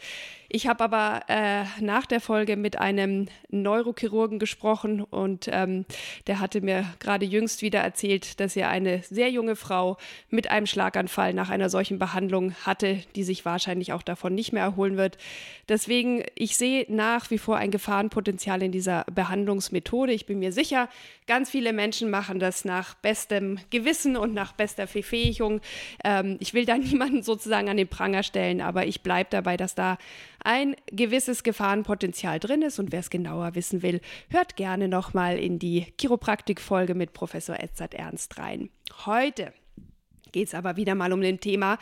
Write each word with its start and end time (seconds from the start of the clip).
Ich 0.55 0.67
habe 0.67 0.83
aber 0.83 1.21
äh, 1.29 1.63
nach 1.81 2.05
der 2.05 2.21
Folge 2.21 2.57
mit 2.57 2.77
einem 2.77 3.25
Neurochirurgen 3.49 4.37
gesprochen 4.37 5.01
und 5.01 5.49
ähm, 5.51 5.83
der 6.27 6.39
hatte 6.39 6.61
mir 6.61 6.85
gerade 6.99 7.25
jüngst 7.25 7.63
wieder 7.63 7.79
erzählt, 7.79 8.39
dass 8.39 8.55
er 8.55 8.69
eine 8.69 9.01
sehr 9.01 9.31
junge 9.31 9.55
Frau 9.55 9.97
mit 10.29 10.51
einem 10.51 10.67
Schlaganfall 10.67 11.33
nach 11.33 11.49
einer 11.49 11.71
solchen 11.71 11.97
Behandlung 11.97 12.53
hatte, 12.65 12.99
die 13.15 13.23
sich 13.23 13.45
wahrscheinlich 13.45 13.93
auch 13.93 14.03
davon 14.03 14.35
nicht 14.35 14.53
mehr 14.53 14.61
erholen 14.61 14.95
wird. 14.95 15.17
Deswegen, 15.69 16.23
ich 16.35 16.55
sehe 16.55 16.85
nach 16.87 17.31
wie 17.31 17.39
vor 17.39 17.57
ein 17.57 17.71
Gefahrenpotenzial 17.71 18.61
in 18.61 18.71
dieser 18.71 19.05
Behandlungsmethode. 19.05 20.13
Ich 20.13 20.27
bin 20.27 20.37
mir 20.37 20.51
sicher, 20.51 20.87
ganz 21.25 21.49
viele 21.49 21.73
Menschen 21.73 22.11
machen 22.11 22.37
das 22.37 22.63
nach 22.63 22.93
bestem 22.93 23.57
Gewissen 23.71 24.17
und 24.17 24.35
nach 24.35 24.51
bester 24.51 24.85
Befähigung. 24.85 25.61
Ähm, 26.03 26.37
ich 26.41 26.53
will 26.53 26.65
da 26.65 26.77
niemanden 26.77 27.23
sozusagen 27.23 27.69
an 27.69 27.77
den 27.77 27.87
Pranger 27.87 28.21
stellen, 28.21 28.61
aber 28.61 28.85
ich 28.85 29.01
bleibe 29.01 29.31
dabei, 29.31 29.57
dass 29.57 29.73
da 29.73 29.97
ein 30.43 30.75
gewisses 30.87 31.43
Gefahrenpotenzial 31.43 32.39
drin 32.39 32.61
ist. 32.61 32.79
Und 32.79 32.91
wer 32.91 32.99
es 32.99 33.09
genauer 33.09 33.55
wissen 33.55 33.81
will, 33.81 34.01
hört 34.29 34.55
gerne 34.55 34.87
nochmal 34.87 35.39
in 35.39 35.59
die 35.59 35.87
Chiropraktik-Folge 35.99 36.95
mit 36.95 37.13
Professor 37.13 37.59
Edzard 37.59 37.93
Ernst 37.93 38.37
rein. 38.37 38.69
Heute 39.05 39.53
geht 40.31 40.47
es 40.47 40.53
aber 40.53 40.75
wieder 40.75 40.95
mal 40.95 41.13
um 41.13 41.21
den 41.21 41.39
Thema, 41.39 41.77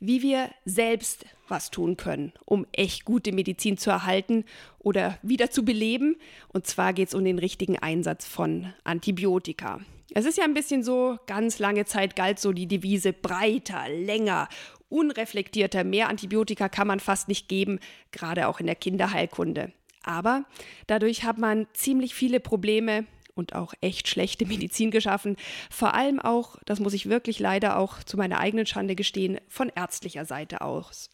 wie 0.00 0.22
wir 0.22 0.50
selbst 0.64 1.26
was 1.48 1.70
tun 1.70 1.96
können, 1.96 2.32
um 2.44 2.66
echt 2.72 3.04
gute 3.04 3.32
Medizin 3.32 3.76
zu 3.76 3.90
erhalten 3.90 4.44
oder 4.78 5.18
wieder 5.22 5.50
zu 5.50 5.64
beleben. 5.64 6.16
Und 6.48 6.66
zwar 6.66 6.92
geht 6.92 7.08
es 7.08 7.14
um 7.14 7.24
den 7.24 7.38
richtigen 7.38 7.78
Einsatz 7.78 8.26
von 8.26 8.72
Antibiotika. 8.84 9.80
Es 10.14 10.24
ist 10.24 10.38
ja 10.38 10.44
ein 10.44 10.54
bisschen 10.54 10.82
so, 10.82 11.18
ganz 11.26 11.58
lange 11.58 11.84
Zeit 11.84 12.16
galt 12.16 12.38
so 12.38 12.52
die 12.52 12.66
Devise 12.66 13.12
breiter, 13.12 13.88
länger, 13.90 14.48
unreflektierter. 14.88 15.84
Mehr 15.84 16.08
Antibiotika 16.08 16.68
kann 16.68 16.86
man 16.86 17.00
fast 17.00 17.28
nicht 17.28 17.48
geben, 17.48 17.78
gerade 18.12 18.48
auch 18.48 18.60
in 18.60 18.66
der 18.66 18.74
Kinderheilkunde. 18.74 19.72
Aber 20.02 20.44
dadurch 20.86 21.24
hat 21.24 21.38
man 21.38 21.66
ziemlich 21.74 22.14
viele 22.14 22.40
Probleme 22.40 23.04
und 23.34 23.54
auch 23.54 23.74
echt 23.80 24.08
schlechte 24.08 24.46
Medizin 24.46 24.90
geschaffen. 24.90 25.36
Vor 25.70 25.94
allem 25.94 26.20
auch, 26.20 26.56
das 26.66 26.80
muss 26.80 26.94
ich 26.94 27.08
wirklich 27.08 27.38
leider 27.38 27.78
auch 27.78 28.02
zu 28.02 28.16
meiner 28.16 28.40
eigenen 28.40 28.66
Schande 28.66 28.94
gestehen, 28.94 29.38
von 29.48 29.70
ärztlicher 29.74 30.24
Seite 30.24 30.60
aus. 30.60 31.10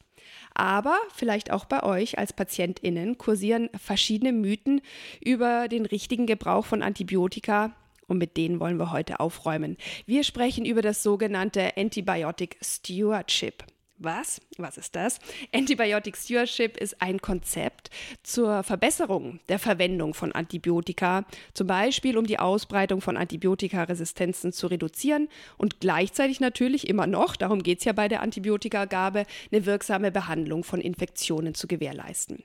Aber 0.55 0.97
vielleicht 1.15 1.51
auch 1.51 1.65
bei 1.65 1.83
euch 1.83 2.19
als 2.19 2.33
PatientInnen 2.33 3.19
kursieren 3.19 3.69
verschiedene 3.77 4.33
Mythen 4.33 4.81
über 5.23 5.69
den 5.69 5.85
richtigen 5.85 6.27
Gebrauch 6.27 6.65
von 6.65 6.83
Antibiotika 6.83 7.75
und 8.07 8.19
mit 8.19 8.37
denen 8.37 8.61
wollen 8.61 8.79
wir 8.79 8.93
heute 8.93 9.21
aufräumen. 9.21 9.77
Wir 10.07 10.25
sprechen 10.25 10.65
über 10.65 10.83
das 10.83 11.03
sogenannte 11.03 11.77
Antibiotic 11.77 12.57
Stewardship. 12.63 13.65
Was? 13.99 14.41
Was 14.59 14.77
ist 14.77 14.97
das? 14.97 15.21
Antibiotic 15.53 16.17
Stewardship 16.17 16.77
ist 16.77 17.01
ein 17.01 17.21
Konzept 17.21 17.91
zur 18.25 18.65
Verbesserung 18.65 19.39
der 19.49 19.61
Verwendung 19.61 20.15
von 20.15 20.33
Antibiotika, 20.33 21.25
zum 21.55 21.69
Beispiel 21.69 22.19
um 22.19 22.27
die 22.27 22.41
Ausbreitung 22.41 23.01
von 23.01 23.17
Antibiotikaresistenzen 23.17 24.53
zu 24.53 24.67
reduzieren 24.67 25.29
und 25.59 25.81
gleichzeitig 25.81 26.41
natürlich 26.41 26.89
immer 26.89 27.07
noch, 27.07 27.37
darum 27.37 27.63
geht 27.63 27.79
es 27.79 27.85
ja 27.85 27.93
bei 27.93 28.09
der 28.09 28.21
Antibiotikagabe, 28.21 29.27
eine 29.53 29.65
wirksame 29.65 30.11
Behandlung 30.11 30.65
von 30.65 30.81
Infektionen 30.81 31.55
zu 31.55 31.69
gewährleisten. 31.69 32.43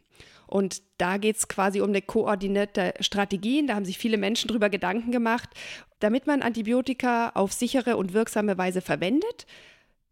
Und 0.49 0.81
da 0.97 1.17
geht 1.17 1.37
es 1.37 1.47
quasi 1.47 1.79
um 1.79 1.89
eine 1.89 2.01
koordinierte 2.01 2.95
Strategien. 2.99 3.67
Da 3.67 3.75
haben 3.75 3.85
sich 3.85 3.99
viele 3.99 4.17
Menschen 4.17 4.47
darüber 4.47 4.69
Gedanken 4.69 5.11
gemacht, 5.11 5.49
damit 5.99 6.25
man 6.25 6.41
Antibiotika 6.41 7.29
auf 7.35 7.53
sichere 7.53 7.97
und 7.97 8.13
wirksame 8.13 8.57
Weise 8.57 8.81
verwendet, 8.81 9.45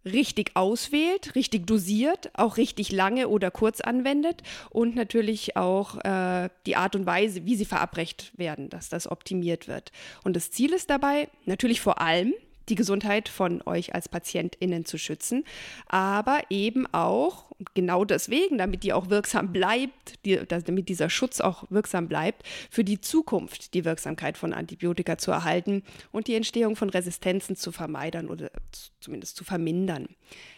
richtig 0.06 0.52
auswählt, 0.56 1.34
richtig 1.36 1.66
dosiert, 1.66 2.30
auch 2.34 2.58
richtig 2.58 2.92
lange 2.92 3.30
oder 3.30 3.50
kurz 3.50 3.82
anwendet 3.82 4.44
und 4.70 4.96
natürlich 4.96 5.58
auch 5.58 5.98
äh, 6.04 6.50
die 6.68 6.76
Art 6.76 6.96
und 6.96 7.08
Weise, 7.08 7.46
wie 7.46 7.56
sie 7.56 7.66
verabreicht 7.66 8.32
werden, 8.38 8.70
dass 8.70 8.90
das 8.90 9.10
optimiert 9.10 9.68
wird. 9.68 9.92
Und 10.24 10.36
das 10.36 10.52
Ziel 10.52 10.72
ist 10.72 10.90
dabei 10.92 11.30
natürlich 11.46 11.82
vor 11.82 12.00
allem, 12.00 12.34
die 12.70 12.76
Gesundheit 12.76 13.30
von 13.30 13.62
euch 13.66 13.96
als 13.96 14.10
PatientInnen 14.10 14.86
zu 14.86 14.98
schützen, 14.98 15.46
aber 15.88 16.42
eben 16.50 16.86
auch, 16.94 17.47
genau 17.74 18.06
deswegen, 18.06 18.58
damit 18.58 18.84
die 18.84 18.94
auch 18.94 19.10
wirksam 19.10 19.52
bleibt, 19.52 20.24
die, 20.26 20.40
damit 20.48 20.90
dieser 20.90 21.10
Schutz 21.10 21.42
auch 21.42 21.66
wirksam 21.70 22.08
bleibt, 22.08 22.44
für 22.70 22.84
die 22.84 23.02
Zukunft 23.02 23.74
die 23.74 23.86
Wirksamkeit 23.86 24.38
von 24.38 24.54
Antibiotika 24.54 25.18
zu 25.18 25.32
erhalten 25.32 25.84
und 26.12 26.28
die 26.28 26.36
Entstehung 26.36 26.76
von 26.76 26.90
Resistenzen 26.90 27.56
zu 27.56 27.72
vermeiden 27.72 28.30
oder 28.30 28.52
zumindest 29.00 29.36
zu 29.36 29.44
vermindern. 29.44 30.10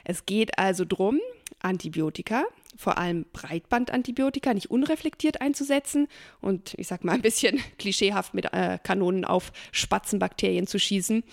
Es 0.04 0.26
geht 0.26 0.58
also 0.58 0.86
darum, 0.86 1.20
Antibiotika 1.60 2.46
vor 2.80 2.98
allem 2.98 3.26
Breitbandantibiotika 3.34 4.54
nicht 4.54 4.72
unreflektiert 4.72 5.42
einzusetzen 5.42 6.08
und 6.40 6.74
ich 6.78 6.88
sag 6.88 7.04
mal 7.04 7.14
ein 7.14 7.22
bisschen 7.22 7.60
klischeehaft 7.78 8.34
mit 8.34 8.54
äh, 8.54 8.80
Kanonen 8.82 9.26
auf 9.26 9.52
Spatzenbakterien 9.72 10.68
zu 10.68 10.80
schießen. 10.80 11.24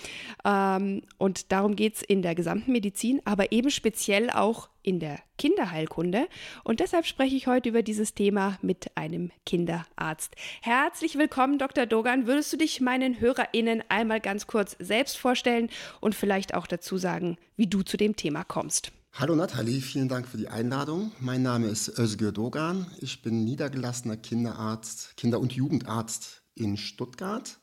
Ähm, 0.45 1.03
und 1.19 1.53
darum 1.53 1.77
geht 1.77 1.97
es 1.97 2.03
in 2.03 2.23
der 2.23 2.35
gesamten 2.35 2.73
Medizin, 2.73 3.21
aber 3.25 3.53
eben 3.53 3.71
speziell 3.71 4.31
auch 4.31 4.69
in 4.83 4.99
der 4.99 5.21
Kinderheilkunde. 5.39 6.27
Und 6.65 6.81
deshalb 6.81 7.07
spreche 7.07 7.37
ich 7.37 7.47
heute 7.47 7.69
über 7.69 7.83
dieses 7.83 8.15
Thema 8.15 8.59
mit 8.63 8.97
einem 8.97 9.31
Kinderarzt. 9.45 10.35
Herzlich 10.63 11.19
willkommen, 11.19 11.59
Dr. 11.59 11.87
Dogan. 11.87 12.27
Würdest 12.27 12.53
du 12.53 12.57
dich 12.57 12.81
meinen 12.81 13.21
HörerInnen 13.21 13.85
einmal 13.89 14.21
ganz 14.21 14.47
kurz 14.47 14.77
selbst 14.79 15.19
vorstellen 15.19 15.71
und 16.01 16.15
vielleicht 16.15 16.55
auch 16.55 16.67
dazu 16.67 16.99
sagen, 16.99 17.37
wie 17.57 17.67
du 17.67 17.83
zu 17.83 17.97
dem 17.97 18.17
Thema 18.17 18.45
kommst? 18.45 18.93
Hallo 19.19 19.35
Nathalie, 19.35 19.81
vielen 19.81 20.11
Dank 20.11 20.29
für 20.29 20.37
die 20.37 20.49
Einladung. 20.49 21.11
Mein 21.21 21.41
Name 21.41 21.69
ist 21.69 21.99
Özgür 21.99 22.33
Dogan. 22.33 22.87
Ich 22.99 23.23
bin 23.23 23.45
niedergelassener 23.45 24.19
Kinderarzt, 24.19 25.17
Kinder- 25.17 25.41
und 25.41 25.55
Jugendarzt 25.55 26.43
in 26.55 26.77
Stuttgart. 26.77 27.59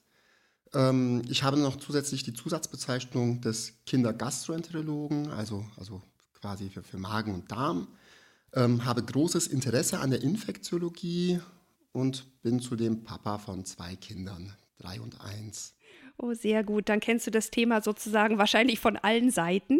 Ähm, 0.73 1.21
ich 1.29 1.43
habe 1.43 1.57
noch 1.59 1.75
zusätzlich 1.75 2.23
die 2.23 2.33
Zusatzbezeichnung 2.33 3.41
des 3.41 3.73
Kindergastroenterologen, 3.85 5.29
also, 5.29 5.63
also 5.77 6.01
quasi 6.33 6.71
für, 6.71 6.81
für 6.81 6.97
Magen 6.97 7.35
und 7.35 7.51
Darm. 7.51 7.87
Ähm, 8.53 8.83
habe 8.83 9.03
großes 9.03 9.45
Interesse 9.45 9.99
an 9.99 10.09
der 10.09 10.23
Infektiologie 10.23 11.39
und 11.91 12.41
bin 12.41 12.61
zudem 12.61 13.03
Papa 13.03 13.37
von 13.37 13.63
zwei 13.63 13.95
Kindern, 13.95 14.55
drei 14.79 14.99
und 14.99 15.21
eins. 15.21 15.75
Oh, 16.17 16.33
sehr 16.33 16.63
gut. 16.63 16.89
Dann 16.89 16.99
kennst 16.99 17.25
du 17.27 17.31
das 17.31 17.49
Thema 17.49 17.81
sozusagen 17.81 18.37
wahrscheinlich 18.37 18.79
von 18.79 18.97
allen 18.97 19.31
Seiten. 19.31 19.79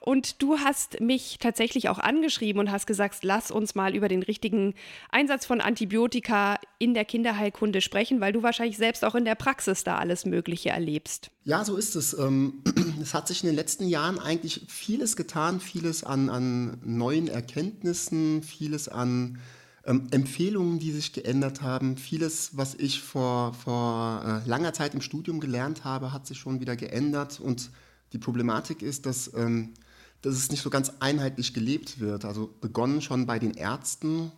Und 0.00 0.40
du 0.40 0.58
hast 0.58 1.00
mich 1.00 1.38
tatsächlich 1.40 1.88
auch 1.88 1.98
angeschrieben 1.98 2.60
und 2.60 2.70
hast 2.70 2.86
gesagt, 2.86 3.18
lass 3.22 3.50
uns 3.50 3.74
mal 3.74 3.94
über 3.94 4.08
den 4.08 4.22
richtigen 4.22 4.74
Einsatz 5.10 5.44
von 5.44 5.60
Antibiotika 5.60 6.58
in 6.78 6.94
der 6.94 7.04
Kinderheilkunde 7.04 7.80
sprechen, 7.80 8.20
weil 8.20 8.32
du 8.32 8.42
wahrscheinlich 8.42 8.76
selbst 8.76 9.04
auch 9.04 9.16
in 9.16 9.24
der 9.24 9.34
Praxis 9.34 9.82
da 9.82 9.98
alles 9.98 10.24
Mögliche 10.24 10.70
erlebst. 10.70 11.30
Ja, 11.44 11.64
so 11.64 11.76
ist 11.76 11.96
es. 11.96 12.16
Ähm, 12.16 12.62
es 13.02 13.12
hat 13.12 13.26
sich 13.26 13.42
in 13.42 13.48
den 13.48 13.56
letzten 13.56 13.88
Jahren 13.88 14.18
eigentlich 14.18 14.62
vieles 14.68 15.16
getan, 15.16 15.60
vieles 15.60 16.04
an, 16.04 16.30
an 16.30 16.78
neuen 16.84 17.26
Erkenntnissen, 17.28 18.42
vieles 18.42 18.88
an 18.88 19.38
ähm, 19.86 20.08
Empfehlungen, 20.10 20.78
die 20.78 20.90
sich 20.90 21.12
geändert 21.12 21.62
haben. 21.62 21.96
Vieles, 21.96 22.56
was 22.56 22.74
ich 22.74 23.00
vor, 23.00 23.54
vor 23.54 24.42
äh, 24.44 24.48
langer 24.48 24.72
Zeit 24.72 24.94
im 24.94 25.00
Studium 25.00 25.40
gelernt 25.40 25.84
habe, 25.84 26.12
hat 26.12 26.26
sich 26.26 26.38
schon 26.38 26.60
wieder 26.60 26.76
geändert. 26.76 27.38
Und 27.40 27.70
die 28.12 28.18
Problematik 28.18 28.82
ist, 28.82 29.06
dass, 29.06 29.32
ähm, 29.34 29.74
dass 30.22 30.34
es 30.34 30.50
nicht 30.50 30.62
so 30.62 30.70
ganz 30.70 30.92
einheitlich 30.98 31.54
gelebt 31.54 32.00
wird. 32.00 32.24
Also 32.24 32.52
begonnen 32.60 33.00
schon 33.00 33.26
bei 33.26 33.38
den 33.38 33.54
Ärzten. 33.54 34.32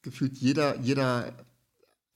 Gefühlt 0.00 0.38
jeder, 0.38 0.80
jeder 0.80 1.34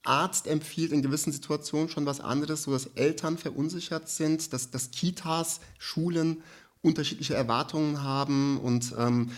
Arzt 0.03 0.47
empfiehlt 0.47 0.91
in 0.91 1.03
gewissen 1.03 1.31
Situationen 1.31 1.87
schon 1.87 2.07
was 2.07 2.19
anderes, 2.19 2.63
so 2.63 2.71
dass 2.71 2.87
Eltern 2.95 3.37
verunsichert 3.37 4.09
sind, 4.09 4.53
dass, 4.53 4.71
dass 4.71 4.89
Kitas, 4.89 5.59
Schulen 5.77 6.41
unterschiedliche 6.81 7.35
Erwartungen 7.35 8.01
haben 8.01 8.57
und, 8.57 8.95
ähm, 8.97 9.29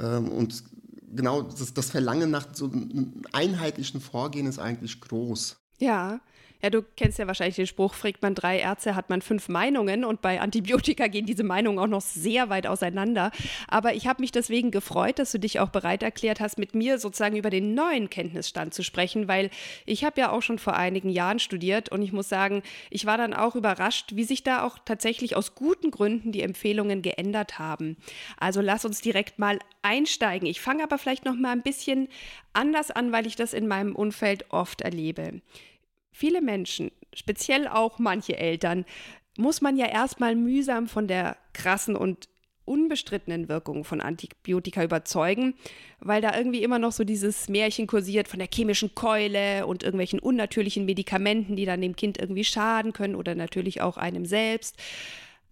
ähm, 0.00 0.28
und 0.28 0.64
genau 1.12 1.42
das, 1.42 1.74
das 1.74 1.90
Verlangen 1.90 2.30
nach 2.30 2.46
so 2.52 2.66
einem 2.66 3.22
einheitlichen 3.32 4.00
Vorgehen 4.00 4.46
ist 4.46 4.58
eigentlich 4.58 5.00
groß. 5.00 5.56
Ja, 5.78 6.20
ja, 6.62 6.70
du 6.70 6.82
kennst 6.96 7.18
ja 7.18 7.26
wahrscheinlich 7.26 7.56
den 7.56 7.66
Spruch, 7.66 7.94
fragt 7.94 8.22
man 8.22 8.36
drei 8.36 8.60
Ärzte, 8.60 8.94
hat 8.94 9.10
man 9.10 9.20
fünf 9.20 9.48
Meinungen 9.48 10.04
und 10.04 10.22
bei 10.22 10.40
Antibiotika 10.40 11.08
gehen 11.08 11.26
diese 11.26 11.42
Meinungen 11.42 11.80
auch 11.80 11.88
noch 11.88 12.00
sehr 12.00 12.50
weit 12.50 12.68
auseinander. 12.68 13.32
Aber 13.66 13.94
ich 13.94 14.06
habe 14.06 14.22
mich 14.22 14.30
deswegen 14.30 14.70
gefreut, 14.70 15.18
dass 15.18 15.32
du 15.32 15.40
dich 15.40 15.58
auch 15.58 15.70
bereit 15.70 16.04
erklärt 16.04 16.38
hast, 16.38 16.58
mit 16.58 16.76
mir 16.76 17.00
sozusagen 17.00 17.36
über 17.36 17.50
den 17.50 17.74
neuen 17.74 18.10
Kenntnisstand 18.10 18.74
zu 18.74 18.84
sprechen, 18.84 19.26
weil 19.26 19.50
ich 19.86 20.04
habe 20.04 20.20
ja 20.20 20.30
auch 20.30 20.42
schon 20.42 20.60
vor 20.60 20.76
einigen 20.76 21.08
Jahren 21.08 21.40
studiert 21.40 21.88
und 21.88 22.00
ich 22.00 22.12
muss 22.12 22.28
sagen, 22.28 22.62
ich 22.90 23.06
war 23.06 23.18
dann 23.18 23.34
auch 23.34 23.56
überrascht, 23.56 24.14
wie 24.14 24.24
sich 24.24 24.44
da 24.44 24.64
auch 24.64 24.78
tatsächlich 24.84 25.34
aus 25.34 25.56
guten 25.56 25.90
Gründen 25.90 26.30
die 26.30 26.42
Empfehlungen 26.42 27.02
geändert 27.02 27.58
haben. 27.58 27.96
Also 28.38 28.60
lass 28.60 28.84
uns 28.84 29.00
direkt 29.00 29.40
mal 29.40 29.58
einsteigen. 29.82 30.46
Ich 30.46 30.60
fange 30.60 30.84
aber 30.84 30.98
vielleicht 30.98 31.24
noch 31.24 31.34
mal 31.34 31.50
ein 31.50 31.62
bisschen 31.62 32.06
anders 32.52 32.92
an, 32.92 33.10
weil 33.10 33.26
ich 33.26 33.34
das 33.34 33.52
in 33.52 33.66
meinem 33.66 33.96
Umfeld 33.96 34.52
oft 34.52 34.82
erlebe 34.82 35.40
viele 36.12 36.40
Menschen, 36.40 36.90
speziell 37.14 37.66
auch 37.66 37.98
manche 37.98 38.36
Eltern, 38.36 38.84
muss 39.36 39.60
man 39.60 39.76
ja 39.76 39.86
erstmal 39.86 40.36
mühsam 40.36 40.86
von 40.86 41.08
der 41.08 41.36
krassen 41.52 41.96
und 41.96 42.28
unbestrittenen 42.64 43.48
Wirkung 43.48 43.84
von 43.84 44.00
Antibiotika 44.00 44.84
überzeugen, 44.84 45.54
weil 45.98 46.22
da 46.22 46.36
irgendwie 46.36 46.62
immer 46.62 46.78
noch 46.78 46.92
so 46.92 47.04
dieses 47.04 47.48
Märchen 47.48 47.86
kursiert 47.86 48.28
von 48.28 48.38
der 48.38 48.48
chemischen 48.52 48.94
Keule 48.94 49.66
und 49.66 49.82
irgendwelchen 49.82 50.20
unnatürlichen 50.20 50.84
Medikamenten, 50.84 51.56
die 51.56 51.64
dann 51.64 51.80
dem 51.80 51.96
Kind 51.96 52.18
irgendwie 52.18 52.44
schaden 52.44 52.92
können 52.92 53.16
oder 53.16 53.34
natürlich 53.34 53.80
auch 53.80 53.96
einem 53.96 54.26
selbst. 54.26 54.76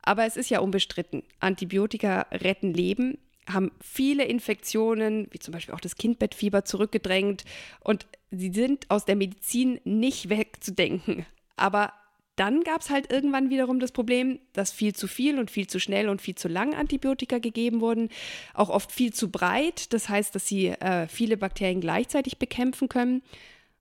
Aber 0.03 0.25
es 0.25 0.37
ist 0.37 0.51
ja 0.51 0.61
unbestritten, 0.61 1.23
Antibiotika 1.41 2.27
retten 2.31 2.73
Leben, 2.73 3.19
haben 3.49 3.73
viele 3.81 4.25
Infektionen, 4.25 5.29
wie 5.31 5.39
zum 5.39 5.53
Beispiel 5.53 5.75
auch 5.75 5.81
das 5.81 5.97
Kindbettfieber, 5.97 6.65
zurückgedrängt 6.65 7.45
und 7.81 8.07
sie 8.31 8.53
sind 8.53 8.91
aus 8.91 9.05
der 9.05 9.17
Medizin 9.17 9.81
nicht 9.85 10.29
wegzudenken. 10.29 11.27
Aber 11.57 11.93
dann 12.37 12.63
gab 12.63 12.81
es 12.81 12.89
halt 12.89 13.13
irgendwann 13.13 13.51
wiederum 13.51 13.81
das 13.81 13.93
Problem, 13.93 14.39
dass 14.55 14.73
viel 14.73 14.95
zu 14.95 15.09
viel 15.09 15.39
und 15.39 15.51
viel 15.51 15.67
zu 15.67 15.79
schnell 15.79 16.09
und 16.09 16.23
viel 16.23 16.37
zu 16.37 16.49
lang 16.49 16.75
Antibiotika 16.75 17.39
gegeben 17.39 17.83
wurden, 17.83 18.09
auch 18.55 18.71
oft 18.71 18.93
viel 18.93 19.13
zu 19.13 19.31
breit. 19.31 19.93
Das 19.93 20.09
heißt, 20.09 20.35
dass 20.35 20.49
sie 20.49 20.69
äh, 20.69 21.07
viele 21.07 21.37
Bakterien 21.37 21.83
gleichzeitig 21.83 22.39
bekämpfen 22.39 22.89
können. 22.89 23.23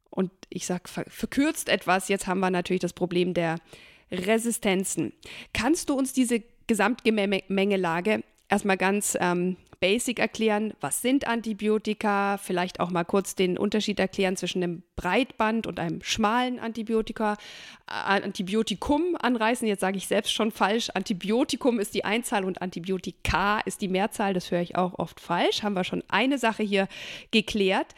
Und 0.09 0.31
ich 0.49 0.65
sage 0.65 0.89
verkürzt 0.89 1.69
etwas, 1.69 2.09
jetzt 2.09 2.27
haben 2.27 2.41
wir 2.41 2.49
natürlich 2.49 2.81
das 2.81 2.91
Problem 2.91 3.33
der 3.33 3.59
Resistenzen. 4.11 5.13
Kannst 5.53 5.89
du 5.89 5.93
uns 5.93 6.11
diese 6.11 6.43
Gesamtgemengelage 6.67 8.23
erstmal 8.49 8.77
ganz 8.77 9.17
ähm, 9.19 9.55
basic 9.79 10.19
erklären, 10.19 10.73
was 10.81 11.01
sind 11.01 11.27
Antibiotika, 11.27 12.37
vielleicht 12.37 12.79
auch 12.79 12.89
mal 12.89 13.05
kurz 13.05 13.35
den 13.35 13.57
Unterschied 13.57 13.99
erklären 13.99 14.35
zwischen 14.35 14.61
einem 14.61 14.83
Breitband 14.95 15.67
und 15.67 15.79
einem 15.79 16.01
schmalen 16.01 16.59
Antibiotika, 16.59 17.37
äh, 17.87 18.21
Antibiotikum 18.21 19.15
anreißen. 19.19 19.67
Jetzt 19.67 19.81
sage 19.81 19.97
ich 19.97 20.07
selbst 20.07 20.33
schon 20.33 20.51
falsch. 20.51 20.89
Antibiotikum 20.93 21.79
ist 21.79 21.93
die 21.93 22.03
Einzahl 22.03 22.43
und 22.43 22.61
Antibiotika 22.61 23.59
ist 23.61 23.81
die 23.81 23.87
Mehrzahl. 23.87 24.33
Das 24.33 24.51
höre 24.51 24.61
ich 24.61 24.75
auch 24.75 24.99
oft 24.99 25.19
falsch. 25.19 25.63
Haben 25.63 25.75
wir 25.75 25.85
schon 25.85 26.03
eine 26.09 26.37
Sache 26.37 26.63
hier 26.63 26.87
geklärt 27.31 27.95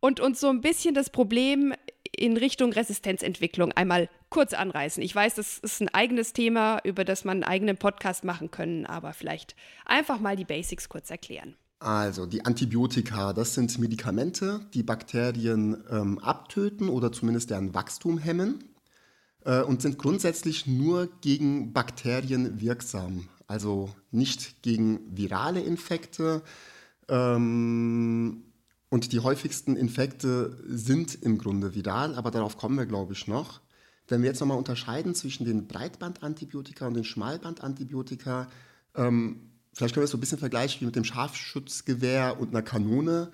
und 0.00 0.20
uns 0.20 0.40
so 0.40 0.48
ein 0.48 0.60
bisschen 0.60 0.94
das 0.94 1.10
Problem 1.10 1.72
in 2.14 2.36
Richtung 2.36 2.72
Resistenzentwicklung 2.72 3.72
einmal 3.72 4.08
kurz 4.28 4.52
anreißen. 4.52 5.02
Ich 5.02 5.14
weiß, 5.14 5.34
das 5.34 5.58
ist 5.58 5.80
ein 5.80 5.88
eigenes 5.88 6.32
Thema, 6.32 6.80
über 6.84 7.04
das 7.04 7.24
man 7.24 7.38
einen 7.38 7.44
eigenen 7.44 7.76
Podcast 7.76 8.24
machen 8.24 8.50
können, 8.50 8.86
aber 8.86 9.12
vielleicht 9.12 9.56
einfach 9.86 10.20
mal 10.20 10.36
die 10.36 10.44
Basics 10.44 10.88
kurz 10.88 11.10
erklären. 11.10 11.54
Also 11.82 12.26
die 12.26 12.44
Antibiotika, 12.44 13.32
das 13.32 13.54
sind 13.54 13.76
Medikamente, 13.78 14.60
die 14.72 14.84
Bakterien 14.84 15.82
ähm, 15.90 16.18
abtöten 16.20 16.88
oder 16.88 17.10
zumindest 17.10 17.50
deren 17.50 17.74
Wachstum 17.74 18.18
hemmen 18.18 18.62
äh, 19.44 19.62
und 19.62 19.82
sind 19.82 19.98
grundsätzlich 19.98 20.66
nur 20.68 21.08
gegen 21.22 21.72
Bakterien 21.72 22.60
wirksam, 22.60 23.28
also 23.48 23.92
nicht 24.12 24.62
gegen 24.62 25.00
virale 25.10 25.60
Infekte. 25.60 26.42
Ähm, 27.08 28.41
und 28.92 29.12
die 29.12 29.20
häufigsten 29.20 29.74
Infekte 29.74 30.62
sind 30.66 31.14
im 31.14 31.38
Grunde 31.38 31.74
viral, 31.74 32.14
aber 32.14 32.30
darauf 32.30 32.58
kommen 32.58 32.76
wir, 32.76 32.84
glaube 32.84 33.14
ich, 33.14 33.26
noch. 33.26 33.62
Wenn 34.06 34.20
wir 34.20 34.28
jetzt 34.28 34.40
nochmal 34.40 34.58
unterscheiden 34.58 35.14
zwischen 35.14 35.46
den 35.46 35.66
Breitbandantibiotika 35.66 36.88
und 36.88 36.92
den 36.92 37.04
Schmalbandantibiotika, 37.04 38.50
ähm, 38.94 39.50
vielleicht 39.72 39.94
können 39.94 40.02
wir 40.02 40.04
es 40.04 40.10
so 40.10 40.18
ein 40.18 40.20
bisschen 40.20 40.36
vergleichen 40.36 40.82
wie 40.82 40.84
mit 40.84 40.96
dem 40.96 41.04
Scharfschützgewehr 41.04 42.38
und 42.38 42.50
einer 42.50 42.60
Kanone. 42.60 43.30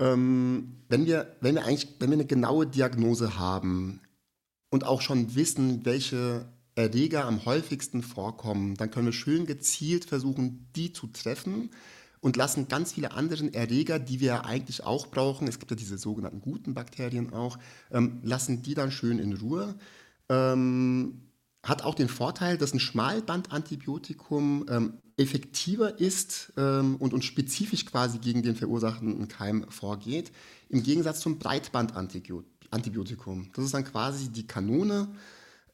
Ähm, 0.00 0.82
wenn, 0.88 1.06
wir, 1.06 1.36
wenn, 1.40 1.54
wir 1.54 1.64
eigentlich, 1.64 1.88
wenn 2.00 2.10
wir 2.10 2.16
eine 2.16 2.26
genaue 2.26 2.66
Diagnose 2.66 3.38
haben 3.38 4.00
und 4.70 4.82
auch 4.82 5.02
schon 5.02 5.36
wissen, 5.36 5.86
welche 5.86 6.48
Erreger 6.74 7.26
am 7.26 7.44
häufigsten 7.44 8.02
vorkommen, 8.02 8.74
dann 8.74 8.90
können 8.90 9.06
wir 9.06 9.12
schön 9.12 9.46
gezielt 9.46 10.04
versuchen, 10.04 10.66
die 10.74 10.92
zu 10.92 11.06
treffen 11.06 11.70
und 12.20 12.36
lassen 12.36 12.68
ganz 12.68 12.92
viele 12.92 13.12
andere 13.12 13.52
Erreger, 13.52 13.98
die 13.98 14.20
wir 14.20 14.44
eigentlich 14.44 14.84
auch 14.84 15.08
brauchen, 15.08 15.48
es 15.48 15.58
gibt 15.58 15.70
ja 15.70 15.76
diese 15.76 15.98
sogenannten 15.98 16.40
guten 16.40 16.74
Bakterien 16.74 17.32
auch, 17.32 17.58
ähm, 17.90 18.20
lassen 18.22 18.62
die 18.62 18.74
dann 18.74 18.90
schön 18.90 19.18
in 19.18 19.34
Ruhe. 19.34 19.74
Ähm, 20.28 21.22
hat 21.62 21.82
auch 21.82 21.94
den 21.94 22.08
Vorteil, 22.08 22.58
dass 22.58 22.72
ein 22.72 22.80
Schmalbandantibiotikum 22.80 24.66
ähm, 24.68 24.94
effektiver 25.16 25.98
ist 25.98 26.52
ähm, 26.56 26.96
und 26.96 27.12
uns 27.12 27.24
spezifisch 27.24 27.86
quasi 27.86 28.18
gegen 28.18 28.42
den 28.42 28.54
verursachenden 28.54 29.28
Keim 29.28 29.64
vorgeht, 29.68 30.30
im 30.68 30.82
Gegensatz 30.82 31.20
zum 31.20 31.38
Breitbandantibiotikum. 31.38 33.50
Das 33.54 33.64
ist 33.64 33.74
dann 33.74 33.84
quasi 33.84 34.28
die 34.28 34.46
Kanone, 34.46 35.08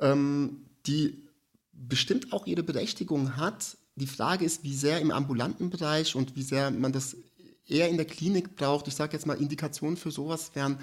ähm, 0.00 0.62
die 0.87 1.27
bestimmt 1.73 2.33
auch 2.33 2.47
ihre 2.47 2.62
Berechtigung 2.62 3.37
hat, 3.37 3.77
die 3.97 4.06
Frage 4.06 4.44
ist, 4.44 4.65
wie 4.65 4.75
sehr 4.75 5.00
im 5.00 5.11
ambulanten 5.11 5.71
Bereich 5.71 6.17
und 6.17 6.37
wie 6.37 6.43
sehr 6.43 6.71
man 6.71 6.93
das 6.93 7.17
eher 7.69 7.89
in 7.89 7.97
der 7.97 8.06
Klinik 8.06 8.56
braucht. 8.56 8.89
Ich 8.89 8.94
sage 8.94 9.12
jetzt 9.12 9.27
mal, 9.27 9.41
Indikationen 9.41 9.97
für 9.97 10.11
sowas 10.11 10.53
wären 10.55 10.79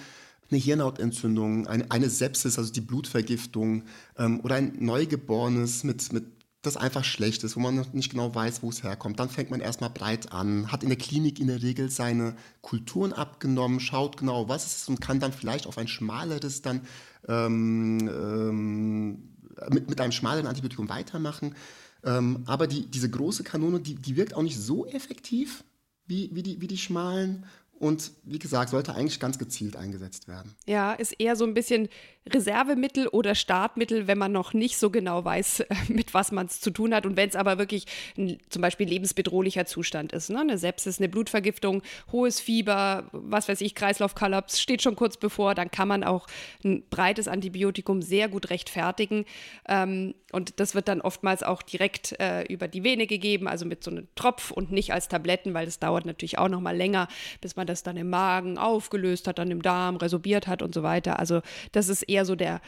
eine 0.52 0.60
Hirnhautentzündung, 0.60 1.68
eine, 1.68 1.90
eine 1.92 2.10
Sepsis, 2.10 2.58
also 2.58 2.72
die 2.72 2.82
Blutvergiftung 2.82 3.84
ähm, 4.18 4.40
oder 4.42 4.56
ein 4.56 4.74
Neugeborenes 4.80 5.84
mit, 5.84 6.12
mit 6.12 6.26
das 6.62 6.76
einfach 6.76 7.06
schlecht 7.06 7.44
ist, 7.44 7.56
wo 7.56 7.62
man 7.62 7.76
noch 7.76 7.94
nicht 7.94 8.12
genau 8.12 8.36
weiß, 8.36 8.64
wo 8.64 8.70
es 8.70 8.84
herkommt. 8.84 9.20
Dann 9.20 9.30
fängt 9.30 9.50
man 9.50 9.62
erstmal 9.62 9.92
breit 9.92 10.34
an, 10.34 10.72
hat 10.72 10.84
in 10.84 10.90
der 10.90 10.98
Klinik 10.98 11.40
in 11.40 11.48
der 11.48 11.62
Regel 11.62 11.90
seine 11.90 12.36
Kulturen 12.62 13.14
abgenommen, 13.14 13.80
schaut 13.80 14.18
genau, 14.18 14.50
was 14.50 14.66
es 14.66 14.78
ist 14.80 14.90
und 14.90 15.00
kann 15.00 15.22
dann 15.22 15.32
vielleicht 15.32 15.68
auf 15.68 15.78
ein 15.78 15.88
schmaleres 15.88 16.62
dann 16.62 16.82
ähm, 17.28 18.10
ähm, 18.10 19.30
mit, 19.70 19.90
mit 19.90 20.02
einem 20.02 20.12
schmaleren 20.12 20.48
Antibiotikum 20.48 20.90
weitermachen. 20.90 21.56
Ähm, 22.04 22.44
aber 22.46 22.68
die, 22.68 22.86
diese 22.86 23.10
große 23.10 23.44
Kanone, 23.44 23.80
die, 23.80 23.96
die 23.96 24.16
wirkt 24.16 24.34
auch 24.36 24.42
nicht 24.42 24.58
so 24.58 24.86
effektiv 24.86 25.64
wie, 26.06 26.30
wie, 26.34 26.44
die, 26.44 26.62
wie 26.62 26.68
die 26.68 26.78
schmalen 26.78 27.46
und 27.80 28.12
wie 28.24 28.40
gesagt, 28.40 28.70
sollte 28.70 28.94
eigentlich 28.94 29.20
ganz 29.20 29.40
gezielt 29.40 29.76
eingesetzt 29.76 30.28
werden. 30.28 30.54
Ja, 30.68 30.94
ist 30.94 31.14
eher 31.14 31.36
so 31.36 31.46
ein 31.46 31.54
bisschen 31.54 31.88
Reservemittel 32.28 33.08
oder 33.08 33.36
Startmittel, 33.36 34.08
wenn 34.08 34.18
man 34.18 34.32
noch 34.32 34.54
nicht 34.54 34.78
so 34.78 34.90
genau 34.90 35.24
weiß, 35.24 35.64
mit 35.88 36.14
was 36.14 36.32
man 36.32 36.48
es 36.48 36.60
zu 36.60 36.72
tun 36.72 36.94
hat. 36.94 37.06
Und 37.06 37.16
wenn 37.16 37.30
es 37.30 37.36
aber 37.36 37.58
wirklich 37.58 37.86
ein 38.18 38.38
zum 38.50 38.62
Beispiel 38.62 38.88
lebensbedrohlicher 38.88 39.66
Zustand 39.66 40.12
ist, 40.12 40.30
ne? 40.30 40.42
eine 40.42 40.58
Sepsis, 40.58 41.00
eine 41.00 41.10
Blutvergiftung, 41.10 41.82
hohes 42.12 42.42
Fieber, 42.42 43.10
was 43.12 43.48
weiß 43.48 43.62
ich, 43.62 43.76
Kreislaufkollaps, 43.76 44.60
steht 44.60 44.82
schon 44.82 44.96
kurz 44.96 45.18
bevor, 45.18 45.56
dann 45.56 45.72
kann 45.72 45.88
man 45.88 46.04
auch 46.04 46.28
ein 46.64 46.84
breites 46.90 47.28
Antibiotikum 47.28 48.02
sehr 48.02 48.28
gut 48.28 48.50
rechtfertigen. 48.50 49.26
Ähm, 49.68 50.14
und 50.32 50.60
das 50.60 50.76
wird 50.76 50.88
dann 50.88 51.02
oftmals 51.02 51.44
auch 51.44 51.62
direkt 51.62 52.20
äh, 52.20 52.44
über 52.44 52.68
die 52.68 52.84
Vene 52.84 53.08
gegeben, 53.08 53.48
also 53.48 53.66
mit 53.66 53.84
so 53.84 53.90
einem 53.90 54.08
Tropf 54.16 54.52
und 54.52 54.72
nicht 54.72 54.94
als 54.94 55.08
Tabletten, 55.08 55.54
weil 55.54 55.66
das 55.66 55.80
dauert 55.80 56.06
natürlich 56.06 56.38
auch 56.38 56.50
noch 56.50 56.62
mal 56.62 56.76
länger, 56.76 57.08
bis 57.42 57.56
man 57.56 57.66
das 57.70 57.84
dann 57.84 57.96
im 57.96 58.10
Magen 58.10 58.58
aufgelöst 58.58 59.28
hat, 59.28 59.38
dann 59.38 59.52
im 59.52 59.62
Darm 59.62 59.96
resorbiert 59.96 60.48
hat 60.48 60.62
und 60.62 60.74
so 60.74 60.84
weiter. 60.84 61.20
Also 61.20 61.42
das 61.72 61.88
ist 61.88 62.04
eher 62.04 62.26
so 62.26 62.36
der, 62.36 62.60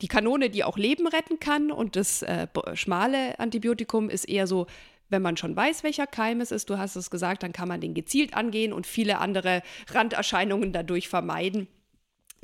die 0.00 0.08
Kanone, 0.08 0.48
die 0.48 0.64
auch 0.64 0.78
Leben 0.78 1.06
retten 1.06 1.40
kann 1.40 1.70
und 1.70 1.96
das 1.96 2.22
äh, 2.22 2.46
schmale 2.72 3.38
Antibiotikum 3.38 4.08
ist 4.08 4.24
eher 4.24 4.46
so, 4.46 4.66
wenn 5.10 5.20
man 5.20 5.36
schon 5.36 5.54
weiß, 5.54 5.82
welcher 5.82 6.06
Keim 6.06 6.40
es 6.40 6.50
ist, 6.50 6.70
du 6.70 6.78
hast 6.78 6.96
es 6.96 7.10
gesagt, 7.10 7.42
dann 7.42 7.52
kann 7.52 7.68
man 7.68 7.80
den 7.80 7.94
gezielt 7.94 8.34
angehen 8.34 8.72
und 8.72 8.86
viele 8.86 9.18
andere 9.18 9.62
Randerscheinungen 9.92 10.72
dadurch 10.72 11.08
vermeiden. 11.08 11.68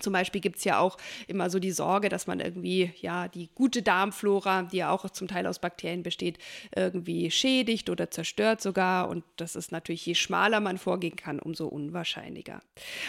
Zum 0.00 0.12
Beispiel 0.12 0.40
gibt 0.40 0.58
es 0.58 0.64
ja 0.64 0.78
auch 0.78 0.96
immer 1.26 1.50
so 1.50 1.58
die 1.58 1.70
Sorge, 1.70 2.08
dass 2.08 2.26
man 2.26 2.40
irgendwie 2.40 2.92
ja 3.00 3.28
die 3.28 3.48
gute 3.54 3.82
Darmflora, 3.82 4.64
die 4.64 4.78
ja 4.78 4.90
auch 4.90 5.08
zum 5.10 5.28
Teil 5.28 5.46
aus 5.46 5.58
Bakterien 5.58 6.02
besteht, 6.02 6.38
irgendwie 6.74 7.30
schädigt 7.30 7.90
oder 7.90 8.10
zerstört 8.10 8.60
sogar. 8.60 9.08
Und 9.08 9.24
das 9.36 9.56
ist 9.56 9.72
natürlich, 9.72 10.06
je 10.06 10.14
schmaler 10.14 10.60
man 10.60 10.78
vorgehen 10.78 11.16
kann, 11.16 11.38
umso 11.38 11.66
unwahrscheinlicher. 11.66 12.60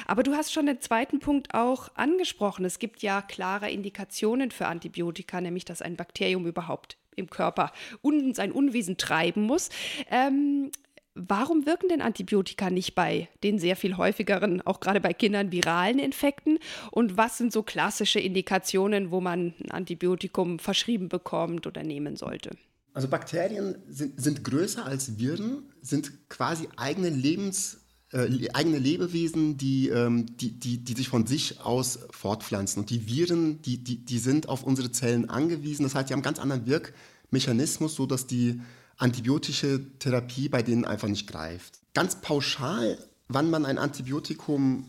Aber 0.07 0.23
du 0.23 0.33
hast 0.33 0.53
schon 0.53 0.65
den 0.65 0.81
zweiten 0.81 1.19
Punkt 1.19 1.53
auch 1.53 1.89
angesprochen. 1.95 2.65
Es 2.65 2.79
gibt 2.79 3.01
ja 3.01 3.21
klare 3.21 3.69
Indikationen 3.69 4.51
für 4.51 4.67
Antibiotika, 4.67 5.41
nämlich 5.41 5.65
dass 5.65 5.81
ein 5.81 5.95
Bakterium 5.95 6.45
überhaupt 6.45 6.97
im 7.15 7.29
Körper 7.29 7.71
un 8.01 8.33
sein 8.33 8.51
Unwesen 8.51 8.97
treiben 8.97 9.43
muss. 9.43 9.69
Ähm, 10.09 10.71
Warum 11.13 11.65
wirken 11.65 11.89
denn 11.89 12.01
Antibiotika 12.01 12.69
nicht 12.69 12.95
bei 12.95 13.27
den 13.43 13.59
sehr 13.59 13.75
viel 13.75 13.97
häufigeren, 13.97 14.61
auch 14.61 14.79
gerade 14.79 15.01
bei 15.01 15.13
Kindern, 15.13 15.51
viralen 15.51 15.99
Infekten? 15.99 16.57
Und 16.89 17.17
was 17.17 17.37
sind 17.37 17.51
so 17.51 17.63
klassische 17.63 18.19
Indikationen, 18.19 19.11
wo 19.11 19.19
man 19.19 19.53
ein 19.61 19.71
Antibiotikum 19.71 20.57
verschrieben 20.59 21.09
bekommt 21.09 21.67
oder 21.67 21.83
nehmen 21.83 22.15
sollte? 22.15 22.51
Also 22.93 23.09
Bakterien 23.09 23.75
sind, 23.87 24.21
sind 24.21 24.43
größer 24.45 24.85
als 24.85 25.17
Viren, 25.17 25.63
sind 25.81 26.29
quasi 26.29 26.69
eigene 26.77 27.09
Lebens, 27.09 27.81
äh, 28.13 28.47
eigene 28.53 28.79
Lebewesen, 28.79 29.57
die, 29.57 29.89
ähm, 29.89 30.37
die, 30.37 30.57
die, 30.59 30.77
die 30.77 30.93
sich 30.93 31.09
von 31.09 31.27
sich 31.27 31.59
aus 31.59 31.99
fortpflanzen. 32.11 32.81
Und 32.81 32.89
die 32.89 33.07
Viren, 33.07 33.61
die, 33.61 33.83
die, 33.83 33.97
die 34.05 34.19
sind 34.19 34.47
auf 34.47 34.63
unsere 34.63 34.91
Zellen 34.91 35.29
angewiesen. 35.29 35.83
Das 35.83 35.95
heißt, 35.95 36.09
die 36.09 36.13
haben 36.13 36.19
einen 36.19 36.23
ganz 36.23 36.39
anderen 36.39 36.67
Wirkmechanismus, 36.67 37.95
sodass 37.95 38.27
die 38.27 38.61
antibiotische 39.01 39.81
Therapie 39.99 40.47
bei 40.49 40.61
denen 40.61 40.85
einfach 40.85 41.07
nicht 41.07 41.27
greift. 41.27 41.79
Ganz 41.93 42.21
pauschal, 42.21 42.97
wann 43.27 43.49
man 43.49 43.65
ein 43.65 43.77
Antibiotikum 43.77 44.85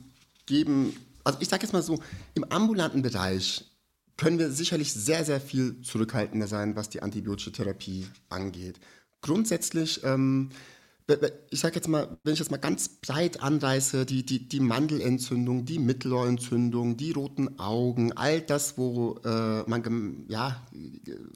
geben, 0.47 0.97
also 1.25 1.39
ich 1.41 1.49
sage 1.49 1.63
jetzt 1.63 1.73
mal 1.73 1.83
so, 1.83 1.99
im 2.35 2.45
ambulanten 2.45 3.03
Bereich 3.03 3.65
können 4.17 4.39
wir 4.39 4.51
sicherlich 4.51 4.93
sehr, 4.93 5.25
sehr 5.25 5.41
viel 5.41 5.81
zurückhaltender 5.83 6.47
sein, 6.47 6.77
was 6.77 6.91
die 6.91 7.03
antibiotische 7.03 7.53
Therapie 7.53 8.07
angeht. 8.29 8.79
Grundsätzlich 9.23 10.05
ähm, 10.05 10.51
ich 11.51 11.61
sage 11.61 11.77
jetzt 11.77 11.89
mal, 11.89 12.19
wenn 12.25 12.33
ich 12.33 12.39
das 12.39 12.51
mal 12.51 12.59
ganz 12.59 12.89
breit 12.89 13.43
anreiße, 13.43 14.07
die, 14.07 14.25
die, 14.25 14.49
die 14.49 14.61
Mandelentzündung, 14.61 15.65
die 15.65 15.79
Mittelohrentzündung, 15.79 16.97
die 16.97 17.13
roten 17.13 17.59
Augen, 17.59 18.13
all 18.13 18.41
das, 18.41 18.79
wo 18.79 19.19
äh, 19.25 19.63
man 19.69 20.25
ja, 20.29 20.63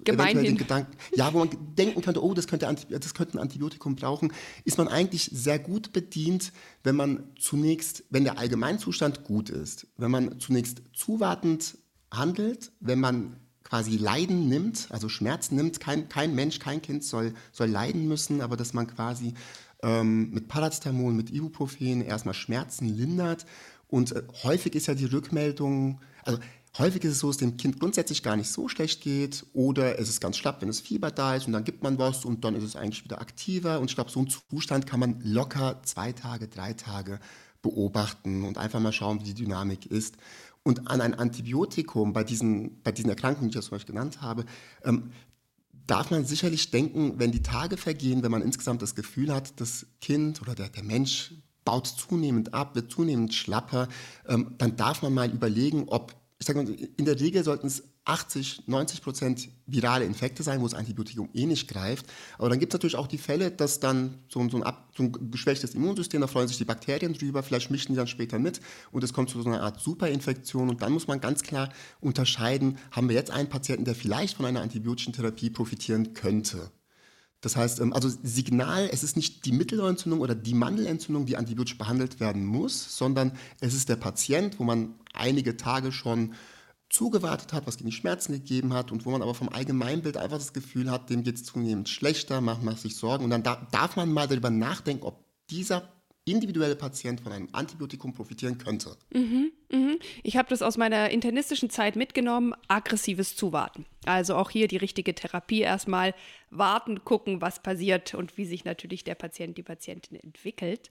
Gemeinhin. 0.04 0.44
den 0.44 0.56
Gedanken, 0.58 0.96
ja, 1.14 1.32
wo 1.32 1.38
man 1.38 1.50
denken 1.76 2.02
könnte, 2.02 2.22
oh, 2.22 2.34
das 2.34 2.46
könnte, 2.46 2.74
das 2.88 3.14
könnte 3.14 3.38
ein 3.38 3.40
Antibiotikum 3.40 3.96
brauchen, 3.96 4.32
ist 4.64 4.78
man 4.78 4.88
eigentlich 4.88 5.30
sehr 5.32 5.58
gut 5.58 5.92
bedient, 5.92 6.52
wenn 6.84 6.96
man 6.96 7.24
zunächst, 7.38 8.04
wenn 8.10 8.24
der 8.24 8.38
Allgemeinzustand 8.38 9.24
gut 9.24 9.50
ist, 9.50 9.86
wenn 9.96 10.10
man 10.10 10.38
zunächst 10.38 10.82
zuwartend 10.94 11.78
handelt, 12.10 12.72
wenn 12.80 13.00
man 13.00 13.36
quasi 13.66 13.96
Leiden 13.96 14.48
nimmt, 14.48 14.86
also 14.90 15.08
Schmerzen 15.08 15.56
nimmt. 15.56 15.80
Kein, 15.80 16.08
kein 16.08 16.34
Mensch, 16.34 16.60
kein 16.60 16.82
Kind 16.82 17.02
soll, 17.02 17.34
soll 17.50 17.68
leiden 17.68 18.06
müssen, 18.06 18.40
aber 18.40 18.56
dass 18.56 18.74
man 18.74 18.86
quasi 18.86 19.34
ähm, 19.82 20.30
mit 20.30 20.48
Paracetamol, 20.48 21.12
mit 21.12 21.30
Ibuprofen 21.30 22.00
erstmal 22.02 22.34
Schmerzen 22.34 22.88
lindert. 22.88 23.46
Und 23.88 24.12
äh, 24.12 24.22
häufig 24.42 24.74
ist 24.74 24.86
ja 24.86 24.94
die 24.94 25.04
Rückmeldung, 25.04 26.00
also 26.24 26.38
häufig 26.78 27.04
ist 27.04 27.12
es 27.12 27.18
so, 27.20 27.28
dass 27.28 27.36
dem 27.36 27.56
Kind 27.56 27.80
grundsätzlich 27.80 28.22
gar 28.22 28.36
nicht 28.36 28.50
so 28.50 28.68
schlecht 28.68 29.02
geht 29.02 29.46
oder 29.52 29.98
es 29.98 30.08
ist 30.08 30.20
ganz 30.20 30.36
schlapp, 30.36 30.60
wenn 30.60 30.68
es 30.68 30.80
Fieber 30.80 31.10
da 31.10 31.36
ist 31.36 31.46
und 31.46 31.52
dann 31.52 31.64
gibt 31.64 31.82
man 31.82 31.98
was 31.98 32.24
und 32.24 32.44
dann 32.44 32.54
ist 32.54 32.64
es 32.64 32.76
eigentlich 32.76 33.04
wieder 33.04 33.20
aktiver. 33.20 33.80
Und 33.80 33.90
ich 33.90 33.94
glaube, 33.94 34.10
so 34.10 34.20
einen 34.20 34.28
Zustand 34.28 34.86
kann 34.86 35.00
man 35.00 35.20
locker 35.22 35.80
zwei 35.84 36.12
Tage, 36.12 36.48
drei 36.48 36.72
Tage 36.72 37.20
beobachten 37.62 38.44
und 38.44 38.58
einfach 38.58 38.80
mal 38.80 38.92
schauen, 38.92 39.20
wie 39.20 39.24
die 39.24 39.34
Dynamik 39.34 39.86
ist. 39.86 40.16
Und 40.62 40.88
an 40.88 41.00
ein 41.00 41.14
Antibiotikum 41.14 42.12
bei 42.12 42.24
diesen, 42.24 42.82
bei 42.82 42.90
diesen 42.90 43.08
Erkrankungen, 43.08 43.50
die 43.50 43.58
ich 43.58 43.72
euch 43.72 43.86
genannt 43.86 44.20
habe, 44.20 44.44
ähm, 44.84 45.12
darf 45.86 46.10
man 46.10 46.24
sicherlich 46.24 46.70
denken, 46.70 47.18
wenn 47.18 47.32
die 47.32 47.42
Tage 47.42 47.76
vergehen, 47.76 48.22
wenn 48.22 48.30
man 48.30 48.42
insgesamt 48.42 48.82
das 48.82 48.94
Gefühl 48.94 49.32
hat, 49.32 49.60
das 49.60 49.86
Kind 50.00 50.42
oder 50.42 50.54
der, 50.54 50.68
der 50.68 50.82
Mensch 50.82 51.34
baut 51.64 51.86
zunehmend 51.86 52.54
ab, 52.54 52.74
wird 52.74 52.90
zunehmend 52.90 53.34
schlapper, 53.34 53.88
ähm, 54.26 54.54
dann 54.58 54.76
darf 54.76 55.02
man 55.02 55.12
mal 55.12 55.30
überlegen, 55.30 55.88
ob, 55.88 56.14
ich 56.38 56.46
sage 56.46 56.62
mal, 56.62 56.70
in 56.70 57.04
der 57.04 57.20
Regel 57.20 57.44
sollten 57.44 57.66
es 57.66 57.82
80, 58.06 58.62
90 58.66 59.02
Prozent 59.02 59.48
virale 59.66 60.04
Infekte 60.04 60.42
sein, 60.42 60.60
wo 60.60 60.64
das 60.64 60.74
Antibiotikum 60.74 61.28
eh 61.34 61.44
nicht 61.44 61.68
greift. 61.68 62.06
Aber 62.38 62.48
dann 62.48 62.60
gibt 62.60 62.72
es 62.72 62.78
natürlich 62.78 62.96
auch 62.96 63.08
die 63.08 63.18
Fälle, 63.18 63.50
dass 63.50 63.80
dann 63.80 64.14
so, 64.28 64.48
so, 64.48 64.62
ein, 64.62 64.74
so, 64.96 65.02
ein, 65.02 65.30
geschwächtes 65.30 65.74
Immunsystem, 65.74 66.20
da 66.20 66.28
freuen 66.28 66.46
sich 66.46 66.56
die 66.56 66.64
Bakterien 66.64 67.12
drüber, 67.12 67.42
vielleicht 67.42 67.70
mischen 67.70 67.92
die 67.92 67.96
dann 67.96 68.06
später 68.06 68.38
mit 68.38 68.60
und 68.92 69.02
es 69.02 69.12
kommt 69.12 69.30
zu 69.30 69.42
so 69.42 69.48
einer 69.48 69.60
Art 69.60 69.80
Superinfektion. 69.80 70.70
Und 70.70 70.82
dann 70.82 70.92
muss 70.92 71.08
man 71.08 71.20
ganz 71.20 71.42
klar 71.42 71.68
unterscheiden, 72.00 72.78
haben 72.92 73.08
wir 73.08 73.16
jetzt 73.16 73.32
einen 73.32 73.48
Patienten, 73.48 73.84
der 73.84 73.96
vielleicht 73.96 74.36
von 74.36 74.46
einer 74.46 74.62
antibiotischen 74.62 75.12
Therapie 75.12 75.50
profitieren 75.50 76.14
könnte. 76.14 76.70
Das 77.40 77.56
heißt, 77.56 77.80
ähm, 77.80 77.92
also 77.92 78.08
Signal, 78.08 78.88
es 78.92 79.02
ist 79.02 79.16
nicht 79.16 79.44
die 79.44 79.52
Mittelohrentzündung 79.52 80.20
oder 80.20 80.34
die 80.34 80.54
Mandelentzündung, 80.54 81.26
die 81.26 81.36
antibiotisch 81.36 81.76
behandelt 81.76 82.20
werden 82.20 82.44
muss, 82.44 82.96
sondern 82.96 83.32
es 83.60 83.74
ist 83.74 83.88
der 83.88 83.96
Patient, 83.96 84.58
wo 84.58 84.64
man 84.64 84.94
einige 85.12 85.56
Tage 85.56 85.92
schon 85.92 86.34
zugewartet 86.88 87.52
hat, 87.52 87.66
was 87.66 87.76
gegen 87.76 87.90
die 87.90 87.96
Schmerzen 87.96 88.32
gegeben 88.32 88.72
hat 88.72 88.92
und 88.92 89.04
wo 89.04 89.10
man 89.10 89.22
aber 89.22 89.34
vom 89.34 89.48
Allgemeinbild 89.48 90.16
einfach 90.16 90.38
das 90.38 90.52
Gefühl 90.52 90.90
hat, 90.90 91.10
dem 91.10 91.24
geht 91.24 91.36
es 91.36 91.44
zunehmend 91.44 91.88
schlechter, 91.88 92.40
macht 92.40 92.62
man 92.62 92.76
sich 92.76 92.96
Sorgen 92.96 93.24
und 93.24 93.30
dann 93.30 93.42
da, 93.42 93.66
darf 93.72 93.96
man 93.96 94.12
mal 94.12 94.28
darüber 94.28 94.50
nachdenken, 94.50 95.04
ob 95.04 95.24
dieser 95.50 95.88
individuelle 96.26 96.74
Patient 96.74 97.20
von 97.20 97.32
einem 97.32 97.48
Antibiotikum 97.52 98.12
profitieren 98.12 98.58
könnte. 98.58 98.96
Mhm, 99.14 99.52
mhm. 99.70 99.98
Ich 100.24 100.36
habe 100.36 100.48
das 100.48 100.60
aus 100.60 100.76
meiner 100.76 101.10
internistischen 101.10 101.70
Zeit 101.70 101.94
mitgenommen, 101.94 102.52
aggressives 102.66 103.36
Zuwarten. 103.36 103.86
Also 104.04 104.34
auch 104.34 104.50
hier 104.50 104.66
die 104.66 104.76
richtige 104.76 105.14
Therapie 105.14 105.60
erstmal 105.60 106.14
warten, 106.50 107.04
gucken, 107.04 107.40
was 107.40 107.62
passiert 107.62 108.14
und 108.14 108.36
wie 108.36 108.44
sich 108.44 108.64
natürlich 108.64 109.04
der 109.04 109.14
Patient, 109.14 109.56
die 109.56 109.62
Patientin 109.62 110.18
entwickelt. 110.18 110.90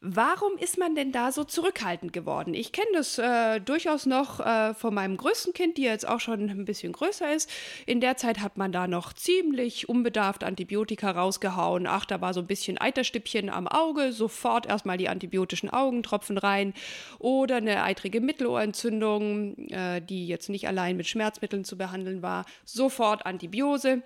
Warum 0.00 0.56
ist 0.58 0.78
man 0.78 0.94
denn 0.94 1.10
da 1.10 1.32
so 1.32 1.42
zurückhaltend 1.42 2.12
geworden? 2.12 2.54
Ich 2.54 2.70
kenne 2.70 2.86
das 2.94 3.18
äh, 3.18 3.60
durchaus 3.60 4.06
noch 4.06 4.38
äh, 4.38 4.72
von 4.74 4.94
meinem 4.94 5.16
größten 5.16 5.52
Kind, 5.52 5.76
die 5.76 5.82
jetzt 5.82 6.06
auch 6.06 6.20
schon 6.20 6.48
ein 6.48 6.64
bisschen 6.64 6.92
größer 6.92 7.34
ist. 7.34 7.50
In 7.84 8.00
der 8.00 8.16
Zeit 8.16 8.38
hat 8.38 8.56
man 8.56 8.70
da 8.70 8.86
noch 8.86 9.12
ziemlich 9.12 9.88
unbedarft 9.88 10.44
Antibiotika 10.44 11.10
rausgehauen. 11.10 11.88
Ach, 11.88 12.04
da 12.04 12.20
war 12.20 12.32
so 12.32 12.38
ein 12.38 12.46
bisschen 12.46 12.80
Eiterstippchen 12.80 13.50
am 13.50 13.66
Auge, 13.66 14.12
sofort 14.12 14.66
erstmal 14.66 14.98
die 14.98 15.08
antibiotischen 15.08 15.68
Augentropfen 15.68 16.38
rein. 16.38 16.74
Oder 17.18 17.56
eine 17.56 17.82
eitrige 17.82 18.20
Mittelohrentzündung, 18.20 19.56
äh, 19.70 20.00
die 20.00 20.28
jetzt 20.28 20.48
nicht 20.48 20.68
allein 20.68 20.96
mit 20.96 21.08
Schmerzmitteln 21.08 21.64
zu 21.64 21.76
behandeln 21.76 22.22
war, 22.22 22.44
sofort 22.64 23.26
Antibiose 23.26 24.04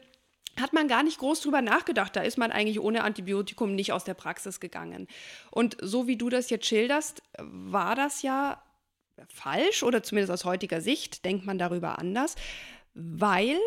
hat 0.60 0.72
man 0.72 0.88
gar 0.88 1.02
nicht 1.02 1.18
groß 1.18 1.40
drüber 1.40 1.62
nachgedacht. 1.62 2.14
Da 2.14 2.20
ist 2.20 2.38
man 2.38 2.52
eigentlich 2.52 2.80
ohne 2.80 3.04
Antibiotikum 3.04 3.74
nicht 3.74 3.92
aus 3.92 4.04
der 4.04 4.14
Praxis 4.14 4.60
gegangen. 4.60 5.08
Und 5.50 5.76
so 5.80 6.06
wie 6.06 6.16
du 6.16 6.28
das 6.28 6.50
jetzt 6.50 6.66
schilderst, 6.66 7.22
war 7.38 7.94
das 7.94 8.22
ja 8.22 8.62
falsch 9.28 9.82
oder 9.82 10.02
zumindest 10.02 10.32
aus 10.32 10.44
heutiger 10.44 10.80
Sicht 10.80 11.24
denkt 11.24 11.44
man 11.44 11.58
darüber 11.58 11.98
anders, 11.98 12.34
weil 12.94 13.58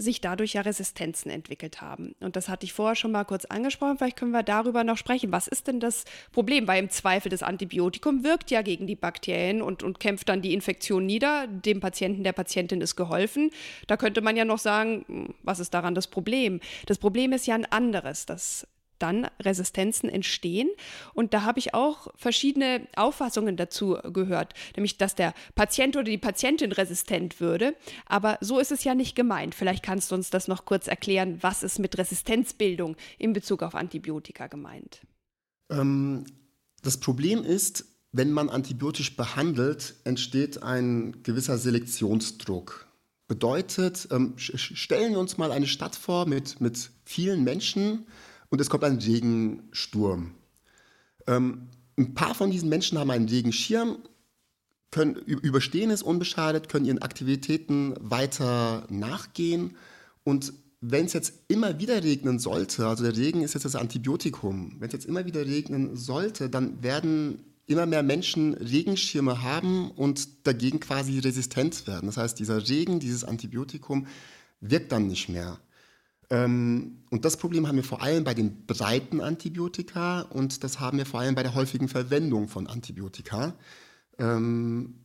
sich 0.00 0.20
dadurch 0.20 0.54
ja 0.54 0.62
Resistenzen 0.62 1.30
entwickelt 1.30 1.80
haben. 1.80 2.14
Und 2.20 2.36
das 2.36 2.48
hatte 2.48 2.64
ich 2.64 2.72
vorher 2.72 2.96
schon 2.96 3.12
mal 3.12 3.24
kurz 3.24 3.44
angesprochen. 3.44 3.98
Vielleicht 3.98 4.16
können 4.16 4.32
wir 4.32 4.42
darüber 4.42 4.84
noch 4.84 4.96
sprechen. 4.96 5.32
Was 5.32 5.46
ist 5.46 5.66
denn 5.66 5.80
das 5.80 6.04
Problem? 6.32 6.66
Weil 6.66 6.82
im 6.82 6.90
Zweifel 6.90 7.28
das 7.28 7.42
Antibiotikum 7.42 8.24
wirkt 8.24 8.50
ja 8.50 8.62
gegen 8.62 8.86
die 8.86 8.96
Bakterien 8.96 9.62
und, 9.62 9.82
und 9.82 10.00
kämpft 10.00 10.28
dann 10.28 10.42
die 10.42 10.54
Infektion 10.54 11.06
nieder. 11.06 11.46
Dem 11.46 11.80
Patienten, 11.80 12.24
der 12.24 12.32
Patientin 12.32 12.80
ist 12.80 12.96
geholfen. 12.96 13.50
Da 13.86 13.96
könnte 13.96 14.22
man 14.22 14.36
ja 14.36 14.44
noch 14.44 14.58
sagen, 14.58 15.04
hm, 15.06 15.34
was 15.42 15.60
ist 15.60 15.74
daran 15.74 15.94
das 15.94 16.06
Problem? 16.06 16.60
Das 16.86 16.98
Problem 16.98 17.32
ist 17.32 17.46
ja 17.46 17.54
ein 17.54 17.66
anderes. 17.66 18.26
Das 18.26 18.66
dann 19.02 19.26
Resistenzen 19.40 20.08
entstehen. 20.08 20.68
Und 21.14 21.34
da 21.34 21.42
habe 21.42 21.58
ich 21.58 21.74
auch 21.74 22.08
verschiedene 22.16 22.86
Auffassungen 22.96 23.56
dazu 23.56 23.98
gehört, 24.12 24.54
nämlich 24.76 24.98
dass 24.98 25.14
der 25.14 25.34
Patient 25.54 25.96
oder 25.96 26.04
die 26.04 26.18
Patientin 26.18 26.72
resistent 26.72 27.40
würde. 27.40 27.74
Aber 28.06 28.38
so 28.40 28.58
ist 28.58 28.72
es 28.72 28.84
ja 28.84 28.94
nicht 28.94 29.16
gemeint. 29.16 29.54
Vielleicht 29.54 29.82
kannst 29.82 30.10
du 30.10 30.14
uns 30.14 30.30
das 30.30 30.48
noch 30.48 30.64
kurz 30.64 30.86
erklären, 30.86 31.38
was 31.40 31.62
ist 31.62 31.78
mit 31.78 31.98
Resistenzbildung 31.98 32.96
in 33.18 33.32
Bezug 33.32 33.62
auf 33.62 33.74
Antibiotika 33.74 34.46
gemeint? 34.46 35.00
Ähm, 35.70 36.24
das 36.82 36.98
Problem 36.98 37.44
ist, 37.44 37.84
wenn 38.12 38.32
man 38.32 38.48
antibiotisch 38.48 39.16
behandelt, 39.16 39.94
entsteht 40.04 40.62
ein 40.62 41.22
gewisser 41.22 41.58
Selektionsdruck. 41.58 42.88
Bedeutet, 43.28 44.08
ähm, 44.10 44.34
stellen 44.36 45.12
wir 45.12 45.20
uns 45.20 45.38
mal 45.38 45.52
eine 45.52 45.68
Stadt 45.68 45.94
vor 45.94 46.26
mit, 46.26 46.60
mit 46.60 46.90
vielen 47.04 47.44
Menschen, 47.44 48.06
und 48.50 48.60
es 48.60 48.68
kommt 48.68 48.84
ein 48.84 48.98
Regensturm. 48.98 50.34
Ähm, 51.26 51.68
ein 51.96 52.14
paar 52.14 52.34
von 52.34 52.50
diesen 52.50 52.68
Menschen 52.68 52.98
haben 52.98 53.10
einen 53.10 53.28
Regenschirm, 53.28 53.98
können 54.90 55.14
überstehen 55.14 55.90
es 55.90 56.02
unbeschadet, 56.02 56.68
können 56.68 56.84
ihren 56.84 57.02
Aktivitäten 57.02 57.94
weiter 58.00 58.86
nachgehen 58.90 59.76
und 60.24 60.52
wenn 60.80 61.04
es 61.04 61.12
jetzt 61.12 61.34
immer 61.48 61.78
wieder 61.78 62.02
regnen 62.02 62.38
sollte, 62.38 62.86
also 62.86 63.04
der 63.04 63.16
Regen 63.16 63.42
ist 63.42 63.54
jetzt 63.54 63.64
das 63.64 63.76
Antibiotikum, 63.76 64.76
wenn 64.78 64.88
es 64.88 64.94
jetzt 64.94 65.04
immer 65.04 65.26
wieder 65.26 65.44
regnen 65.44 65.94
sollte, 65.96 66.48
dann 66.48 66.82
werden 66.82 67.44
immer 67.66 67.86
mehr 67.86 68.02
Menschen 68.02 68.54
Regenschirme 68.54 69.42
haben 69.42 69.90
und 69.90 70.46
dagegen 70.46 70.80
quasi 70.80 71.18
resistent 71.18 71.86
werden. 71.86 72.06
Das 72.06 72.16
heißt, 72.16 72.38
dieser 72.38 72.68
Regen, 72.68 72.98
dieses 72.98 73.24
Antibiotikum 73.24 74.06
wirkt 74.60 74.90
dann 74.90 75.06
nicht 75.06 75.28
mehr. 75.28 75.60
Ähm, 76.30 77.02
und 77.10 77.24
das 77.24 77.36
Problem 77.36 77.66
haben 77.66 77.76
wir 77.76 77.84
vor 77.84 78.02
allem 78.02 78.22
bei 78.22 78.34
den 78.34 78.64
breiten 78.66 79.20
Antibiotika 79.20 80.22
und 80.22 80.62
das 80.62 80.78
haben 80.78 80.98
wir 80.98 81.06
vor 81.06 81.20
allem 81.20 81.34
bei 81.34 81.42
der 81.42 81.54
häufigen 81.54 81.88
Verwendung 81.88 82.46
von 82.46 82.68
Antibiotika. 82.68 83.54
Ähm, 84.18 85.04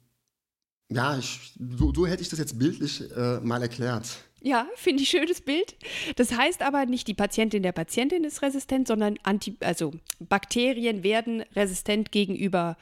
ja, 0.89 1.17
ich, 1.17 1.53
so, 1.77 1.91
so, 1.93 2.05
hätte 2.05 2.21
ich 2.21 2.29
das 2.29 2.37
jetzt 2.37 2.59
bildlich 2.59 3.03
äh, 3.15 3.39
mal 3.39 3.61
erklärt. 3.61 4.07
Ja, 4.41 4.67
finde 4.75 5.01
ich 5.01 5.09
schönes 5.09 5.41
Bild. 5.41 5.75
Das 6.17 6.37
heißt 6.37 6.61
aber 6.61 6.85
nicht, 6.85 7.07
die 7.07 7.15
Patientin 7.15 7.63
der 7.63 7.71
Patientin 7.71 8.23
ist 8.23 8.43
resistent, 8.43 8.87
sondern 8.87 9.17
Anti 9.23 9.57
also 9.61 9.91
Bakterien 10.19 11.01
werden 11.01 11.41
resistent 11.55 12.11
gegenüber 12.11 12.77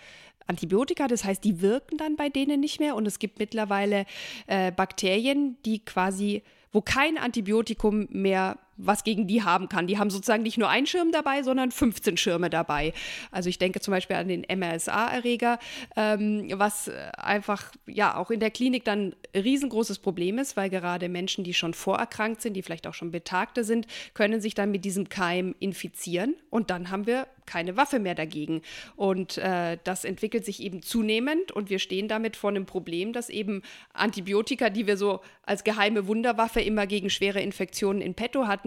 Antibiotika. 0.48 1.08
Das 1.08 1.24
heißt, 1.24 1.42
die 1.46 1.62
wirken 1.62 1.98
dann 1.98 2.18
bei 2.18 2.28
denen 2.28 2.60
nicht 2.60 2.82
mehr. 2.82 2.98
Und 2.98 3.06
es 3.06 3.20
gibt 3.20 3.40
mittlerweile 3.40 4.06
äh, 4.48 4.74
Bakterien, 4.74 5.56
die 5.64 5.86
quasi 5.86 6.44
wo 6.74 6.82
kein 6.82 7.18
Antibiotikum 7.18 8.08
mehr 8.12 8.58
was 8.78 9.04
gegen 9.04 9.28
die 9.28 9.44
haben 9.44 9.70
kann. 9.70 9.88
Die 9.88 9.98
haben 9.98 10.10
sozusagen 10.10 10.44
nicht 10.44 10.58
nur 10.58 10.70
einen 10.70 10.88
Schirm 10.88 11.12
dabei, 11.12 11.44
sondern 11.44 11.72
15 11.72 12.18
Schirme 12.18 12.50
dabei. 12.50 12.94
Also 13.32 13.50
ich 13.50 13.60
denke 13.60 13.80
zum 13.80 13.92
Beispiel 13.92 14.16
an 14.16 14.28
den 14.28 14.42
MRSA-Erreger, 14.42 15.60
ähm, 15.96 16.48
was 16.54 16.90
einfach 17.18 17.72
ja 17.86 18.16
auch 18.16 18.32
in 18.32 18.40
der 18.40 18.52
Klinik 18.52 18.86
dann 18.86 19.14
ein 19.34 19.42
riesengroßes 19.42 20.00
Problem 20.00 20.38
ist, 20.38 20.58
weil 20.58 20.70
gerade 20.70 21.10
Menschen, 21.10 21.44
die 21.44 21.54
schon 21.54 21.74
vorerkrankt 21.74 22.42
sind, 22.42 22.54
die 22.54 22.62
vielleicht 22.62 22.88
auch 22.88 22.94
schon 22.94 23.12
Betagte 23.12 23.64
sind, 23.64 23.88
können 24.14 24.42
sich 24.42 24.56
dann 24.56 24.72
mit 24.72 24.86
diesem 24.86 25.10
Keim 25.10 25.56
infizieren 25.60 26.36
und 26.50 26.70
dann 26.70 26.90
haben 26.90 27.06
wir 27.06 27.28
keine 27.46 27.78
Waffe 27.78 28.00
mehr 28.00 28.16
dagegen. 28.16 28.62
Und 28.96 29.38
äh, 29.38 29.78
das 29.84 30.06
entwickelt 30.06 30.46
sich 30.46 30.62
eben 30.62 30.82
zunehmend 30.82 31.52
und 31.52 31.70
wir 31.70 31.80
stehen 31.80 32.08
damit 32.08 32.36
vor 32.36 32.50
einem 32.50 32.66
Problem, 32.66 33.14
dass 33.14 33.30
eben 33.30 33.62
Antibiotika, 33.94 34.70
die 34.70 34.88
wir 34.88 34.98
so 34.98 35.22
als 35.44 35.64
geheime 35.64 36.08
Wunderwaffe 36.08 36.62
immer 36.62 36.88
gegen 36.88 37.10
schwere 37.10 37.42
Infektionen 37.42 38.02
in 38.02 38.14
petto 38.14 38.48
hatten, 38.48 38.63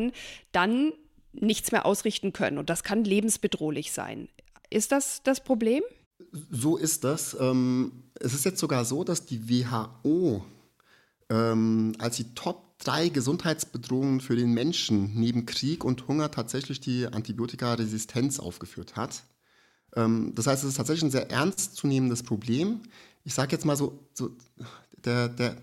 dann 0.53 0.93
nichts 1.33 1.73
mehr 1.73 1.87
ausrichten 1.87 2.33
können. 2.33 2.59
Und 2.59 2.71
das 2.71 2.83
kann 2.83 3.05
lebensbedrohlich 3.05 3.93
sein. 3.93 4.29
Ist 4.71 4.93
das 4.93 5.23
das 5.23 5.43
Problem? 5.43 5.83
So 6.51 6.77
ist 6.77 7.05
das. 7.05 7.37
Ähm, 7.39 8.05
es 8.19 8.35
ist 8.35 8.45
jetzt 8.45 8.59
sogar 8.59 8.85
so, 8.85 9.05
dass 9.05 9.27
die 9.27 9.49
WHO 9.49 10.45
ähm, 11.29 11.93
als 11.99 12.17
die 12.17 12.35
Top 12.35 12.79
drei 12.79 13.09
Gesundheitsbedrohungen 13.09 14.21
für 14.21 14.37
den 14.37 14.53
Menschen 14.53 15.13
neben 15.15 15.47
Krieg 15.47 15.85
und 15.85 16.09
Hunger 16.09 16.31
tatsächlich 16.31 16.81
die 16.81 17.07
Antibiotikaresistenz 17.07 18.39
aufgeführt 18.39 18.97
hat. 18.97 19.25
Ähm, 19.95 20.33
das 20.35 20.47
heißt, 20.47 20.63
es 20.63 20.71
ist 20.71 20.77
tatsächlich 20.77 21.05
ein 21.05 21.11
sehr 21.11 21.31
ernstzunehmendes 21.31 22.23
Problem. 22.23 22.83
Ich 23.25 23.35
sage 23.35 23.53
jetzt 23.53 23.65
mal 23.65 23.77
so, 23.77 23.99
so 24.13 24.31
der, 25.05 25.29
der, 25.29 25.57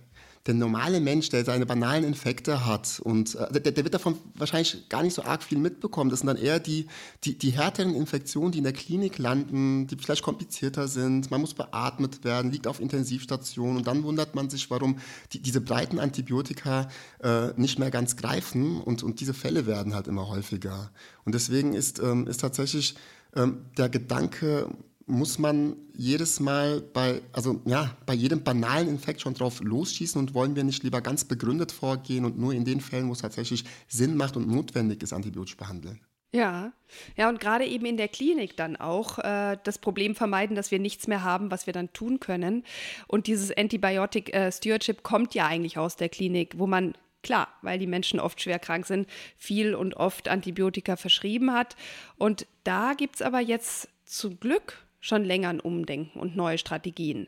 der 0.45 0.53
normale 0.53 0.99
Mensch, 0.99 1.29
der 1.29 1.45
seine 1.45 1.65
banalen 1.65 2.03
Infekte 2.03 2.65
hat 2.65 2.99
und 3.01 3.35
äh, 3.35 3.61
der, 3.61 3.71
der, 3.71 3.83
wird 3.85 3.93
davon 3.93 4.17
wahrscheinlich 4.35 4.89
gar 4.89 5.01
nicht 5.01 5.13
so 5.13 5.23
arg 5.23 5.41
viel 5.41 5.57
mitbekommen. 5.57 6.09
Das 6.09 6.19
sind 6.19 6.27
dann 6.27 6.37
eher 6.37 6.59
die, 6.59 6.87
die, 7.23 7.37
die 7.37 7.51
härteren 7.51 7.95
Infektionen, 7.95 8.51
die 8.51 8.57
in 8.57 8.65
der 8.65 8.73
Klinik 8.73 9.17
landen, 9.17 9.87
die 9.87 9.95
vielleicht 9.95 10.23
komplizierter 10.23 10.89
sind. 10.89 11.31
Man 11.31 11.39
muss 11.39 11.53
beatmet 11.53 12.25
werden, 12.25 12.51
liegt 12.51 12.67
auf 12.67 12.81
Intensivstation 12.81 13.77
und 13.77 13.87
dann 13.87 14.03
wundert 14.03 14.35
man 14.35 14.49
sich, 14.49 14.69
warum 14.69 14.99
die, 15.31 15.41
diese 15.41 15.61
breiten 15.61 15.97
Antibiotika 15.97 16.89
äh, 17.23 17.53
nicht 17.55 17.79
mehr 17.79 17.91
ganz 17.91 18.17
greifen 18.17 18.81
und, 18.81 19.01
und 19.01 19.21
diese 19.21 19.33
Fälle 19.33 19.65
werden 19.65 19.95
halt 19.95 20.07
immer 20.07 20.27
häufiger. 20.27 20.91
Und 21.23 21.35
deswegen 21.35 21.73
ist, 21.73 21.99
ähm, 21.99 22.27
ist 22.27 22.41
tatsächlich 22.41 22.95
ähm, 23.35 23.65
der 23.77 23.87
Gedanke, 23.87 24.67
muss 25.05 25.39
man 25.39 25.75
jedes 25.93 26.39
Mal 26.39 26.81
bei, 26.81 27.21
also 27.31 27.61
ja, 27.65 27.95
bei 28.05 28.13
jedem 28.13 28.43
banalen 28.43 28.87
Infekt 28.87 29.21
schon 29.21 29.33
drauf 29.33 29.61
losschießen 29.61 30.19
und 30.19 30.33
wollen 30.33 30.55
wir 30.55 30.63
nicht 30.63 30.83
lieber 30.83 31.01
ganz 31.01 31.25
begründet 31.25 31.71
vorgehen 31.71 32.25
und 32.25 32.37
nur 32.37 32.53
in 32.53 32.65
den 32.65 32.81
Fällen, 32.81 33.09
wo 33.09 33.13
es 33.13 33.19
tatsächlich 33.19 33.65
Sinn 33.87 34.15
macht 34.15 34.37
und 34.37 34.47
notwendig 34.47 35.03
ist, 35.03 35.13
antibiotisch 35.13 35.57
behandeln? 35.57 35.99
Ja, 36.35 36.73
ja, 37.15 37.29
und 37.29 37.39
gerade 37.39 37.65
eben 37.65 37.85
in 37.85 37.95
der 37.95 38.07
Klinik 38.07 38.57
dann 38.57 38.75
auch 38.75 39.19
äh, 39.19 39.55
das 39.63 39.77
Problem 39.77 40.15
vermeiden, 40.15 40.55
dass 40.55 40.71
wir 40.71 40.79
nichts 40.79 41.05
mehr 41.05 41.23
haben, 41.23 41.51
was 41.51 41.67
wir 41.67 41.73
dann 41.73 41.93
tun 41.93 42.19
können. 42.19 42.63
Und 43.07 43.27
dieses 43.27 43.55
Antibiotic 43.55 44.33
äh, 44.33 44.51
Stewardship 44.51 45.03
kommt 45.03 45.35
ja 45.35 45.45
eigentlich 45.45 45.77
aus 45.77 45.95
der 45.95 46.09
Klinik, 46.09 46.57
wo 46.57 46.65
man 46.65 46.95
klar, 47.21 47.49
weil 47.61 47.77
die 47.77 47.87
Menschen 47.87 48.19
oft 48.19 48.41
schwer 48.41 48.57
krank 48.57 48.87
sind, 48.87 49.07
viel 49.37 49.75
und 49.75 49.95
oft 49.95 50.27
Antibiotika 50.27 50.95
verschrieben 50.95 51.53
hat. 51.53 51.75
Und 52.17 52.47
da 52.63 52.93
gibt 52.95 53.15
es 53.15 53.21
aber 53.21 53.39
jetzt 53.39 53.87
zum 54.03 54.39
Glück 54.39 54.82
schon 55.03 55.25
länger 55.25 55.49
ein 55.49 55.59
Umdenken 55.59 56.17
und 56.17 56.37
neue 56.37 56.57
Strategien. 56.57 57.27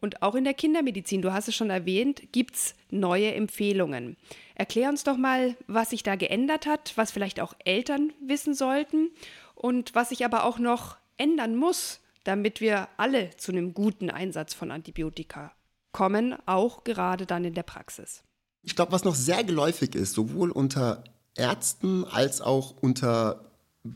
Und 0.00 0.22
auch 0.22 0.34
in 0.34 0.42
der 0.42 0.54
Kindermedizin, 0.54 1.22
du 1.22 1.32
hast 1.32 1.46
es 1.46 1.54
schon 1.54 1.70
erwähnt, 1.70 2.32
gibt 2.32 2.56
es 2.56 2.74
neue 2.90 3.32
Empfehlungen. 3.32 4.16
Erklär 4.56 4.88
uns 4.88 5.04
doch 5.04 5.16
mal, 5.16 5.54
was 5.68 5.90
sich 5.90 6.02
da 6.02 6.16
geändert 6.16 6.66
hat, 6.66 6.92
was 6.96 7.12
vielleicht 7.12 7.38
auch 7.38 7.54
Eltern 7.64 8.12
wissen 8.20 8.54
sollten 8.54 9.10
und 9.54 9.94
was 9.94 10.08
sich 10.08 10.24
aber 10.24 10.44
auch 10.44 10.58
noch 10.58 10.96
ändern 11.16 11.54
muss, 11.54 12.00
damit 12.24 12.60
wir 12.60 12.88
alle 12.96 13.30
zu 13.36 13.52
einem 13.52 13.72
guten 13.72 14.10
Einsatz 14.10 14.52
von 14.52 14.72
Antibiotika 14.72 15.52
kommen, 15.92 16.34
auch 16.46 16.82
gerade 16.82 17.24
dann 17.24 17.44
in 17.44 17.54
der 17.54 17.62
Praxis. 17.62 18.24
Ich 18.64 18.74
glaube, 18.74 18.90
was 18.90 19.04
noch 19.04 19.14
sehr 19.14 19.44
geläufig 19.44 19.94
ist, 19.94 20.14
sowohl 20.14 20.50
unter 20.50 21.04
Ärzten 21.36 22.04
als 22.04 22.40
auch 22.40 22.74
unter 22.80 23.52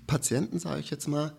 Patienten, 0.06 0.60
sage 0.60 0.78
ich 0.80 0.90
jetzt 0.90 1.08
mal, 1.08 1.36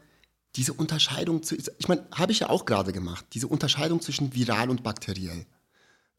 diese 0.58 0.74
Unterscheidung, 0.74 1.44
zu, 1.44 1.56
ich 1.56 1.88
meine, 1.88 2.04
habe 2.12 2.32
ich 2.32 2.40
ja 2.40 2.50
auch 2.50 2.66
gerade 2.66 2.92
gemacht, 2.92 3.26
diese 3.34 3.48
Unterscheidung 3.48 4.02
zwischen 4.02 4.34
viral 4.34 4.70
und 4.70 4.84
bakteriell. 4.84 5.46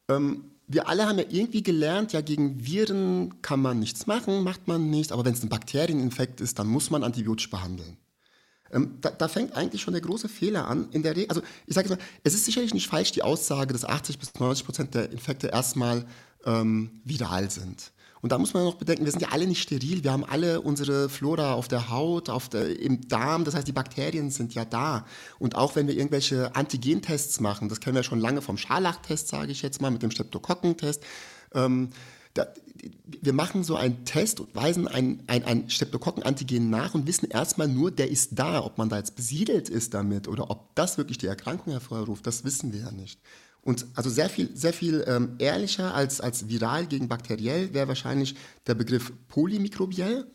Ähm, 0.07 0.45
wir 0.65 0.87
alle 0.87 1.05
haben 1.07 1.17
ja 1.17 1.25
irgendwie 1.29 1.61
gelernt, 1.61 2.13
ja, 2.13 2.21
gegen 2.21 2.65
Viren 2.65 3.41
kann 3.41 3.61
man 3.61 3.79
nichts 3.79 4.07
machen, 4.07 4.43
macht 4.43 4.67
man 4.67 4.89
nicht, 4.89 5.11
aber 5.11 5.25
wenn 5.25 5.33
es 5.33 5.43
ein 5.43 5.49
Bakterieninfekt 5.49 6.41
ist, 6.41 6.57
dann 6.57 6.67
muss 6.67 6.89
man 6.89 7.03
antibiotisch 7.03 7.49
behandeln. 7.49 7.97
Ähm, 8.71 8.97
da, 9.01 9.09
da, 9.09 9.27
fängt 9.27 9.55
eigentlich 9.55 9.81
schon 9.81 9.93
der 9.93 10.01
große 10.01 10.29
Fehler 10.29 10.67
an. 10.67 10.89
In 10.91 11.01
der 11.01 11.15
also 11.27 11.41
ich 11.65 11.73
sage 11.73 11.89
mal, 11.89 11.97
es 12.23 12.35
ist 12.35 12.45
sicherlich 12.45 12.73
nicht 12.73 12.87
falsch, 12.87 13.11
die 13.11 13.23
Aussage, 13.23 13.73
dass 13.73 13.83
80 13.83 14.19
bis 14.19 14.35
90 14.35 14.65
Prozent 14.65 14.93
der 14.93 15.11
Infekte 15.11 15.47
erstmal 15.47 16.05
ähm, 16.45 17.01
viral 17.03 17.49
sind. 17.49 17.91
Und 18.21 18.31
da 18.31 18.37
muss 18.37 18.53
man 18.53 18.63
noch 18.63 18.75
bedenken, 18.75 19.05
wir 19.05 19.11
sind 19.11 19.21
ja 19.21 19.29
alle 19.29 19.47
nicht 19.47 19.61
steril, 19.61 20.03
wir 20.03 20.11
haben 20.11 20.25
alle 20.25 20.61
unsere 20.61 21.09
Flora 21.09 21.53
auf 21.53 21.67
der 21.67 21.89
Haut, 21.89 22.29
auf 22.29 22.49
der, 22.49 22.79
im 22.79 23.07
Darm, 23.07 23.45
das 23.45 23.55
heißt, 23.55 23.67
die 23.67 23.73
Bakterien 23.73 24.29
sind 24.29 24.53
ja 24.53 24.65
da. 24.65 25.05
Und 25.39 25.55
auch 25.55 25.75
wenn 25.75 25.87
wir 25.87 25.95
irgendwelche 25.95 26.55
Antigentests 26.55 27.39
machen, 27.39 27.69
das 27.69 27.79
kennen 27.79 27.95
wir 27.95 28.03
schon 28.03 28.19
lange 28.19 28.41
vom 28.41 28.57
Scharlachtest, 28.57 29.29
sage 29.29 29.51
ich 29.51 29.61
jetzt 29.61 29.81
mal, 29.81 29.91
mit 29.91 30.03
dem 30.03 30.11
Streptokokkentest, 30.11 31.03
ähm, 31.53 31.89
da, 32.33 32.47
wir 33.05 33.33
machen 33.33 33.63
so 33.63 33.75
einen 33.75 34.05
Test 34.05 34.39
und 34.39 34.55
weisen 34.55 34.87
ein, 34.87 35.23
ein, 35.27 35.43
ein 35.43 35.69
Streptokokkenantigen 35.69 36.69
nach 36.69 36.93
und 36.93 37.07
wissen 37.07 37.29
erstmal 37.29 37.67
nur, 37.67 37.91
der 37.91 38.09
ist 38.09 38.37
da. 38.37 38.63
Ob 38.63 38.77
man 38.77 38.89
da 38.89 38.97
jetzt 38.97 39.15
besiedelt 39.15 39.69
ist 39.69 39.93
damit 39.93 40.27
oder 40.27 40.49
ob 40.49 40.75
das 40.75 40.97
wirklich 40.97 41.17
die 41.17 41.27
Erkrankung 41.27 41.73
hervorruft, 41.73 42.25
das 42.25 42.43
wissen 42.43 42.71
wir 42.71 42.81
ja 42.81 42.91
nicht. 42.91 43.19
Und 43.61 43.85
also 43.93 44.09
sehr 44.09 44.29
viel, 44.29 44.55
sehr 44.55 44.73
viel 44.73 45.03
ähm, 45.07 45.35
ehrlicher 45.37 45.93
als, 45.93 46.21
als 46.21 46.47
viral 46.47 46.87
gegen 46.87 47.07
bakteriell 47.07 47.73
wäre 47.73 47.87
wahrscheinlich 47.87 48.35
der 48.67 48.75
Begriff 48.75 49.11
polymikrobiell. 49.27 50.27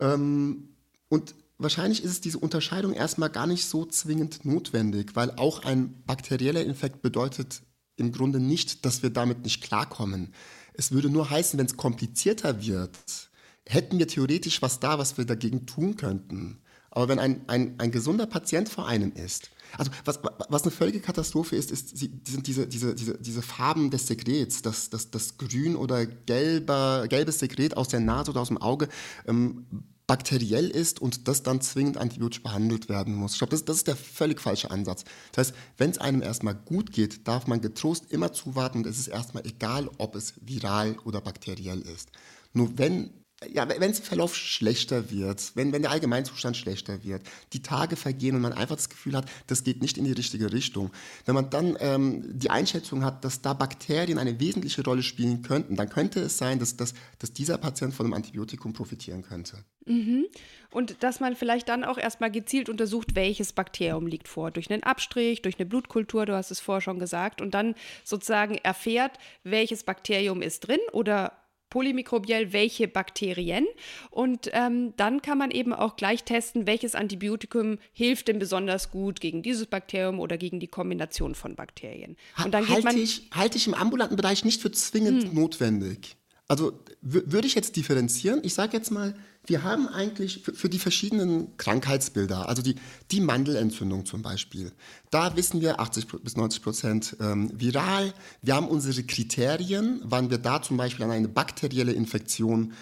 Ähm, 0.00 0.68
und 1.08 1.34
wahrscheinlich 1.58 2.02
ist 2.02 2.10
es 2.10 2.20
diese 2.20 2.38
Unterscheidung 2.38 2.92
erstmal 2.92 3.30
gar 3.30 3.46
nicht 3.46 3.66
so 3.66 3.84
zwingend 3.84 4.44
notwendig, 4.44 5.16
weil 5.16 5.32
auch 5.32 5.64
ein 5.64 6.02
bakterieller 6.06 6.64
Infekt 6.64 7.02
bedeutet 7.02 7.62
im 7.96 8.12
Grunde 8.12 8.40
nicht, 8.40 8.84
dass 8.84 9.02
wir 9.02 9.10
damit 9.10 9.42
nicht 9.42 9.62
klarkommen. 9.62 10.32
Es 10.74 10.92
würde 10.92 11.10
nur 11.10 11.30
heißen, 11.30 11.58
wenn 11.58 11.66
es 11.66 11.76
komplizierter 11.76 12.64
wird, 12.64 13.30
hätten 13.66 13.98
wir 13.98 14.06
theoretisch 14.06 14.62
was 14.62 14.78
da, 14.80 14.98
was 14.98 15.16
wir 15.18 15.24
dagegen 15.24 15.66
tun 15.66 15.96
könnten. 15.96 16.58
Aber 16.96 17.08
wenn 17.08 17.18
ein, 17.18 17.42
ein, 17.46 17.74
ein 17.76 17.90
gesunder 17.90 18.24
Patient 18.24 18.70
vor 18.70 18.86
einem 18.88 19.12
ist, 19.12 19.50
also 19.76 19.90
was, 20.06 20.18
was 20.48 20.62
eine 20.62 20.70
völlige 20.70 21.00
Katastrophe 21.00 21.54
ist, 21.54 21.70
ist 21.70 21.94
sind 21.98 22.46
diese, 22.46 22.66
diese, 22.66 22.94
diese, 22.94 23.18
diese 23.18 23.42
Farben 23.42 23.90
des 23.90 24.06
Sekrets, 24.06 24.62
das, 24.62 24.88
das, 24.88 25.10
das 25.10 25.36
grün 25.36 25.76
oder 25.76 26.06
gelber, 26.06 27.04
gelbes 27.06 27.38
Sekret 27.38 27.76
aus 27.76 27.88
der 27.88 28.00
Nase 28.00 28.30
oder 28.30 28.40
aus 28.40 28.48
dem 28.48 28.56
Auge 28.56 28.88
ähm, 29.26 29.66
bakteriell 30.06 30.70
ist 30.70 31.02
und 31.02 31.28
das 31.28 31.42
dann 31.42 31.60
zwingend 31.60 31.98
antibiotisch 31.98 32.42
behandelt 32.42 32.88
werden 32.88 33.14
muss. 33.14 33.32
Ich 33.32 33.38
glaube, 33.40 33.50
das, 33.50 33.66
das 33.66 33.76
ist 33.76 33.88
der 33.88 33.96
völlig 33.96 34.40
falsche 34.40 34.70
Ansatz. 34.70 35.04
Das 35.32 35.48
heißt, 35.48 35.56
wenn 35.76 35.90
es 35.90 35.98
einem 35.98 36.22
erstmal 36.22 36.54
gut 36.54 36.92
geht, 36.92 37.28
darf 37.28 37.46
man 37.46 37.60
getrost 37.60 38.10
immer 38.10 38.32
zuwarten 38.32 38.78
und 38.78 38.86
es 38.86 38.98
ist 38.98 39.08
erstmal 39.08 39.46
egal, 39.46 39.90
ob 39.98 40.16
es 40.16 40.32
viral 40.40 40.96
oder 41.04 41.20
bakteriell 41.20 41.82
ist. 41.82 42.08
Nur 42.54 42.78
wenn 42.78 43.10
ja, 43.52 43.68
wenn 43.68 43.90
es 43.90 43.98
im 43.98 44.04
Verlauf 44.04 44.34
schlechter 44.34 45.10
wird, 45.10 45.52
wenn, 45.54 45.70
wenn 45.72 45.82
der 45.82 45.90
Allgemeinzustand 45.90 46.56
schlechter 46.56 47.04
wird, 47.04 47.22
die 47.52 47.60
Tage 47.60 47.96
vergehen 47.96 48.34
und 48.34 48.40
man 48.40 48.54
einfach 48.54 48.76
das 48.76 48.88
Gefühl 48.88 49.14
hat, 49.14 49.26
das 49.46 49.62
geht 49.62 49.82
nicht 49.82 49.98
in 49.98 50.06
die 50.06 50.12
richtige 50.12 50.52
Richtung. 50.52 50.90
Wenn 51.26 51.34
man 51.34 51.50
dann 51.50 51.76
ähm, 51.80 52.24
die 52.26 52.48
Einschätzung 52.48 53.04
hat, 53.04 53.24
dass 53.26 53.42
da 53.42 53.52
Bakterien 53.52 54.18
eine 54.18 54.40
wesentliche 54.40 54.82
Rolle 54.82 55.02
spielen 55.02 55.42
könnten, 55.42 55.76
dann 55.76 55.90
könnte 55.90 56.20
es 56.20 56.38
sein, 56.38 56.58
dass, 56.58 56.78
dass, 56.78 56.94
dass 57.18 57.32
dieser 57.34 57.58
Patient 57.58 57.92
von 57.92 58.06
einem 58.06 58.14
Antibiotikum 58.14 58.72
profitieren 58.72 59.22
könnte. 59.22 59.58
Mhm. 59.84 60.24
Und 60.70 61.02
dass 61.02 61.20
man 61.20 61.36
vielleicht 61.36 61.68
dann 61.68 61.84
auch 61.84 61.98
erstmal 61.98 62.30
gezielt 62.30 62.70
untersucht, 62.70 63.14
welches 63.14 63.52
Bakterium 63.52 64.06
liegt 64.06 64.28
vor. 64.28 64.50
Durch 64.50 64.70
einen 64.70 64.82
Abstrich, 64.82 65.42
durch 65.42 65.58
eine 65.58 65.66
Blutkultur, 65.66 66.24
du 66.24 66.34
hast 66.34 66.50
es 66.50 66.60
vorher 66.60 66.80
schon 66.80 66.98
gesagt, 66.98 67.42
und 67.42 67.52
dann 67.52 67.74
sozusagen 68.02 68.54
erfährt, 68.56 69.18
welches 69.44 69.84
Bakterium 69.84 70.40
ist 70.40 70.60
drin 70.60 70.80
oder 70.92 71.32
polymikrobiell 71.70 72.52
welche 72.52 72.88
Bakterien. 72.88 73.66
Und 74.10 74.50
ähm, 74.52 74.94
dann 74.96 75.22
kann 75.22 75.38
man 75.38 75.50
eben 75.50 75.72
auch 75.72 75.96
gleich 75.96 76.24
testen, 76.24 76.66
welches 76.66 76.94
Antibiotikum 76.94 77.78
hilft 77.92 78.28
denn 78.28 78.38
besonders 78.38 78.90
gut 78.90 79.20
gegen 79.20 79.42
dieses 79.42 79.66
Bakterium 79.66 80.20
oder 80.20 80.38
gegen 80.38 80.60
die 80.60 80.68
Kombination 80.68 81.34
von 81.34 81.56
Bakterien. 81.56 82.16
Und 82.44 82.52
dann 82.52 82.68
halte, 82.68 82.98
ich, 82.98 83.28
halte 83.32 83.58
ich 83.58 83.66
im 83.66 83.74
ambulanten 83.74 84.16
Bereich 84.16 84.44
nicht 84.44 84.62
für 84.62 84.70
zwingend 84.70 85.24
hm. 85.24 85.34
notwendig. 85.34 86.16
Also 86.48 86.78
würde 87.02 87.46
ich 87.48 87.56
jetzt 87.56 87.74
differenzieren, 87.74 88.40
ich 88.44 88.54
sage 88.54 88.76
jetzt 88.76 88.90
mal, 88.90 89.16
wir 89.46 89.62
haben 89.62 89.88
eigentlich 89.88 90.42
für, 90.42 90.68
die 90.68 90.78
verschiedenen 90.78 91.56
Krankheitsbilder, 91.56 92.48
also 92.48 92.62
die, 92.62 92.76
die 93.10 93.20
Mandelentzündung 93.20 94.04
zum 94.06 94.22
Beispiel, 94.22 94.72
da 95.10 95.36
wissen 95.36 95.60
wir 95.60 95.80
80 95.80 96.06
bis 96.22 96.36
90 96.36 96.62
Prozent 96.62 97.16
ähm, 97.20 97.50
viral. 97.54 98.12
Wir 98.42 98.54
haben 98.54 98.68
unsere 98.68 99.02
Kriterien, 99.04 100.00
wann 100.04 100.30
wir 100.30 100.38
da 100.38 100.62
zum 100.62 100.76
Beispiel 100.76 101.04
an 101.04 101.10
eine 101.10 101.28
bakterielle 101.28 101.92
Infektion 101.92 102.72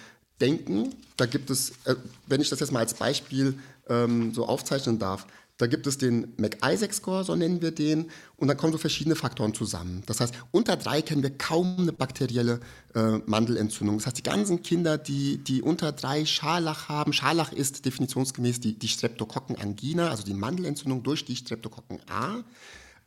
denken. 0.41 0.93
Da 1.17 1.25
gibt 1.25 1.49
es, 1.49 1.71
äh, 1.85 1.95
wenn 2.27 2.41
ich 2.41 2.49
das 2.49 2.59
jetzt 2.59 2.71
mal 2.71 2.79
als 2.79 2.95
Beispiel 2.95 3.57
ähm, 3.87 4.33
so 4.33 4.45
aufzeichnen 4.45 4.99
darf, 4.99 5.27
da 5.57 5.67
gibt 5.67 5.87
es 5.87 5.97
den 5.97 6.33
McIsaac-Score, 6.37 7.23
so 7.23 7.35
nennen 7.35 7.61
wir 7.61 7.71
den, 7.71 8.11
und 8.35 8.49
dann 8.49 8.57
kommen 8.57 8.73
so 8.73 8.77
verschiedene 8.77 9.15
Faktoren 9.15 9.53
zusammen. 9.53 10.03
Das 10.05 10.19
heißt, 10.19 10.33
unter 10.51 10.75
drei 10.75 11.01
kennen 11.01 11.23
wir 11.23 11.37
kaum 11.37 11.75
eine 11.79 11.93
bakterielle 11.93 12.59
äh, 12.93 13.19
Mandelentzündung. 13.25 13.97
Das 13.97 14.07
heißt, 14.07 14.17
die 14.17 14.23
ganzen 14.23 14.63
Kinder, 14.63 14.97
die, 14.97 15.37
die 15.37 15.61
unter 15.61 15.93
drei 15.93 16.25
Scharlach 16.25 16.89
haben, 16.89 17.13
Scharlach 17.13 17.53
ist 17.53 17.85
definitionsgemäß 17.85 18.59
die, 18.59 18.77
die 18.77 18.89
Streptokokkenangina, 18.89 20.09
also 20.09 20.23
die 20.23 20.33
Mandelentzündung 20.33 21.03
durch 21.03 21.23
die 21.23 21.37
Streptokokken 21.37 22.01
A, 22.09 22.43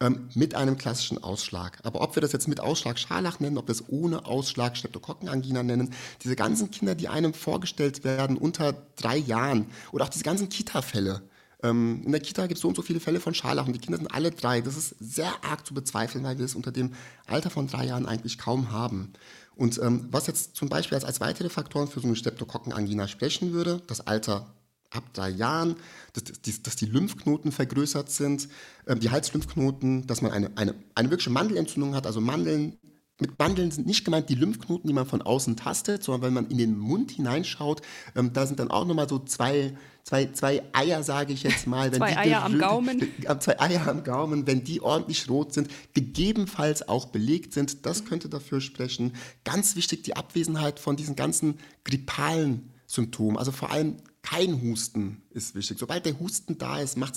ähm, 0.01 0.29
mit 0.35 0.55
einem 0.55 0.79
klassischen 0.79 1.23
Ausschlag. 1.23 1.79
Aber 1.83 2.01
ob 2.01 2.17
wir 2.17 2.21
das 2.23 2.33
jetzt 2.33 2.49
mit 2.49 2.61
Ausschlag 2.61 2.99
Scharlach 2.99 3.41
nennen, 3.41 3.59
ob 3.59 3.69
wir 3.69 3.73
es 3.73 3.85
ohne 3.89 4.25
Ausschlag 4.25 4.77
Streptokokkenangina 4.77 5.63
nennen, 5.63 5.93
diese 6.23 6.37
ganzen 6.37 6.71
Kinder, 6.71 6.95
die 6.95 7.09
einem 7.09 7.35
vorgestellt 7.35 8.05
werden 8.05 8.39
unter 8.39 8.75
drei 8.97 9.19
Jahren 9.19 9.67
oder 9.93 10.05
auch 10.05 10.09
diese 10.09 10.25
ganzen 10.25 10.49
Kita-Fälle, 10.49 11.21
ähm, 11.63 12.03
in 12.05 12.13
der 12.13 12.21
Kita 12.21 12.47
gibt 12.47 12.59
es 12.59 12.63
so 12.63 12.69
und 12.69 12.77
so 12.77 12.83
viele 12.83 13.01
Fälle 13.01 13.21
von 13.21 13.35
Scharlach 13.35 13.67
und 13.67 13.73
die 13.73 13.81
Kinder 13.81 13.99
sind 13.99 14.15
alle 14.15 14.31
drei. 14.31 14.61
Das 14.61 14.77
ist 14.77 14.95
sehr 15.01 15.33
arg 15.45 15.67
zu 15.67 15.75
bezweifeln, 15.75 16.25
weil 16.25 16.39
wir 16.39 16.45
es 16.45 16.55
unter 16.55 16.71
dem 16.71 16.93
Alter 17.27 17.51
von 17.51 17.67
drei 17.67 17.87
Jahren 17.87 18.07
eigentlich 18.07 18.39
kaum 18.39 18.71
haben. 18.71 19.13
Und 19.57 19.79
ähm, 19.83 20.07
was 20.11 20.29
jetzt 20.29 20.55
zum 20.55 20.69
Beispiel 20.69 20.95
als, 20.95 21.05
als 21.05 21.21
weitere 21.21 21.49
Faktoren 21.49 21.89
für 21.89 22.01
so 22.01 22.07
eine 22.07 22.17
Streptokokkenangina 22.17 23.09
sprechen 23.09 23.53
würde, 23.53 23.83
das 23.89 24.07
Alter 24.07 24.55
ab 24.91 25.05
drei 25.13 25.31
Jahren, 25.31 25.77
dass, 26.13 26.25
dass, 26.25 26.63
dass 26.63 26.77
die 26.77 26.87
Lymphknoten 26.87 27.51
vergrößert 27.51 28.11
sind, 28.11 28.49
äh, 28.87 28.95
die 28.97 29.11
Halslymphknoten, 29.11 30.07
dass 30.07 30.23
man 30.23 30.31
eine, 30.31 30.57
eine, 30.57 30.75
eine 30.95 31.11
wirkliche 31.11 31.31
Mandelentzündung 31.31 31.95
hat, 31.95 32.07
also 32.07 32.21
Mandeln 32.21 32.79
mit 33.21 33.37
Bandeln 33.37 33.71
sind 33.71 33.87
nicht 33.87 34.05
gemeint 34.05 34.29
die 34.29 34.35
Lymphknoten, 34.35 34.87
die 34.87 34.95
man 34.95 35.07
von 35.07 35.23
außen 35.23 35.57
tastet, 35.57 36.05
sondern 36.05 36.23
wenn 36.23 36.35
man 36.35 36.51
in 36.51 36.59
den 36.59 36.79
Mund 36.79 37.11
hineinschaut, 37.11 37.83
ähm, 38.15 38.33
da 38.33 38.47
sind 38.47 38.61
dann 38.61 38.71
auch 38.71 38.85
nochmal 38.85 39.09
so 39.09 39.19
zwei, 39.19 39.77
zwei, 40.05 40.27
zwei 40.33 40.63
Eier, 40.73 41.03
sage 41.03 41.33
ich 41.33 41.43
jetzt 41.43 41.67
mal. 41.67 41.93
zwei 41.93 42.17
Eier 42.17 42.45
am 42.45 42.59
Gaumen. 42.59 43.09
Zwei 43.41 43.61
Eier 43.61 43.89
am 43.89 44.05
Gaumen, 44.05 44.47
wenn 44.47 44.65
die 44.65 44.81
ordentlich 44.81 45.29
rot 45.29 45.53
sind, 45.53 45.69
gegebenenfalls 45.95 46.89
auch 46.89 47.07
belegt 47.07 47.53
sind, 47.53 47.85
das 47.85 48.05
könnte 48.05 48.29
dafür 48.29 48.61
sprechen. 48.61 49.15
Ganz 49.45 49.77
wichtig, 49.77 50.05
die 50.05 50.17
Abwesenheit 50.17 50.79
von 50.79 50.97
diesen 50.97 51.17
ganzen 51.17 51.59
grippalen 51.85 52.73
Symptomen, 52.87 53.37
also 53.37 53.53
vor 53.53 53.71
allem 53.71 53.97
kein 54.23 54.63
Husten 54.63 55.23
ist 55.31 55.55
wichtig. 55.55 55.79
Sobald 55.79 56.07
der 56.07 56.19
Husten 56.21 56.59
da 56.59 56.81
ist, 56.81 56.97
macht 56.97 57.15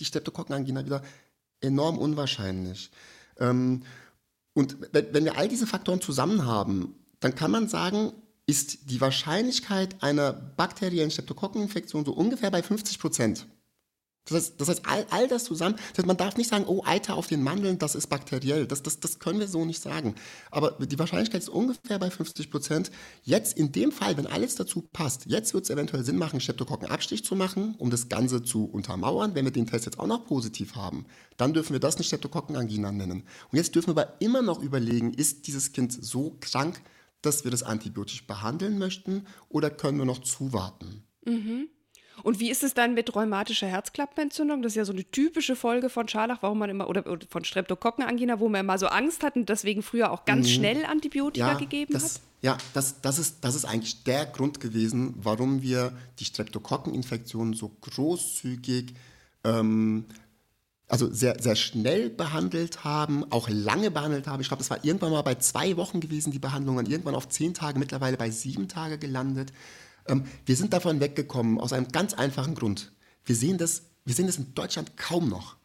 die 0.00 0.04
Streptokokkenangina 0.04 0.84
wieder 0.84 1.02
enorm 1.60 1.98
unwahrscheinlich. 1.98 2.90
Ähm, 3.38 3.82
und 4.54 4.76
wenn 4.92 5.24
wir 5.24 5.36
all 5.36 5.48
diese 5.48 5.66
Faktoren 5.66 6.00
zusammen 6.00 6.46
haben, 6.46 6.94
dann 7.20 7.34
kann 7.34 7.50
man 7.50 7.68
sagen, 7.68 8.12
ist 8.46 8.90
die 8.90 9.00
Wahrscheinlichkeit 9.00 10.02
einer 10.02 10.32
bakteriellen 10.32 11.10
Streptokokkeninfektion 11.10 12.04
so 12.04 12.12
ungefähr 12.12 12.50
bei 12.50 12.62
50 12.62 12.98
Prozent. 12.98 13.46
Das 14.26 14.36
heißt, 14.36 14.60
das 14.60 14.68
heißt 14.68 14.82
all, 14.86 15.06
all, 15.10 15.28
das 15.28 15.44
zusammen, 15.44 15.76
das 15.76 15.98
heißt, 15.98 16.06
man 16.06 16.16
darf 16.16 16.36
nicht 16.36 16.48
sagen, 16.48 16.64
oh, 16.66 16.82
Eiter 16.84 17.14
auf 17.16 17.26
den 17.26 17.42
Mandeln, 17.42 17.78
das 17.78 17.94
ist 17.94 18.06
bakteriell. 18.06 18.66
Das, 18.66 18.82
das, 18.82 18.98
das 18.98 19.18
können 19.18 19.38
wir 19.38 19.48
so 19.48 19.64
nicht 19.64 19.82
sagen. 19.82 20.14
Aber 20.50 20.72
die 20.72 20.98
Wahrscheinlichkeit 20.98 21.42
ist 21.42 21.50
ungefähr 21.50 21.98
bei 21.98 22.10
50 22.10 22.50
Prozent. 22.50 22.90
Jetzt 23.22 23.58
in 23.58 23.72
dem 23.72 23.92
Fall, 23.92 24.16
wenn 24.16 24.26
alles 24.26 24.54
dazu 24.54 24.82
passt, 24.92 25.26
jetzt 25.26 25.52
wird 25.52 25.64
es 25.64 25.70
eventuell 25.70 26.04
Sinn 26.04 26.16
machen, 26.16 26.40
Streptokokkenabstich 26.40 27.22
zu 27.24 27.36
machen, 27.36 27.74
um 27.78 27.90
das 27.90 28.08
Ganze 28.08 28.42
zu 28.42 28.64
untermauern. 28.64 29.34
Wenn 29.34 29.44
wir 29.44 29.52
den 29.52 29.66
Test 29.66 29.84
jetzt 29.84 29.98
auch 29.98 30.06
noch 30.06 30.24
positiv 30.24 30.74
haben, 30.74 31.04
dann 31.36 31.52
dürfen 31.52 31.74
wir 31.74 31.80
das 31.80 31.96
eine 31.96 32.04
Streptokokkenangina 32.04 32.92
nennen. 32.92 33.24
Und 33.52 33.56
jetzt 33.58 33.74
dürfen 33.74 33.94
wir 33.94 34.02
aber 34.02 34.20
immer 34.20 34.40
noch 34.40 34.62
überlegen, 34.62 35.12
ist 35.12 35.46
dieses 35.46 35.72
Kind 35.72 35.92
so 35.92 36.38
krank, 36.40 36.80
dass 37.20 37.44
wir 37.44 37.50
das 37.50 37.62
antibiotisch 37.62 38.26
behandeln 38.26 38.78
möchten 38.78 39.26
oder 39.48 39.70
können 39.70 39.98
wir 39.98 40.04
noch 40.06 40.20
zuwarten? 40.20 41.04
Mhm. 41.26 41.68
Und 42.22 42.40
wie 42.40 42.50
ist 42.50 42.62
es 42.62 42.74
dann 42.74 42.94
mit 42.94 43.14
rheumatischer 43.14 43.66
Herzklappenentzündung? 43.66 44.62
Das 44.62 44.72
ist 44.72 44.76
ja 44.76 44.84
so 44.84 44.92
eine 44.92 45.04
typische 45.04 45.56
Folge 45.56 45.90
von 45.90 46.08
Scharlach, 46.08 46.38
warum 46.42 46.58
man 46.58 46.70
immer, 46.70 46.88
oder, 46.88 47.06
oder 47.06 47.26
von 47.28 47.44
Streptokokkenangina, 47.44 48.40
wo 48.40 48.48
man 48.48 48.60
immer 48.60 48.78
so 48.78 48.86
Angst 48.86 49.22
hat 49.22 49.36
und 49.36 49.48
deswegen 49.48 49.82
früher 49.82 50.10
auch 50.10 50.24
ganz 50.24 50.46
mhm. 50.46 50.52
schnell 50.52 50.84
Antibiotika 50.84 51.52
ja, 51.52 51.58
gegeben 51.58 51.92
das, 51.92 52.16
hat? 52.16 52.20
Ja, 52.42 52.58
das, 52.72 53.00
das, 53.00 53.18
ist, 53.18 53.38
das 53.44 53.54
ist 53.54 53.64
eigentlich 53.64 54.04
der 54.04 54.26
Grund 54.26 54.60
gewesen, 54.60 55.14
warum 55.16 55.62
wir 55.62 55.92
die 56.18 56.24
Streptokokkeninfektion 56.24 57.54
so 57.54 57.70
großzügig 57.80 58.94
ähm, 59.44 60.06
also 60.88 61.12
sehr, 61.12 61.42
sehr 61.42 61.56
schnell 61.56 62.10
behandelt 62.10 62.84
haben, 62.84 63.24
auch 63.32 63.48
lange 63.48 63.90
behandelt 63.90 64.26
haben. 64.26 64.40
Ich 64.40 64.48
glaube, 64.48 64.60
das 64.62 64.70
war 64.70 64.84
irgendwann 64.84 65.12
mal 65.12 65.22
bei 65.22 65.36
zwei 65.36 65.76
Wochen 65.76 66.00
gewesen, 66.00 66.30
die 66.30 66.38
Behandlung, 66.38 66.76
und 66.76 66.88
irgendwann 66.88 67.14
auf 67.14 67.28
zehn 67.28 67.54
Tage, 67.54 67.78
mittlerweile 67.78 68.16
bei 68.16 68.30
sieben 68.30 68.68
Tage 68.68 68.98
gelandet. 68.98 69.52
Ähm, 70.06 70.24
wir 70.46 70.56
sind 70.56 70.72
davon 70.72 71.00
weggekommen 71.00 71.60
aus 71.60 71.72
einem 71.72 71.88
ganz 71.88 72.14
einfachen 72.14 72.54
Grund. 72.54 72.92
Wir 73.24 73.36
sehen 73.36 73.58
das, 73.58 73.82
wir 74.04 74.14
sehen 74.14 74.26
das 74.26 74.36
in 74.36 74.54
Deutschland 74.54 74.96
kaum 74.96 75.28
noch. 75.28 75.56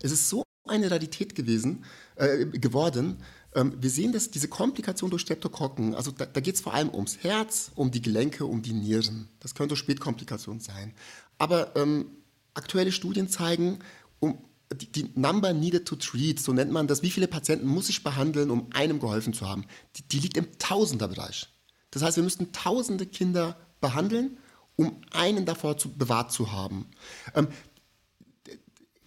Es 0.00 0.12
ist 0.12 0.28
so 0.28 0.42
eine 0.66 0.90
Rarität 0.90 1.34
gewesen, 1.34 1.84
äh, 2.16 2.46
geworden. 2.46 3.18
Ähm, 3.54 3.74
wir 3.80 3.90
sehen 3.90 4.12
das, 4.12 4.30
diese 4.30 4.48
Komplikation 4.48 5.10
durch 5.10 5.22
Streptokokken. 5.22 5.94
Also 5.94 6.10
da, 6.10 6.26
da 6.26 6.40
geht 6.40 6.56
es 6.56 6.60
vor 6.60 6.74
allem 6.74 6.92
ums 6.92 7.18
Herz, 7.22 7.70
um 7.74 7.90
die 7.90 8.02
Gelenke, 8.02 8.44
um 8.44 8.62
die 8.62 8.72
Nieren. 8.72 9.28
Das 9.40 9.54
könnte 9.54 9.76
Spätkomplikation 9.76 10.60
sein. 10.60 10.92
Aber 11.38 11.76
ähm, 11.76 12.10
aktuelle 12.54 12.92
Studien 12.92 13.28
zeigen, 13.28 13.78
um, 14.20 14.38
die, 14.74 14.90
die, 14.90 15.10
Number 15.14 15.52
needed 15.52 15.86
to 15.86 15.96
treat, 15.96 16.40
so 16.40 16.52
nennt 16.52 16.72
man 16.72 16.88
das, 16.88 17.02
wie 17.02 17.10
viele 17.10 17.28
Patienten 17.28 17.66
muss 17.66 17.88
ich 17.88 18.02
behandeln, 18.02 18.50
um 18.50 18.66
einem 18.72 18.98
geholfen 18.98 19.32
zu 19.32 19.46
haben, 19.46 19.64
die, 19.96 20.02
die 20.02 20.18
liegt 20.18 20.36
im 20.36 20.58
Tausenderbereich. 20.58 21.48
Das 21.90 22.02
heißt, 22.02 22.16
wir 22.16 22.24
müssten 22.24 22.52
tausende 22.52 23.06
Kinder 23.06 23.56
behandeln, 23.86 24.36
um 24.76 24.96
einen 25.10 25.44
davor 25.44 25.78
zu, 25.78 25.88
bewahrt 25.90 26.32
zu 26.32 26.52
haben. 26.52 26.86
Ähm, 27.34 27.48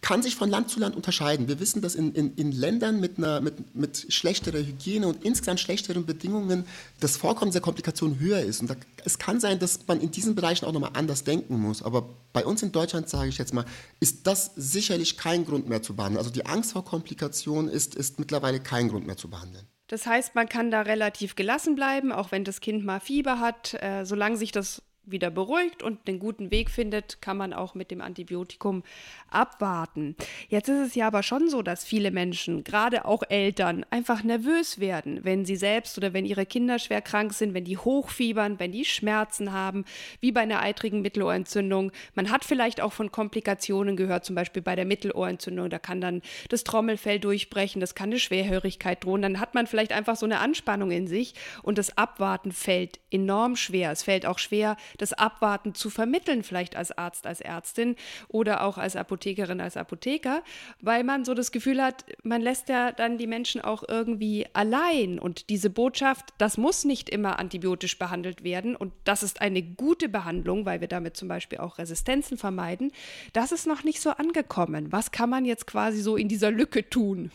kann 0.01 0.23
sich 0.23 0.35
von 0.35 0.49
Land 0.49 0.69
zu 0.69 0.79
Land 0.79 0.95
unterscheiden. 0.95 1.49
Wir 1.49 1.59
wissen, 1.59 1.81
dass 1.81 1.95
in, 1.95 2.13
in, 2.13 2.33
in 2.35 2.51
Ländern 2.53 3.01
mit, 3.01 3.17
einer, 3.17 3.41
mit, 3.41 3.75
mit 3.75 4.05
schlechterer 4.07 4.59
Hygiene 4.59 5.07
und 5.07 5.25
insgesamt 5.25 5.59
schlechteren 5.59 6.05
Bedingungen 6.05 6.65
das 7.01 7.17
Vorkommen 7.17 7.51
der 7.51 7.61
Komplikationen 7.61 8.17
höher 8.17 8.39
ist. 8.39 8.61
Und 8.61 8.69
da, 8.69 8.75
es 9.03 9.19
kann 9.19 9.41
sein, 9.41 9.59
dass 9.59 9.85
man 9.87 9.99
in 9.99 10.11
diesen 10.11 10.35
Bereichen 10.35 10.65
auch 10.65 10.71
nochmal 10.71 10.91
anders 10.93 11.25
denken 11.25 11.59
muss. 11.59 11.83
Aber 11.83 12.09
bei 12.31 12.45
uns 12.45 12.63
in 12.63 12.71
Deutschland, 12.71 13.09
sage 13.09 13.29
ich 13.29 13.37
jetzt 13.37 13.53
mal, 13.53 13.65
ist 13.99 14.25
das 14.25 14.51
sicherlich 14.55 15.17
kein 15.17 15.45
Grund 15.45 15.67
mehr 15.67 15.81
zu 15.81 15.95
behandeln. 15.95 16.19
Also 16.19 16.31
die 16.31 16.45
Angst 16.45 16.71
vor 16.71 16.85
Komplikationen 16.85 17.69
ist, 17.69 17.95
ist 17.95 18.19
mittlerweile 18.19 18.61
kein 18.61 18.87
Grund 18.87 19.05
mehr 19.05 19.17
zu 19.17 19.29
behandeln. 19.29 19.65
Das 19.89 20.05
heißt, 20.05 20.35
man 20.35 20.47
kann 20.47 20.69
da 20.69 20.81
relativ 20.81 21.35
gelassen 21.35 21.75
bleiben, 21.75 22.11
auch 22.11 22.31
wenn 22.31 22.43
das 22.43 22.61
Kind 22.61 22.85
mal 22.85 22.99
Fieber 22.99 23.39
hat, 23.39 23.73
äh, 23.81 24.05
solange 24.05 24.37
sich 24.37 24.51
das 24.51 24.83
wieder 25.11 25.29
beruhigt 25.29 25.83
und 25.83 26.07
den 26.07 26.19
guten 26.19 26.51
Weg 26.51 26.69
findet, 26.69 27.21
kann 27.21 27.37
man 27.37 27.53
auch 27.53 27.75
mit 27.75 27.91
dem 27.91 28.01
Antibiotikum 28.01 28.83
abwarten. 29.29 30.15
Jetzt 30.47 30.69
ist 30.69 30.87
es 30.87 30.95
ja 30.95 31.07
aber 31.07 31.23
schon 31.23 31.49
so, 31.49 31.61
dass 31.61 31.83
viele 31.83 32.11
Menschen, 32.11 32.63
gerade 32.63 33.05
auch 33.05 33.23
Eltern, 33.29 33.85
einfach 33.89 34.23
nervös 34.23 34.79
werden, 34.79 35.19
wenn 35.23 35.45
sie 35.45 35.55
selbst 35.55 35.97
oder 35.97 36.13
wenn 36.13 36.25
ihre 36.25 36.45
Kinder 36.45 36.79
schwer 36.79 37.01
krank 37.01 37.33
sind, 37.33 37.53
wenn 37.53 37.65
die 37.65 37.77
hochfiebern, 37.77 38.59
wenn 38.59 38.71
die 38.71 38.85
Schmerzen 38.85 39.51
haben, 39.51 39.85
wie 40.19 40.31
bei 40.31 40.41
einer 40.41 40.61
eitrigen 40.61 41.01
Mittelohrentzündung. 41.01 41.91
Man 42.15 42.31
hat 42.31 42.45
vielleicht 42.45 42.81
auch 42.81 42.93
von 42.93 43.11
Komplikationen 43.11 43.95
gehört, 43.95 44.25
zum 44.25 44.35
Beispiel 44.35 44.61
bei 44.61 44.75
der 44.75 44.85
Mittelohrentzündung. 44.85 45.69
Da 45.69 45.79
kann 45.79 46.01
dann 46.01 46.21
das 46.49 46.63
Trommelfell 46.63 47.19
durchbrechen, 47.19 47.79
das 47.79 47.95
kann 47.95 48.09
eine 48.09 48.19
Schwerhörigkeit 48.19 49.03
drohen. 49.03 49.21
Dann 49.21 49.39
hat 49.39 49.55
man 49.55 49.67
vielleicht 49.67 49.91
einfach 49.91 50.15
so 50.15 50.25
eine 50.25 50.39
Anspannung 50.39 50.91
in 50.91 51.07
sich 51.07 51.33
und 51.63 51.77
das 51.77 51.97
Abwarten 51.97 52.51
fällt 52.51 52.99
enorm 53.11 53.55
schwer. 53.55 53.91
Es 53.91 54.03
fällt 54.03 54.25
auch 54.25 54.39
schwer, 54.39 54.77
das 55.01 55.13
Abwarten 55.13 55.73
zu 55.73 55.89
vermitteln, 55.89 56.43
vielleicht 56.43 56.75
als 56.75 56.97
Arzt, 56.97 57.25
als 57.25 57.41
Ärztin 57.41 57.95
oder 58.27 58.63
auch 58.63 58.77
als 58.77 58.95
Apothekerin, 58.95 59.61
als 59.61 59.77
Apotheker, 59.77 60.43
weil 60.81 61.03
man 61.03 61.25
so 61.25 61.33
das 61.33 61.51
Gefühl 61.51 61.81
hat, 61.81 62.05
man 62.23 62.41
lässt 62.41 62.69
ja 62.69 62.91
dann 62.91 63.17
die 63.17 63.27
Menschen 63.27 63.61
auch 63.61 63.83
irgendwie 63.87 64.47
allein. 64.53 65.19
Und 65.19 65.49
diese 65.49 65.69
Botschaft, 65.69 66.33
das 66.37 66.57
muss 66.57 66.85
nicht 66.85 67.09
immer 67.09 67.39
antibiotisch 67.39 67.97
behandelt 67.97 68.43
werden 68.43 68.75
und 68.75 68.93
das 69.03 69.23
ist 69.23 69.41
eine 69.41 69.61
gute 69.61 70.09
Behandlung, 70.09 70.65
weil 70.65 70.81
wir 70.81 70.87
damit 70.87 71.17
zum 71.17 71.27
Beispiel 71.27 71.59
auch 71.59 71.77
Resistenzen 71.77 72.37
vermeiden, 72.37 72.91
das 73.33 73.51
ist 73.51 73.67
noch 73.67 73.83
nicht 73.83 74.01
so 74.01 74.11
angekommen. 74.11 74.91
Was 74.91 75.11
kann 75.11 75.29
man 75.29 75.45
jetzt 75.45 75.67
quasi 75.67 76.01
so 76.01 76.15
in 76.15 76.27
dieser 76.27 76.51
Lücke 76.51 76.89
tun? 76.89 77.31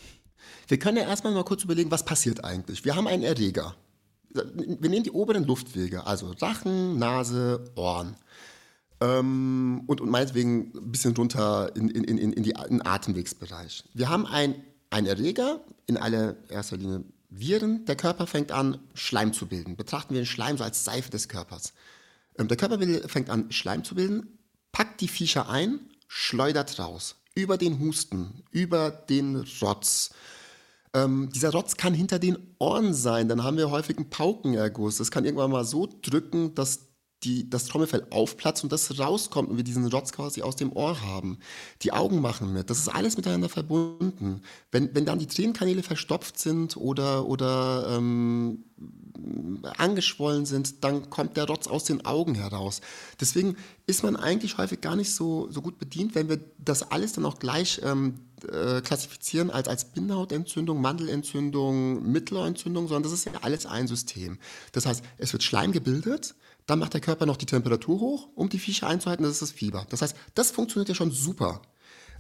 Wir 0.69 0.79
können 0.79 0.99
ja 0.99 1.05
erstmal 1.05 1.33
mal 1.33 1.45
kurz 1.45 1.65
überlegen, 1.65 1.91
was 1.91 2.05
passiert 2.05 2.45
eigentlich. 2.45 2.85
Wir 2.85 2.97
haben 2.97 3.07
einen 3.07 3.23
Erreger 3.23 3.75
wir 4.35 4.91
nehmen 4.91 5.05
die 5.05 5.13
oberen 5.13 5.45
Luftwege, 5.45 6.07
also 6.07 6.33
Rachen, 6.41 6.99
Nase, 6.99 7.65
Ohren. 7.77 8.17
Ähm, 9.01 9.85
und, 9.87 10.01
und 10.01 10.11
meinetwegen 10.11 10.73
ein 10.75 10.91
bisschen 10.91 11.17
runter 11.17 11.75
in, 11.77 11.89
in, 11.89 12.05
in, 12.05 12.33
in, 12.33 12.43
die, 12.43 12.51
in 12.51 12.79
den 12.79 12.87
Atemwegsbereich. 12.87 13.85
Wir 13.95 14.09
haben 14.09 14.27
einen 14.27 14.65
Erreger, 14.91 15.61
in 15.87 15.97
allererster 15.97 16.77
Linie 16.77 17.05
Viren. 17.31 17.85
Der 17.85 17.97
Körper 17.97 18.27
fängt 18.27 18.53
an, 18.53 18.79
Schleim 18.95 19.33
zu 19.33 19.47
bilden. 19.47 19.77
Betrachten 19.77 20.15
wir 20.15 20.21
den 20.21 20.27
Schleim 20.27 20.57
so 20.57 20.65
als 20.65 20.85
Seife 20.85 21.11
des 21.11 21.29
Körpers. 21.29 21.73
Ähm, 22.39 22.49
der 22.49 22.57
Körper 22.57 22.79
fängt 23.09 23.31
an, 23.31 23.53
Schleim 23.53 23.85
zu 23.85 23.95
bilden, 23.95 24.39
packt 24.73 25.01
die 25.01 25.09
Viecher 25.09 25.49
ein, 25.49 25.81
schleudert 26.09 26.79
raus. 26.79 27.17
Über 27.37 27.57
den 27.57 27.81
Husten, 27.81 28.45
über 28.51 28.91
den 28.91 29.45
Rotz, 29.61 30.11
ähm, 30.95 31.29
dieser 31.35 31.51
Rotz 31.51 31.77
kann 31.77 31.93
hinter 31.93 32.19
den 32.19 32.39
Ohren 32.59 32.95
sein. 32.95 33.29
Dann 33.29 33.43
haben 33.43 33.57
wir 33.57 33.71
häufig 33.71 33.97
einen 33.97 34.11
Paukenerguss. 34.11 34.97
Das 34.99 35.11
kann 35.11 35.25
irgendwann 35.25 35.51
mal 35.51 35.65
so 35.65 35.89
drücken, 36.03 36.55
dass 36.55 36.95
die, 37.25 37.49
das 37.49 37.67
Trommelfell 37.67 38.07
aufplatzt 38.11 38.63
und 38.63 38.73
das 38.73 38.99
rauskommt 38.99 39.49
und 39.49 39.57
wir 39.57 39.65
diesen 39.65 39.87
Rotz 39.87 40.13
quasi 40.13 40.43
aus 40.43 40.57
dem 40.57 40.73
Ohr 40.73 41.01
haben. 41.01 41.39
Die 41.83 41.93
Augen 41.93 42.21
machen 42.21 42.53
mit. 42.53 42.71
Das 42.71 42.79
ist 42.79 42.89
alles 42.89 43.17
miteinander 43.17 43.49
verbunden. 43.49 44.43
Wenn, 44.71 44.95
wenn 44.95 45.07
dann 45.07 45.19
die 45.19 45.27
Tränenkanäle 45.27 45.83
verstopft 45.83 46.39
sind 46.39 46.77
oder, 46.77 47.27
oder 47.27 47.97
ähm, 47.97 48.65
angeschwollen 49.79 50.45
sind, 50.45 50.85
dann 50.85 51.09
kommt 51.11 51.37
der 51.37 51.47
Rotz 51.47 51.67
aus 51.67 51.85
den 51.85 52.05
Augen 52.05 52.35
heraus. 52.35 52.81
Deswegen 53.21 53.57
ist 53.87 54.03
man 54.03 54.17
eigentlich 54.17 54.59
häufig 54.59 54.81
gar 54.81 54.97
nicht 54.97 55.15
so, 55.15 55.51
so 55.51 55.63
gut 55.63 55.79
bedient, 55.79 56.15
wenn 56.15 56.29
wir 56.29 56.41
das 56.59 56.91
alles 56.91 57.15
dann 57.15 57.25
auch 57.25 57.39
gleich 57.39 57.81
ähm, 57.83 58.21
äh, 58.49 58.81
klassifizieren 58.81 59.51
als, 59.51 59.69
als 59.69 59.87
Bindehautentzündung, 59.87 60.81
Mandelentzündung, 60.81 62.11
Mittelohrentzündung, 62.11 62.89
sondern 62.89 63.05
das 63.05 63.13
ist 63.13 63.27
ja 63.27 63.33
alles 63.43 63.67
ein 63.67 63.87
System. 63.87 64.39
Das 64.73 64.87
heißt, 64.87 65.05
es 65.19 65.33
wird 65.33 65.43
Schleim 65.43 65.73
gebildet, 65.73 66.35
dann 66.67 66.79
macht 66.79 66.95
der 66.95 67.01
Körper 67.01 67.27
noch 67.27 67.37
die 67.37 67.47
Temperatur 67.47 68.01
hoch, 68.01 68.29
um 68.35 68.49
die 68.49 68.59
Viecher 68.59 68.87
einzuhalten, 68.87 69.23
das 69.23 69.33
ist 69.33 69.43
das 69.43 69.53
Fieber. 69.53 69.87
Das 69.91 70.03
heißt, 70.03 70.17
das 70.35 70.51
funktioniert 70.51 70.89
ja 70.89 70.95
schon 70.95 71.11
super. 71.11 71.61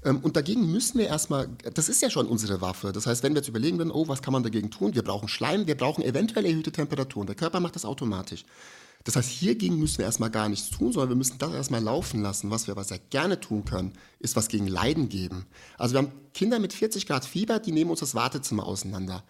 Ähm, 0.04 0.18
und 0.18 0.36
dagegen 0.36 0.70
müssen 0.70 0.98
wir 0.98 1.06
erstmal, 1.06 1.48
das 1.72 1.88
ist 1.88 2.02
ja 2.02 2.10
schon 2.10 2.26
unsere 2.26 2.60
Waffe. 2.60 2.92
Das 2.92 3.06
heißt, 3.06 3.22
wenn 3.22 3.32
wir 3.32 3.40
jetzt 3.40 3.48
überlegen 3.48 3.78
würden, 3.78 3.90
oh, 3.90 4.06
was 4.06 4.22
kann 4.22 4.32
man 4.32 4.42
dagegen 4.42 4.70
tun? 4.70 4.94
Wir 4.94 5.02
brauchen 5.02 5.28
Schleim, 5.28 5.66
wir 5.66 5.76
brauchen 5.76 6.04
eventuell 6.04 6.44
erhöhte 6.44 6.72
Temperaturen. 6.72 7.26
Der 7.26 7.36
Körper 7.36 7.60
macht 7.60 7.74
das 7.74 7.84
automatisch. 7.84 8.44
Das 9.04 9.16
heißt, 9.16 9.28
hiergegen 9.28 9.78
müssen 9.78 9.98
wir 9.98 10.06
erstmal 10.06 10.30
gar 10.30 10.48
nichts 10.48 10.70
tun, 10.70 10.92
sondern 10.92 11.10
wir 11.10 11.16
müssen 11.16 11.36
das 11.38 11.52
erstmal 11.52 11.82
laufen 11.82 12.22
lassen. 12.22 12.50
Was 12.50 12.66
wir 12.66 12.72
aber 12.72 12.84
sehr 12.84 12.98
gerne 12.98 13.38
tun 13.38 13.64
können, 13.66 13.92
ist 14.18 14.34
was 14.34 14.48
gegen 14.48 14.66
Leiden 14.66 15.10
geben. 15.10 15.46
Also 15.76 15.94
wir 15.94 15.98
haben 15.98 16.12
Kinder 16.32 16.58
mit 16.58 16.72
40 16.72 17.06
Grad 17.06 17.26
Fieber, 17.26 17.58
die 17.58 17.72
nehmen 17.72 17.90
uns 17.90 18.00
das 18.00 18.14
Wartezimmer 18.14 18.66
auseinander. 18.66 19.22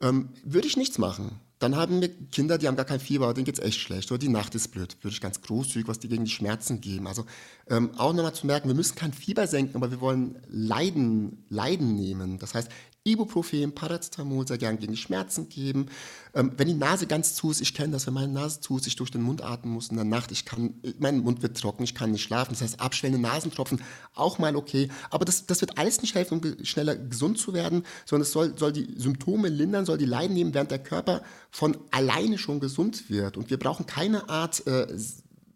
Ähm, 0.00 0.30
würde 0.42 0.66
ich 0.66 0.78
nichts 0.78 0.96
machen. 0.96 1.38
Dann 1.58 1.76
haben 1.76 2.00
wir 2.00 2.08
Kinder, 2.08 2.56
die 2.56 2.66
haben 2.66 2.76
gar 2.76 2.86
kein 2.86 3.00
Fieber, 3.00 3.34
denen 3.34 3.44
geht 3.44 3.58
es 3.58 3.64
echt 3.64 3.78
schlecht. 3.78 4.10
Oder 4.10 4.18
die 4.18 4.30
Nacht 4.30 4.54
ist 4.54 4.68
blöd. 4.68 4.96
Würde 5.02 5.12
ich 5.12 5.20
ganz 5.20 5.42
großzügig 5.42 5.86
was 5.86 5.98
die 5.98 6.08
gegen 6.08 6.24
die 6.24 6.30
Schmerzen 6.30 6.80
geben. 6.80 7.06
Also 7.06 7.26
ähm, 7.68 7.90
auch 7.98 8.14
nochmal 8.14 8.34
zu 8.34 8.46
merken, 8.46 8.68
wir 8.68 8.74
müssen 8.74 8.94
kein 8.94 9.12
Fieber 9.12 9.46
senken, 9.46 9.76
aber 9.76 9.90
wir 9.90 10.00
wollen 10.00 10.38
Leiden, 10.48 11.44
Leiden 11.50 11.94
nehmen. 11.94 12.38
Das 12.38 12.54
heißt, 12.54 12.70
Ibuprofen, 13.04 13.74
Paracetamol 13.74 14.46
sehr 14.46 14.58
gern 14.58 14.78
gegen 14.78 14.94
Schmerzen 14.94 15.48
geben. 15.48 15.86
Ähm, 16.34 16.52
wenn 16.58 16.68
die 16.68 16.74
Nase 16.74 17.06
ganz 17.06 17.34
zu 17.34 17.50
ist, 17.50 17.62
ich 17.62 17.72
kenne 17.72 17.92
das, 17.92 18.06
wenn 18.06 18.12
meine 18.12 18.32
Nase 18.32 18.60
zu 18.60 18.76
ist, 18.76 18.86
ich 18.86 18.96
durch 18.96 19.10
den 19.10 19.22
Mund 19.22 19.42
atmen 19.42 19.72
muss 19.72 19.88
in 19.88 19.96
der 19.96 20.04
Nacht, 20.04 20.30
ich 20.32 20.44
kann, 20.44 20.74
mein 20.98 21.20
Mund 21.20 21.40
wird 21.40 21.56
trocken, 21.56 21.82
ich 21.82 21.94
kann 21.94 22.10
nicht 22.10 22.22
schlafen. 22.22 22.52
Das 22.52 22.60
heißt, 22.60 22.80
abschwellende 22.80 23.26
Nasentropfen, 23.26 23.80
auch 24.14 24.38
mal 24.38 24.54
okay. 24.54 24.90
Aber 25.08 25.24
das, 25.24 25.46
das 25.46 25.62
wird 25.62 25.78
alles 25.78 26.02
nicht 26.02 26.14
helfen, 26.14 26.40
um 26.40 26.64
schneller 26.64 26.94
gesund 26.94 27.38
zu 27.38 27.54
werden, 27.54 27.84
sondern 28.04 28.22
es 28.22 28.32
soll, 28.32 28.58
soll 28.58 28.72
die 28.72 28.92
Symptome 28.96 29.48
lindern, 29.48 29.86
soll 29.86 29.96
die 29.96 30.04
Leiden 30.04 30.34
nehmen, 30.34 30.52
während 30.52 30.70
der 30.70 30.82
Körper 30.82 31.22
von 31.50 31.78
alleine 31.90 32.36
schon 32.36 32.60
gesund 32.60 33.08
wird. 33.08 33.38
Und 33.38 33.48
wir 33.48 33.58
brauchen 33.58 33.86
keine 33.86 34.28
Art 34.28 34.66
äh, 34.66 34.86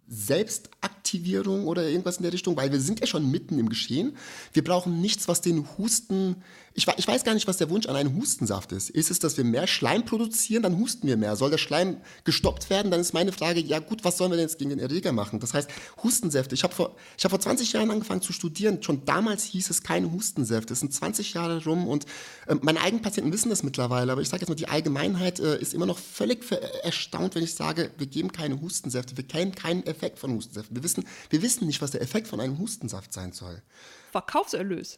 Selbstaktivierung 0.07 1.67
oder 1.67 1.89
irgendwas 1.89 2.19
in 2.19 2.25
der 2.25 2.33
Richtung, 2.33 2.57
weil 2.57 2.73
wir 2.73 2.81
sind 2.81 3.01
ja 3.01 3.07
schon 3.07 3.31
mitten 3.31 3.59
im 3.59 3.69
Geschehen. 3.69 4.17
Wir 4.53 4.63
brauchen 4.63 5.01
nichts, 5.01 5.29
was 5.29 5.41
den 5.41 5.67
Husten 5.79 6.37
ich, 6.77 6.89
ich, 6.97 7.07
weiß 7.07 7.23
gar 7.23 7.35
nicht, 7.35 7.47
was 7.47 7.57
der 7.57 7.71
Wunsch 7.71 7.87
an 7.87 7.95
einem 7.95 8.17
Hustensaft 8.17 8.73
ist. 8.73 8.91
Ist 8.91 9.09
es, 9.09 9.21
dass 9.21 9.37
wir 9.37 9.45
mehr 9.45 9.69
Schleim 9.69 10.05
produzieren, 10.05 10.65
dann 10.65 10.77
husten 10.77 11.07
wir 11.07 11.17
mehr. 11.17 11.37
Soll 11.37 11.51
der 11.51 11.59
Schleim 11.59 11.99
gestoppt 12.25 12.69
werden, 12.69 12.91
dann 12.91 13.01
ist 13.01 13.15
meine 13.15 13.31
Frage, 13.31 13.61
ja 13.61 13.79
gut, 13.79 14.05
was 14.05 14.19
sollen 14.19 14.33
wir 14.33 14.37
denn 14.37 14.47
jetzt 14.47 14.59
gegen 14.59 14.71
den 14.71 14.81
Erreger 14.81 15.13
machen? 15.13 15.39
Das 15.39 15.55
heißt, 15.55 15.71
Hustensäfte. 16.03 16.57
Ich 16.57 16.65
habe 16.65 16.75
vor, 16.75 16.97
hab 17.23 17.31
vor 17.31 17.39
20 17.39 17.73
Jahren 17.73 17.93
angefangen 17.93 18.23
zu 18.23 18.33
studieren. 18.33 18.83
Schon 18.83 19.05
damals 19.05 19.45
hieß 19.45 19.71
es 19.71 19.85
keine 19.85 20.11
Hustensäfte. 20.11 20.73
Es 20.73 20.81
sind 20.81 20.93
20 20.93 21.35
Jahre 21.35 21.65
rum 21.65 21.87
und 21.87 22.07
äh, 22.49 22.57
meine 22.61 22.81
eigenen 22.81 23.03
Patienten 23.03 23.33
wissen 23.33 23.51
das 23.51 23.63
mittlerweile. 23.63 24.11
Aber 24.11 24.21
ich 24.21 24.29
sage 24.29 24.41
jetzt 24.41 24.49
mal, 24.49 24.57
die 24.57 24.69
Allgemeinheit 24.69 25.39
äh, 25.39 25.57
ist 25.61 25.75
immer 25.75 25.87
noch 25.87 25.99
völlig 25.99 26.45
erstaunt, 26.83 27.37
wenn 27.37 27.45
ich 27.45 27.55
sage, 27.55 27.93
wir 27.99 28.09
geben 28.09 28.33
keine 28.33 28.61
Hustensäfte. 28.61 29.17
Wir 29.17 29.25
kennen 29.25 29.55
keinen 29.55 29.87
Effekt 29.87 30.19
von 30.19 30.35
Hustensäften. 30.35 30.75
Wir 30.75 30.83
wissen, 30.83 31.05
wir 31.31 31.41
wissen 31.41 31.69
nicht, 31.69 31.81
was 31.81 31.93
der 31.93 32.03
Effekt 32.03 32.27
von 32.27 32.41
einem 32.41 32.59
Hustensaft 32.59 33.13
sein 33.13 33.33
soll. 33.33 33.63
Verkaufserlös. 34.15 34.97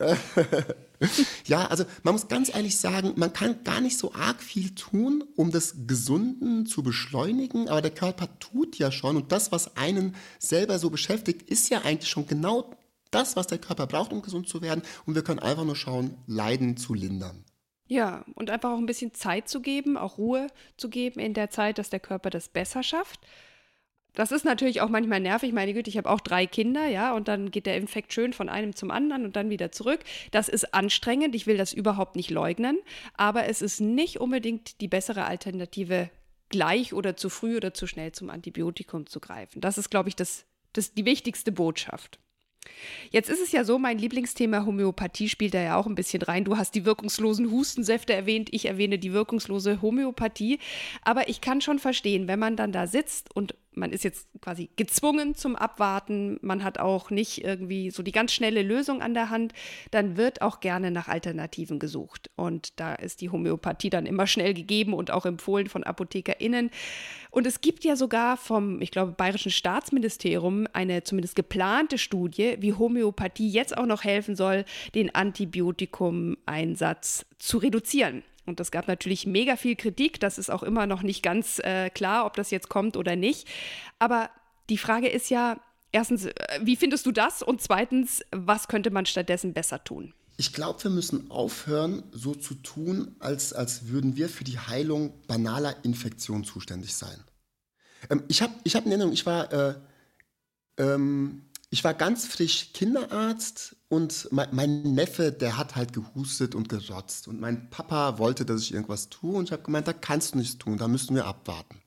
ja, 1.47 1.65
also 1.70 1.85
man 2.02 2.14
muss 2.14 2.29
ganz 2.29 2.55
ehrlich 2.55 2.76
sagen, 2.76 3.12
man 3.16 3.33
kann 3.33 3.62
gar 3.64 3.81
nicht 3.81 3.98
so 3.98 4.12
arg 4.14 4.42
viel 4.42 4.74
tun, 4.74 5.24
um 5.37 5.50
das 5.50 5.74
Gesunden 5.87 6.66
zu 6.66 6.83
beschleunigen, 6.83 7.68
aber 7.68 7.83
der 7.83 7.90
Körper 7.90 8.29
tut 8.38 8.79
ja 8.79 8.90
schon 8.90 9.16
und 9.16 9.33
das, 9.33 9.52
was 9.52 9.76
einen 9.76 10.14
selber 10.38 10.79
so 10.79 10.90
beschäftigt, 10.90 11.42
ist 11.42 11.68
ja 11.68 11.83
eigentlich 11.83 12.11
schon 12.11 12.26
genau 12.26 12.70
das, 13.11 13.37
was 13.37 13.46
der 13.46 13.59
Körper 13.59 13.87
braucht, 13.87 14.12
um 14.12 14.22
gesund 14.22 14.48
zu 14.48 14.62
werden 14.62 14.83
und 15.05 15.14
wir 15.14 15.22
können 15.22 15.38
einfach 15.38 15.64
nur 15.64 15.76
schauen, 15.76 16.16
Leiden 16.26 16.76
zu 16.76 16.94
lindern. 16.94 17.44
Ja, 17.88 18.24
und 18.35 18.50
einfach 18.50 18.70
auch 18.70 18.79
ein 18.79 18.87
bisschen 18.87 19.14
Zeit 19.14 19.48
zu 19.48 19.61
geben, 19.61 19.96
auch 19.96 20.18
Ruhe 20.18 20.48
zu 20.76 20.90
geben 20.90 21.20
in 21.20 21.35
der 21.35 21.50
Zeit, 21.50 21.79
dass 21.79 21.88
der 21.88 22.00
Körper 22.00 22.31
das 22.31 22.48
besser 22.48 22.83
schafft. 22.83 23.20
Das 24.16 24.33
ist 24.33 24.44
natürlich 24.44 24.81
auch 24.81 24.88
manchmal 24.88 25.20
nervig. 25.20 25.52
Meine 25.52 25.74
Güte, 25.74 25.90
ich 25.90 25.98
habe 25.98 26.11
auch 26.11 26.20
drei 26.20 26.46
Kinder, 26.46 26.88
ja, 26.88 27.14
und 27.14 27.29
dann 27.29 27.50
geht 27.50 27.66
der 27.66 27.76
Infekt 27.76 28.12
schön 28.12 28.33
von 28.33 28.48
einem 28.48 28.74
zum 28.74 28.90
anderen 28.90 29.24
und 29.26 29.37
dann 29.37 29.50
wieder 29.50 29.70
zurück. 29.70 30.00
Das 30.31 30.48
ist 30.48 30.74
anstrengend. 30.74 31.35
Ich 31.35 31.46
will 31.46 31.59
das 31.59 31.72
überhaupt 31.72 32.16
nicht 32.16 32.31
leugnen. 32.31 32.79
Aber 33.14 33.44
es 33.44 33.62
ist 33.62 33.81
nicht 33.81 34.18
unbedingt 34.18 34.81
die 34.81 34.88
bessere 34.88 35.26
Alternative, 35.26 36.11
gleich 36.48 36.94
oder 36.94 37.16
zu 37.16 37.29
früh 37.29 37.57
oder 37.57 37.74
zu 37.74 37.87
schnell 37.87 38.12
zum 38.12 38.31
Antibiotikum 38.31 39.07
zu 39.07 39.20
greifen. 39.20 39.61
Das 39.61 39.76
ist, 39.76 39.90
glaube 39.90 40.09
ich, 40.09 40.16
das, 40.16 40.46
das 40.72 40.94
die 40.94 41.05
wichtigste 41.05 41.52
Botschaft. 41.52 42.18
Jetzt 43.11 43.31
ist 43.31 43.40
es 43.40 43.52
ja 43.52 43.64
so, 43.64 43.79
mein 43.79 43.98
Lieblingsthema 43.98 44.64
Homöopathie 44.64 45.29
spielt 45.29 45.55
da 45.55 45.61
ja 45.61 45.76
auch 45.76 45.87
ein 45.87 45.94
bisschen 45.94 46.22
rein. 46.22 46.44
Du 46.44 46.57
hast 46.57 46.74
die 46.74 46.85
wirkungslosen 46.85 47.50
Hustensäfte 47.50 48.12
erwähnt, 48.12 48.48
ich 48.52 48.66
erwähne 48.66 48.98
die 48.98 49.12
wirkungslose 49.12 49.83
Homöopathie. 49.83 50.59
Aber 51.02 51.29
ich 51.29 51.40
kann 51.40 51.61
schon 51.61 51.79
verstehen, 51.79 52.29
wenn 52.29 52.38
man 52.38 52.57
dann 52.57 52.72
da 52.72 52.87
sitzt 52.87 53.35
und 53.35 53.55
man 53.77 53.93
ist 53.93 54.03
jetzt 54.05 54.29
quasi 54.41 54.71
gezwungen 54.77 55.35
zum 55.35 55.55
Abwarten, 55.55 56.39
man 56.41 56.65
hat 56.65 56.79
auch 56.79 57.11
nicht 57.11 57.45
irgendwie 57.45 57.91
so 57.91 58.03
die 58.03 58.12
ganz 58.12 58.33
schnelle 58.33 58.62
Lösung 58.62 59.03
an 59.03 59.12
der 59.15 59.31
Hand, 59.31 59.53
dann 59.91 60.17
wird 60.17 60.41
auch 60.43 60.61
gerne 60.61 60.91
nach 60.91 61.09
Alternativen 61.09 61.79
gesucht. 61.79 62.31
Und 62.37 62.81
da 62.81 62.95
ist 62.95 63.21
die 63.21 63.29
Homöopathie 63.31 63.91
dann 63.91 64.07
immer 64.07 64.27
schnell 64.27 64.55
gegeben 64.55 64.95
und 64.95 65.11
auch 65.11 65.27
empfohlen 65.27 65.69
von 65.69 65.85
ApothekerInnen. 65.85 66.71
Und 67.31 67.47
es 67.47 67.61
gibt 67.61 67.85
ja 67.85 67.97
sogar 67.97 68.39
vom, 68.39 68.81
ich 68.81 68.91
glaube, 68.91 69.12
Bayerischen 69.12 69.53
Staatsministerium 69.53 70.67
eine 70.73 71.05
zumindest 71.05 71.37
geplante 71.37 71.99
Studie, 71.99 72.57
wie 72.61 72.73
Homöopathie 72.73 73.51
jetzt 73.51 73.77
auch 73.77 73.87
noch 73.87 74.05
helfen 74.05 74.37
soll, 74.37 74.65
den 74.95 75.15
Antibiotikumeinsatz 75.15 77.27
zu 77.39 77.59
reduzieren. 77.59 78.23
Und 78.46 78.61
es 78.61 78.70
gab 78.70 78.88
natürlich 78.88 79.26
mega 79.26 79.56
viel 79.56 79.76
Kritik. 79.76 80.20
Das 80.20 80.38
ist 80.38 80.50
auch 80.50 80.62
immer 80.62 80.87
noch 80.87 81.02
nicht 81.02 81.22
ganz 81.22 81.59
äh, 81.59 81.90
klar, 81.90 82.26
ob 82.26 82.35
das 82.35 82.50
jetzt 82.50 82.68
kommt 82.68 82.96
oder 82.96 83.16
nicht. 83.16 83.46
Aber 83.98 84.30
die 84.70 84.78
Frage 84.78 85.09
ist 85.09 85.30
ja, 85.30 85.61
erstens, 85.92 86.26
äh, 86.26 86.32
wie 86.62 86.76
findest 86.76 87.06
du 87.06 87.12
das? 87.12 87.42
Und 87.42 87.61
zweitens, 87.61 88.22
was 88.30 88.68
könnte 88.68 88.90
man 88.90 89.06
stattdessen 89.06 89.52
besser 89.52 89.82
tun? 89.82 90.14
Ich 90.38 90.52
glaube, 90.52 90.82
wir 90.85 90.90
müssen 90.90 91.30
aufhören, 91.30 92.02
so 92.12 92.35
zu 92.35 92.54
tun, 92.54 93.16
als, 93.20 93.52
als 93.52 93.88
würden 93.88 94.16
wir 94.16 94.28
für 94.28 94.44
die 94.44 94.59
Heilung 94.59 95.14
banaler 95.26 95.85
Infektionen 95.85 96.44
zuständig 96.44 96.94
sein. 96.94 97.24
Ähm, 98.11 98.22
ich 98.28 98.42
habe 98.42 98.52
ich 98.64 98.76
hab 98.76 98.85
eine 98.85 98.92
Erinnerung, 98.92 99.12
ich 99.12 99.26
war, 99.26 99.52
äh, 99.52 99.74
ähm, 100.78 101.42
ich 101.70 101.82
war 101.85 101.94
ganz 101.94 102.26
frisch 102.26 102.72
Kinderarzt 102.74 103.76
und 103.88 104.29
mein, 104.33 104.49
mein, 104.53 104.83
Neffe, 104.83 105.31
der 105.33 105.57
hat 105.57 105.77
halt 105.77 105.92
gehustet 105.92 106.55
und 106.55 106.68
gerotzt. 106.68 107.29
Und 107.29 107.40
mein 107.40 107.70
Papa 107.70 108.18
wollte, 108.18 108.44
dass 108.44 108.62
ich 108.62 108.75
irgendwas 108.75 109.09
tue 109.09 109.37
und 109.37 109.44
ich 109.44 109.53
habe 109.53 109.62
gemeint, 109.62 109.87
da 109.87 109.92
kannst 109.92 110.35
du 110.35 110.38
nichts 110.38 110.59
tun, 110.59 110.77
da 110.77 110.88
müssen 110.88 111.14
wir 111.14 111.27
abwarten. 111.27 111.81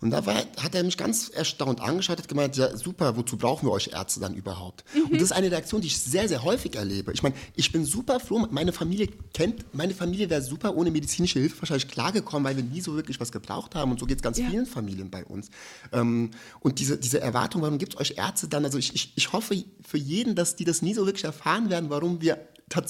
Und 0.00 0.10
da 0.10 0.24
war, 0.24 0.34
hat 0.34 0.74
er 0.74 0.82
mich 0.82 0.96
ganz 0.96 1.28
erstaunt 1.28 1.80
angeschaut, 1.80 2.18
hat 2.18 2.28
gemeint, 2.28 2.56
ja 2.56 2.74
super, 2.76 3.16
wozu 3.16 3.36
brauchen 3.36 3.66
wir 3.68 3.72
euch 3.72 3.88
Ärzte 3.92 4.20
dann 4.20 4.34
überhaupt? 4.34 4.84
Mhm. 4.94 5.04
Und 5.04 5.14
das 5.14 5.22
ist 5.22 5.32
eine 5.32 5.50
Reaktion, 5.50 5.82
die 5.82 5.88
ich 5.88 5.98
sehr, 5.98 6.26
sehr 6.26 6.42
häufig 6.42 6.74
erlebe. 6.74 7.12
Ich 7.12 7.22
meine, 7.22 7.34
ich 7.54 7.70
bin 7.70 7.84
super 7.84 8.18
froh, 8.18 8.46
meine 8.50 8.72
Familie 8.72 9.08
kennt, 9.34 9.74
meine 9.74 9.92
Familie 9.92 10.30
wäre 10.30 10.40
super 10.40 10.74
ohne 10.74 10.90
medizinische 10.90 11.38
Hilfe 11.38 11.60
wahrscheinlich 11.60 11.88
klargekommen, 11.88 12.44
weil 12.44 12.56
wir 12.56 12.64
nie 12.64 12.80
so 12.80 12.94
wirklich 12.94 13.20
was 13.20 13.30
gebraucht 13.30 13.74
haben. 13.74 13.90
Und 13.90 14.00
so 14.00 14.06
geht 14.06 14.16
es 14.16 14.22
ganz 14.22 14.38
ja. 14.38 14.48
vielen 14.48 14.66
Familien 14.66 15.10
bei 15.10 15.24
uns. 15.24 15.50
Ähm, 15.92 16.30
und 16.60 16.78
diese, 16.78 16.96
diese 16.96 17.20
Erwartung, 17.20 17.60
warum 17.60 17.76
gibt 17.76 17.94
es 17.94 18.00
euch 18.00 18.14
Ärzte 18.16 18.48
dann? 18.48 18.64
Also 18.64 18.78
ich, 18.78 18.94
ich, 18.94 19.12
ich 19.16 19.32
hoffe 19.32 19.62
für 19.86 19.98
jeden, 19.98 20.34
dass 20.34 20.56
die 20.56 20.64
das 20.64 20.80
nie 20.80 20.94
so 20.94 21.04
wirklich 21.04 21.24
erfahren 21.24 21.68
werden, 21.68 21.90
warum 21.90 22.22
wir 22.22 22.38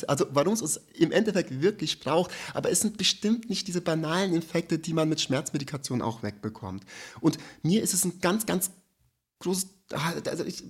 also 0.07 0.27
warum 0.31 0.53
es 0.53 0.63
uns 0.63 0.81
im 0.95 1.13
Endeffekt 1.13 1.63
wirklich 1.63 2.01
braucht. 2.01 2.31
Aber 2.55 2.71
es 2.71 2.81
sind 2.81 2.99
bestimmt 2.99 3.49
nicht 3.49 3.69
diese 3.69 3.81
banalen 3.81 4.35
Infekte, 4.35 4.79
die 4.79 4.93
man 4.93 5.09
mit 5.09 5.21
Schmerzmedikation 5.21 6.03
auch 6.03 6.23
wegbekommt. 6.23 6.85
Und 7.21 7.39
mir 7.63 7.83
ist 7.83 7.95
es 7.95 8.05
ein 8.05 8.21
ganz, 8.21 8.47
ganz 8.47 8.71
großes, 9.41 9.69
also 10.27 10.45
ich, 10.45 10.63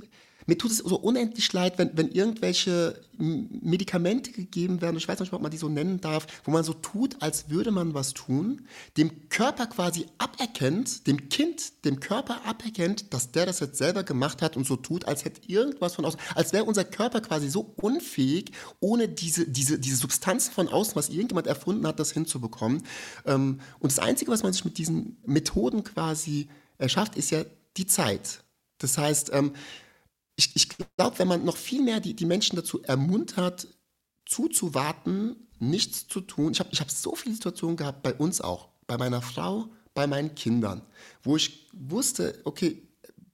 mir 0.46 0.58
tut 0.58 0.70
es 0.70 0.78
so 0.78 0.96
unendlich 0.96 1.52
leid, 1.52 1.78
wenn, 1.78 1.96
wenn 1.96 2.10
irgendwelche 2.10 3.00
Medikamente 3.18 4.32
gegeben 4.32 4.80
werden, 4.80 4.96
ich 4.96 5.06
weiß 5.06 5.20
nicht, 5.20 5.32
ob 5.32 5.42
man 5.42 5.50
die 5.50 5.58
so 5.58 5.68
nennen 5.68 6.00
darf, 6.00 6.26
wo 6.44 6.50
man 6.50 6.64
so 6.64 6.72
tut, 6.72 7.20
als 7.20 7.50
würde 7.50 7.70
man 7.70 7.92
was 7.92 8.14
tun, 8.14 8.66
dem 8.96 9.28
Körper 9.28 9.66
quasi 9.66 10.06
aberkennt, 10.18 11.06
dem 11.06 11.28
Kind, 11.28 11.84
dem 11.84 12.00
Körper 12.00 12.40
aberkennt, 12.46 13.12
dass 13.12 13.30
der 13.30 13.46
das 13.46 13.60
jetzt 13.60 13.76
selber 13.76 14.02
gemacht 14.04 14.40
hat 14.40 14.56
und 14.56 14.66
so 14.66 14.76
tut, 14.76 15.04
als 15.06 15.24
hätte 15.24 15.42
irgendwas 15.46 15.94
von 15.94 16.04
außen, 16.04 16.20
als 16.34 16.52
wäre 16.52 16.64
unser 16.64 16.84
Körper 16.84 17.20
quasi 17.20 17.50
so 17.50 17.74
unfähig, 17.76 18.52
ohne 18.80 19.08
diese, 19.08 19.46
diese, 19.46 19.78
diese 19.78 19.96
Substanz 19.96 20.48
von 20.48 20.68
außen, 20.68 20.96
was 20.96 21.10
irgendjemand 21.10 21.46
erfunden 21.46 21.86
hat, 21.86 22.00
das 22.00 22.12
hinzubekommen. 22.12 22.82
Ähm, 23.26 23.60
und 23.80 23.92
das 23.92 23.98
Einzige, 23.98 24.30
was 24.30 24.42
man 24.42 24.52
sich 24.52 24.64
mit 24.64 24.78
diesen 24.78 25.18
Methoden 25.26 25.84
quasi 25.84 26.48
erschafft, 26.78 27.16
ist 27.16 27.30
ja 27.30 27.44
die 27.76 27.86
Zeit. 27.86 28.42
Das 28.78 28.96
heißt, 28.96 29.30
ähm, 29.34 29.52
ich, 30.40 30.56
ich 30.56 30.68
glaube, 30.96 31.18
wenn 31.18 31.28
man 31.28 31.44
noch 31.44 31.56
viel 31.56 31.82
mehr 31.82 32.00
die, 32.00 32.14
die 32.14 32.24
Menschen 32.24 32.56
dazu 32.56 32.82
ermuntert, 32.82 33.68
zuzuwarten, 34.26 35.48
nichts 35.58 36.08
zu 36.08 36.20
tun. 36.20 36.52
Ich 36.52 36.60
habe 36.60 36.70
ich 36.72 36.80
hab 36.80 36.90
so 36.90 37.14
viele 37.14 37.34
Situationen 37.34 37.76
gehabt, 37.76 38.02
bei 38.02 38.14
uns 38.14 38.40
auch, 38.40 38.68
bei 38.86 38.96
meiner 38.96 39.20
Frau, 39.20 39.68
bei 39.92 40.06
meinen 40.06 40.34
Kindern, 40.34 40.82
wo 41.22 41.36
ich 41.36 41.68
wusste, 41.72 42.40
okay, 42.44 42.82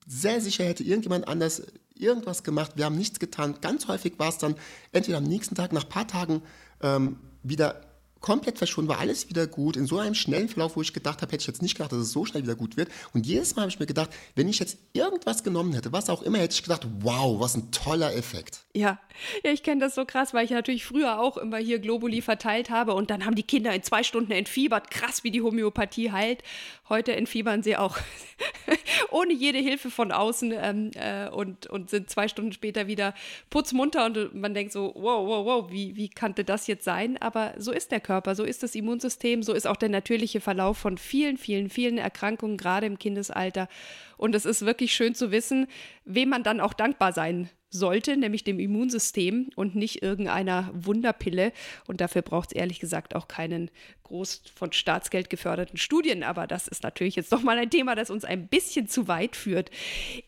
sehr 0.06 0.40
sicher 0.40 0.64
hätte 0.64 0.82
irgendjemand 0.82 1.28
anders 1.28 1.62
irgendwas 1.94 2.42
gemacht. 2.42 2.72
Wir 2.74 2.86
haben 2.86 2.96
nichts 2.96 3.18
getan. 3.18 3.56
Ganz 3.60 3.88
häufig 3.88 4.18
war 4.18 4.28
es 4.28 4.38
dann 4.38 4.56
entweder 4.92 5.18
am 5.18 5.24
nächsten 5.24 5.54
Tag, 5.54 5.72
nach 5.72 5.84
ein 5.84 5.88
paar 5.88 6.08
Tagen 6.08 6.42
ähm, 6.82 7.18
wieder 7.42 7.85
komplett 8.20 8.58
verschwunden, 8.58 8.88
war 8.88 8.98
alles 8.98 9.28
wieder 9.28 9.46
gut, 9.46 9.76
in 9.76 9.86
so 9.86 9.98
einem 9.98 10.14
schnellen 10.14 10.48
Verlauf, 10.48 10.76
wo 10.76 10.82
ich 10.82 10.92
gedacht 10.92 11.22
habe, 11.22 11.32
hätte 11.32 11.42
ich 11.42 11.46
jetzt 11.46 11.62
nicht 11.62 11.76
gedacht, 11.76 11.92
dass 11.92 12.00
es 12.00 12.12
so 12.12 12.24
schnell 12.24 12.42
wieder 12.42 12.54
gut 12.54 12.76
wird. 12.76 12.88
Und 13.12 13.26
jedes 13.26 13.54
Mal 13.54 13.62
habe 13.62 13.70
ich 13.70 13.78
mir 13.78 13.86
gedacht, 13.86 14.10
wenn 14.34 14.48
ich 14.48 14.58
jetzt 14.58 14.78
irgendwas 14.92 15.44
genommen 15.44 15.72
hätte, 15.74 15.92
was 15.92 16.10
auch 16.10 16.22
immer, 16.22 16.38
hätte 16.38 16.54
ich 16.54 16.62
gedacht, 16.62 16.86
wow, 17.00 17.38
was 17.40 17.56
ein 17.56 17.70
toller 17.70 18.14
Effekt. 18.14 18.60
Ja, 18.74 18.98
ja 19.44 19.52
ich 19.52 19.62
kenne 19.62 19.80
das 19.80 19.94
so 19.94 20.04
krass, 20.04 20.34
weil 20.34 20.44
ich 20.44 20.50
natürlich 20.50 20.84
früher 20.84 21.20
auch 21.20 21.36
immer 21.36 21.58
hier 21.58 21.78
Globuli 21.78 22.22
verteilt 22.22 22.70
habe 22.70 22.94
und 22.94 23.10
dann 23.10 23.24
haben 23.24 23.34
die 23.34 23.42
Kinder 23.42 23.72
in 23.72 23.82
zwei 23.82 24.02
Stunden 24.02 24.32
entfiebert, 24.32 24.90
krass, 24.90 25.24
wie 25.24 25.30
die 25.30 25.42
Homöopathie 25.42 26.10
heilt. 26.10 26.42
Heute 26.88 27.16
entfiebern 27.16 27.62
sie 27.62 27.76
auch 27.76 27.98
ohne 29.10 29.32
jede 29.32 29.58
Hilfe 29.58 29.90
von 29.90 30.12
außen 30.12 30.54
ähm, 30.56 30.90
äh, 30.94 31.28
und, 31.28 31.66
und 31.66 31.90
sind 31.90 32.10
zwei 32.10 32.28
Stunden 32.28 32.52
später 32.52 32.86
wieder 32.86 33.14
putzmunter 33.50 34.06
und 34.06 34.34
man 34.34 34.54
denkt 34.54 34.72
so, 34.72 34.92
wow, 34.94 35.26
wow, 35.26 35.44
wow, 35.44 35.70
wie, 35.70 35.96
wie 35.96 36.08
kannte 36.08 36.44
das 36.44 36.66
jetzt 36.66 36.84
sein? 36.84 37.16
Aber 37.18 37.54
so 37.58 37.72
ist 37.72 37.90
der 37.90 38.00
Körper. 38.00 38.34
So 38.34 38.44
ist 38.44 38.62
das 38.62 38.74
Immunsystem, 38.74 39.42
so 39.42 39.52
ist 39.52 39.66
auch 39.66 39.76
der 39.76 39.88
natürliche 39.88 40.40
Verlauf 40.40 40.78
von 40.78 40.98
vielen, 40.98 41.38
vielen, 41.38 41.70
vielen 41.70 41.98
Erkrankungen, 41.98 42.56
gerade 42.56 42.86
im 42.86 42.98
Kindesalter. 42.98 43.68
Und 44.16 44.34
es 44.34 44.44
ist 44.44 44.64
wirklich 44.64 44.94
schön 44.94 45.14
zu 45.14 45.30
wissen, 45.30 45.66
wem 46.04 46.28
man 46.28 46.42
dann 46.42 46.60
auch 46.60 46.72
dankbar 46.72 47.12
sein 47.12 47.50
sollte, 47.76 48.16
nämlich 48.16 48.44
dem 48.44 48.58
Immunsystem 48.58 49.50
und 49.54 49.74
nicht 49.74 50.02
irgendeiner 50.02 50.70
Wunderpille. 50.72 51.52
Und 51.86 52.00
dafür 52.00 52.22
braucht 52.22 52.50
es 52.50 52.56
ehrlich 52.56 52.80
gesagt 52.80 53.14
auch 53.14 53.28
keinen 53.28 53.70
groß 54.04 54.42
von 54.54 54.72
Staatsgeld 54.72 55.30
geförderten 55.30 55.78
Studien. 55.78 56.22
Aber 56.22 56.46
das 56.46 56.68
ist 56.68 56.82
natürlich 56.82 57.16
jetzt 57.16 57.32
doch 57.32 57.42
mal 57.42 57.58
ein 57.58 57.70
Thema, 57.70 57.94
das 57.94 58.10
uns 58.10 58.24
ein 58.24 58.48
bisschen 58.48 58.88
zu 58.88 59.08
weit 59.08 59.36
führt. 59.36 59.70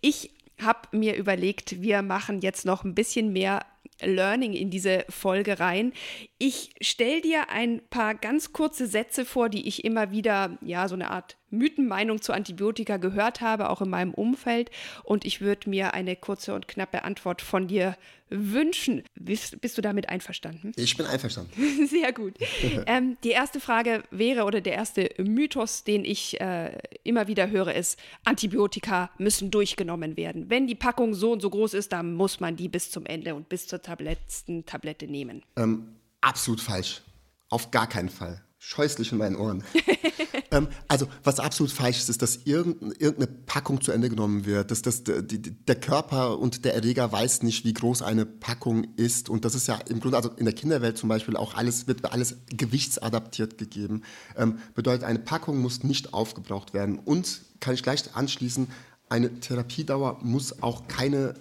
Ich 0.00 0.30
habe 0.60 0.96
mir 0.96 1.16
überlegt, 1.16 1.80
wir 1.80 2.02
machen 2.02 2.40
jetzt 2.40 2.66
noch 2.66 2.84
ein 2.84 2.94
bisschen 2.94 3.32
mehr 3.32 3.64
Learning 4.00 4.52
in 4.52 4.70
diese 4.70 5.04
Folge 5.08 5.58
rein. 5.58 5.92
Ich 6.38 6.70
stelle 6.80 7.20
dir 7.20 7.50
ein 7.50 7.80
paar 7.90 8.14
ganz 8.14 8.52
kurze 8.52 8.86
Sätze 8.86 9.24
vor, 9.24 9.48
die 9.48 9.66
ich 9.66 9.84
immer 9.84 10.10
wieder, 10.10 10.56
ja, 10.62 10.88
so 10.88 10.94
eine 10.94 11.10
Art 11.10 11.36
Mythenmeinung 11.50 12.20
zu 12.20 12.32
Antibiotika 12.32 12.98
gehört 12.98 13.40
habe, 13.40 13.70
auch 13.70 13.80
in 13.80 13.88
meinem 13.88 14.14
Umfeld. 14.14 14.70
Und 15.02 15.24
ich 15.24 15.40
würde 15.40 15.70
mir 15.70 15.94
eine 15.94 16.16
kurze 16.16 16.54
und 16.54 16.68
knappe 16.68 17.04
Antwort 17.04 17.42
von 17.42 17.66
dir 17.68 17.96
wünschen. 18.30 19.02
Bist, 19.14 19.60
bist 19.60 19.78
du 19.78 19.82
damit 19.82 20.08
einverstanden? 20.08 20.72
Ich 20.76 20.96
bin 20.96 21.06
einverstanden. 21.06 21.52
Sehr 21.86 22.12
gut. 22.12 22.34
ähm, 22.86 23.16
die 23.24 23.30
erste 23.30 23.60
Frage 23.60 24.02
wäre, 24.10 24.44
oder 24.44 24.60
der 24.60 24.74
erste 24.74 25.08
Mythos, 25.18 25.84
den 25.84 26.04
ich 26.04 26.40
äh, 26.40 26.76
immer 27.04 27.26
wieder 27.26 27.48
höre, 27.48 27.74
ist, 27.74 27.98
Antibiotika 28.24 29.10
müssen 29.18 29.50
durchgenommen 29.50 30.16
werden. 30.16 30.50
Wenn 30.50 30.66
die 30.66 30.74
Packung 30.74 31.14
so 31.14 31.32
und 31.32 31.40
so 31.40 31.48
groß 31.48 31.74
ist, 31.74 31.92
dann 31.92 32.14
muss 32.14 32.40
man 32.40 32.56
die 32.56 32.68
bis 32.68 32.90
zum 32.90 33.06
Ende 33.06 33.34
und 33.34 33.48
bis 33.48 33.66
zur 33.68 33.80
letzten 33.98 34.66
Tablette 34.66 35.06
nehmen. 35.06 35.42
Ähm, 35.56 35.96
absolut 36.20 36.60
falsch. 36.60 37.02
Auf 37.50 37.70
gar 37.70 37.88
keinen 37.88 38.08
Fall 38.08 38.42
scheußlich 38.58 39.12
in 39.12 39.18
meinen 39.18 39.36
Ohren. 39.36 39.62
ähm, 40.50 40.68
also, 40.88 41.06
was 41.24 41.40
absolut 41.40 41.72
falsch 41.72 41.98
ist, 41.98 42.08
ist, 42.08 42.22
dass 42.22 42.36
irgendeine 42.44 43.26
Packung 43.26 43.80
zu 43.80 43.92
Ende 43.92 44.08
genommen 44.08 44.44
wird, 44.44 44.70
dass, 44.70 44.82
dass 44.82 45.04
die, 45.04 45.22
die, 45.22 45.52
der 45.64 45.76
Körper 45.76 46.38
und 46.38 46.64
der 46.64 46.74
Erreger 46.74 47.10
weiß 47.10 47.42
nicht, 47.42 47.64
wie 47.64 47.72
groß 47.72 48.02
eine 48.02 48.26
Packung 48.26 48.86
ist. 48.96 49.28
Und 49.28 49.44
das 49.44 49.54
ist 49.54 49.68
ja 49.68 49.76
im 49.88 50.00
Grunde, 50.00 50.16
also 50.16 50.30
in 50.30 50.44
der 50.44 50.54
Kinderwelt 50.54 50.98
zum 50.98 51.08
Beispiel 51.08 51.36
auch 51.36 51.54
alles, 51.54 51.86
wird 51.86 52.04
alles 52.12 52.36
gewichtsadaptiert 52.50 53.58
gegeben. 53.58 54.02
Ähm, 54.36 54.58
bedeutet, 54.74 55.04
eine 55.04 55.20
Packung 55.20 55.58
muss 55.58 55.84
nicht 55.84 56.12
aufgebraucht 56.12 56.74
werden. 56.74 56.98
Und 56.98 57.42
kann 57.60 57.74
ich 57.74 57.82
gleich 57.82 58.14
anschließen, 58.14 58.68
eine 59.08 59.40
Therapiedauer 59.40 60.18
muss 60.22 60.62
auch 60.62 60.86
keine 60.88 61.34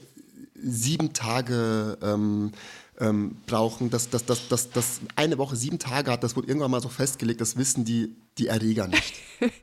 sieben 0.62 1.14
Tage 1.14 1.98
ähm, 2.02 2.52
ähm, 3.00 3.38
brauchen, 3.46 3.90
dass, 3.90 4.10
dass, 4.10 4.26
dass, 4.26 4.48
dass, 4.48 4.70
dass 4.72 5.02
eine 5.16 5.38
Woche 5.38 5.56
sieben 5.56 5.80
Tage 5.80 6.12
hat, 6.12 6.24
das 6.24 6.36
wurde 6.36 6.48
irgendwann 6.48 6.72
mal 6.72 6.82
so 6.82 6.90
festgelegt, 6.90 7.42
das 7.42 7.58
wissen 7.58 7.86
die, 7.86 8.16
die 8.38 8.48
Erreger 8.48 8.88
nicht. 8.88 9.14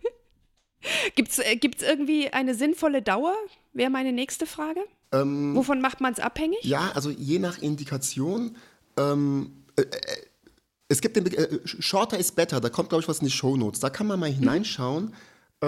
Gibt 1.15 1.33
es 1.33 1.39
äh, 1.39 1.59
irgendwie 1.81 2.29
eine 2.31 2.55
sinnvolle 2.55 3.03
Dauer? 3.03 3.35
Wäre 3.73 3.91
meine 3.91 4.13
nächste 4.13 4.47
Frage. 4.47 4.81
Ähm, 5.13 5.55
Wovon 5.57 5.81
macht 5.81 6.01
man 6.01 6.13
es 6.13 6.21
abhängig? 6.21 6.63
Ja, 6.63 6.93
also 6.95 7.11
je 7.11 7.39
nach 7.39 7.59
Indikation. 7.59 8.57
Ähm, 8.97 9.65
äh, 9.77 9.83
äh, 9.83 9.87
es 10.89 11.01
gibt 11.01 11.17
den 11.17 11.27
äh, 11.27 11.61
Shorter 11.65 12.19
is 12.19 12.33
better, 12.33 12.61
da 12.61 12.69
kommt, 12.69 12.91
glaube 12.91 13.03
ich, 13.03 13.09
was 13.09 13.19
in 13.19 13.27
die 13.27 13.33
Show 13.33 13.57
Notes. 13.57 13.81
Da 13.81 13.91
kann 13.91 14.07
man 14.07 14.21
mal 14.21 14.31
mhm. 14.31 14.41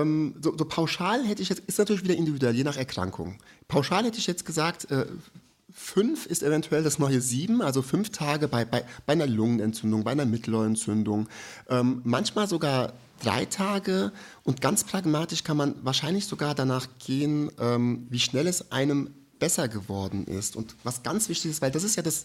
Ähm, 0.00 0.34
so, 0.40 0.56
so, 0.56 0.64
pauschal 0.64 1.24
hätte 1.24 1.42
ich 1.42 1.48
jetzt, 1.48 1.62
ist 1.66 1.78
natürlich 1.78 2.04
wieder 2.04 2.16
individuell, 2.16 2.54
je 2.54 2.64
nach 2.64 2.76
Erkrankung. 2.76 3.38
Pauschal 3.68 4.04
hätte 4.04 4.18
ich 4.18 4.26
jetzt 4.26 4.44
gesagt, 4.44 4.90
äh, 4.90 5.06
Fünf 5.78 6.24
ist 6.24 6.42
eventuell 6.42 6.82
das 6.82 6.98
neue 6.98 7.20
sieben, 7.20 7.60
also 7.60 7.82
fünf 7.82 8.08
Tage 8.08 8.48
bei, 8.48 8.64
bei, 8.64 8.82
bei 9.04 9.12
einer 9.12 9.26
Lungenentzündung, 9.26 10.04
bei 10.04 10.12
einer 10.12 10.24
Mittelohrentzündung. 10.24 11.28
Ähm, 11.68 12.00
manchmal 12.02 12.48
sogar 12.48 12.94
drei 13.22 13.44
Tage 13.44 14.10
und 14.42 14.62
ganz 14.62 14.84
pragmatisch 14.84 15.44
kann 15.44 15.58
man 15.58 15.74
wahrscheinlich 15.82 16.26
sogar 16.26 16.54
danach 16.54 16.86
gehen, 16.98 17.50
ähm, 17.60 18.06
wie 18.08 18.18
schnell 18.18 18.46
es 18.46 18.72
einem 18.72 19.10
besser 19.38 19.68
geworden 19.68 20.24
ist. 20.24 20.56
Und 20.56 20.74
was 20.82 21.02
ganz 21.02 21.28
wichtig 21.28 21.50
ist, 21.50 21.60
weil 21.60 21.70
das 21.70 21.84
ist 21.84 21.96
ja 21.96 22.02
das, 22.02 22.24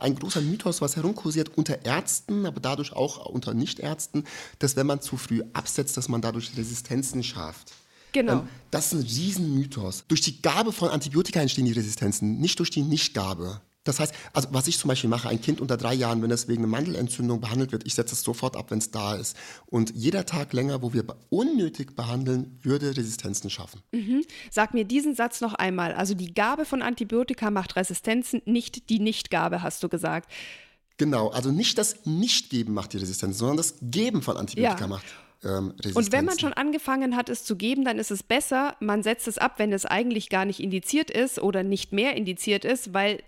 ein 0.00 0.14
großer 0.14 0.40
Mythos, 0.40 0.80
was 0.80 0.96
herumkursiert 0.96 1.56
unter 1.56 1.84
Ärzten, 1.84 2.46
aber 2.46 2.60
dadurch 2.60 2.92
auch 2.92 3.26
unter 3.26 3.54
Nichtärzten, 3.54 4.24
dass 4.58 4.76
wenn 4.76 4.86
man 4.86 5.00
zu 5.00 5.16
früh 5.16 5.42
absetzt, 5.52 5.96
dass 5.96 6.08
man 6.08 6.22
dadurch 6.22 6.56
Resistenzen 6.56 7.22
schafft. 7.22 7.72
Genau. 8.12 8.40
Ähm, 8.40 8.48
das 8.70 8.86
ist 8.86 8.92
ein 8.92 9.02
Riesenmythos. 9.02 10.04
Durch 10.08 10.20
die 10.20 10.42
Gabe 10.42 10.72
von 10.72 10.88
Antibiotika 10.88 11.40
entstehen 11.40 11.66
die 11.66 11.72
Resistenzen, 11.72 12.38
nicht 12.38 12.58
durch 12.58 12.70
die 12.70 12.82
Nichtgabe. 12.82 13.60
Das 13.90 14.00
heißt, 14.00 14.14
also 14.32 14.48
was 14.52 14.68
ich 14.68 14.78
zum 14.78 14.88
Beispiel 14.88 15.10
mache, 15.10 15.28
ein 15.28 15.40
Kind 15.40 15.60
unter 15.60 15.76
drei 15.76 15.94
Jahren, 15.94 16.22
wenn 16.22 16.30
es 16.30 16.46
wegen 16.46 16.62
einer 16.62 16.70
Mandelentzündung 16.70 17.40
behandelt 17.40 17.72
wird, 17.72 17.86
ich 17.86 17.94
setze 17.94 18.14
es 18.14 18.22
sofort 18.22 18.56
ab, 18.56 18.70
wenn 18.70 18.78
es 18.78 18.90
da 18.90 19.16
ist. 19.16 19.36
Und 19.66 19.92
jeder 19.94 20.26
Tag 20.26 20.52
länger, 20.52 20.82
wo 20.82 20.92
wir 20.92 21.04
unnötig 21.28 21.96
behandeln, 21.96 22.58
würde 22.62 22.96
Resistenzen 22.96 23.50
schaffen. 23.50 23.82
Mhm. 23.92 24.24
Sag 24.50 24.74
mir 24.74 24.84
diesen 24.84 25.14
Satz 25.14 25.40
noch 25.40 25.54
einmal. 25.54 25.92
Also 25.92 26.14
die 26.14 26.32
Gabe 26.32 26.64
von 26.64 26.82
Antibiotika 26.82 27.50
macht 27.50 27.76
Resistenzen, 27.76 28.42
nicht 28.44 28.88
die 28.90 29.00
Nichtgabe, 29.00 29.62
hast 29.62 29.82
du 29.82 29.88
gesagt. 29.88 30.30
Genau, 30.96 31.28
also 31.28 31.50
nicht 31.50 31.78
das 31.78 32.04
Nichtgeben 32.04 32.74
macht 32.74 32.92
die 32.92 32.98
Resistenz, 32.98 33.38
sondern 33.38 33.56
das 33.56 33.76
Geben 33.80 34.22
von 34.22 34.36
Antibiotika 34.36 34.82
ja. 34.82 34.86
macht 34.86 35.06
ähm, 35.42 35.74
Und 35.94 36.12
wenn 36.12 36.26
man 36.26 36.38
schon 36.38 36.52
angefangen 36.52 37.16
hat, 37.16 37.28
es 37.28 37.44
zu 37.44 37.56
geben, 37.56 37.84
dann 37.84 37.98
ist 37.98 38.10
es 38.10 38.22
besser, 38.22 38.76
man 38.80 39.02
setzt 39.02 39.26
es 39.26 39.38
ab, 39.38 39.54
wenn 39.56 39.72
es 39.72 39.86
eigentlich 39.86 40.28
gar 40.28 40.44
nicht 40.44 40.60
indiziert 40.60 41.10
ist 41.10 41.40
oder 41.40 41.62
nicht 41.62 41.92
mehr 41.92 42.16
indiziert 42.16 42.64
ist, 42.64 42.92
weil 42.92 43.22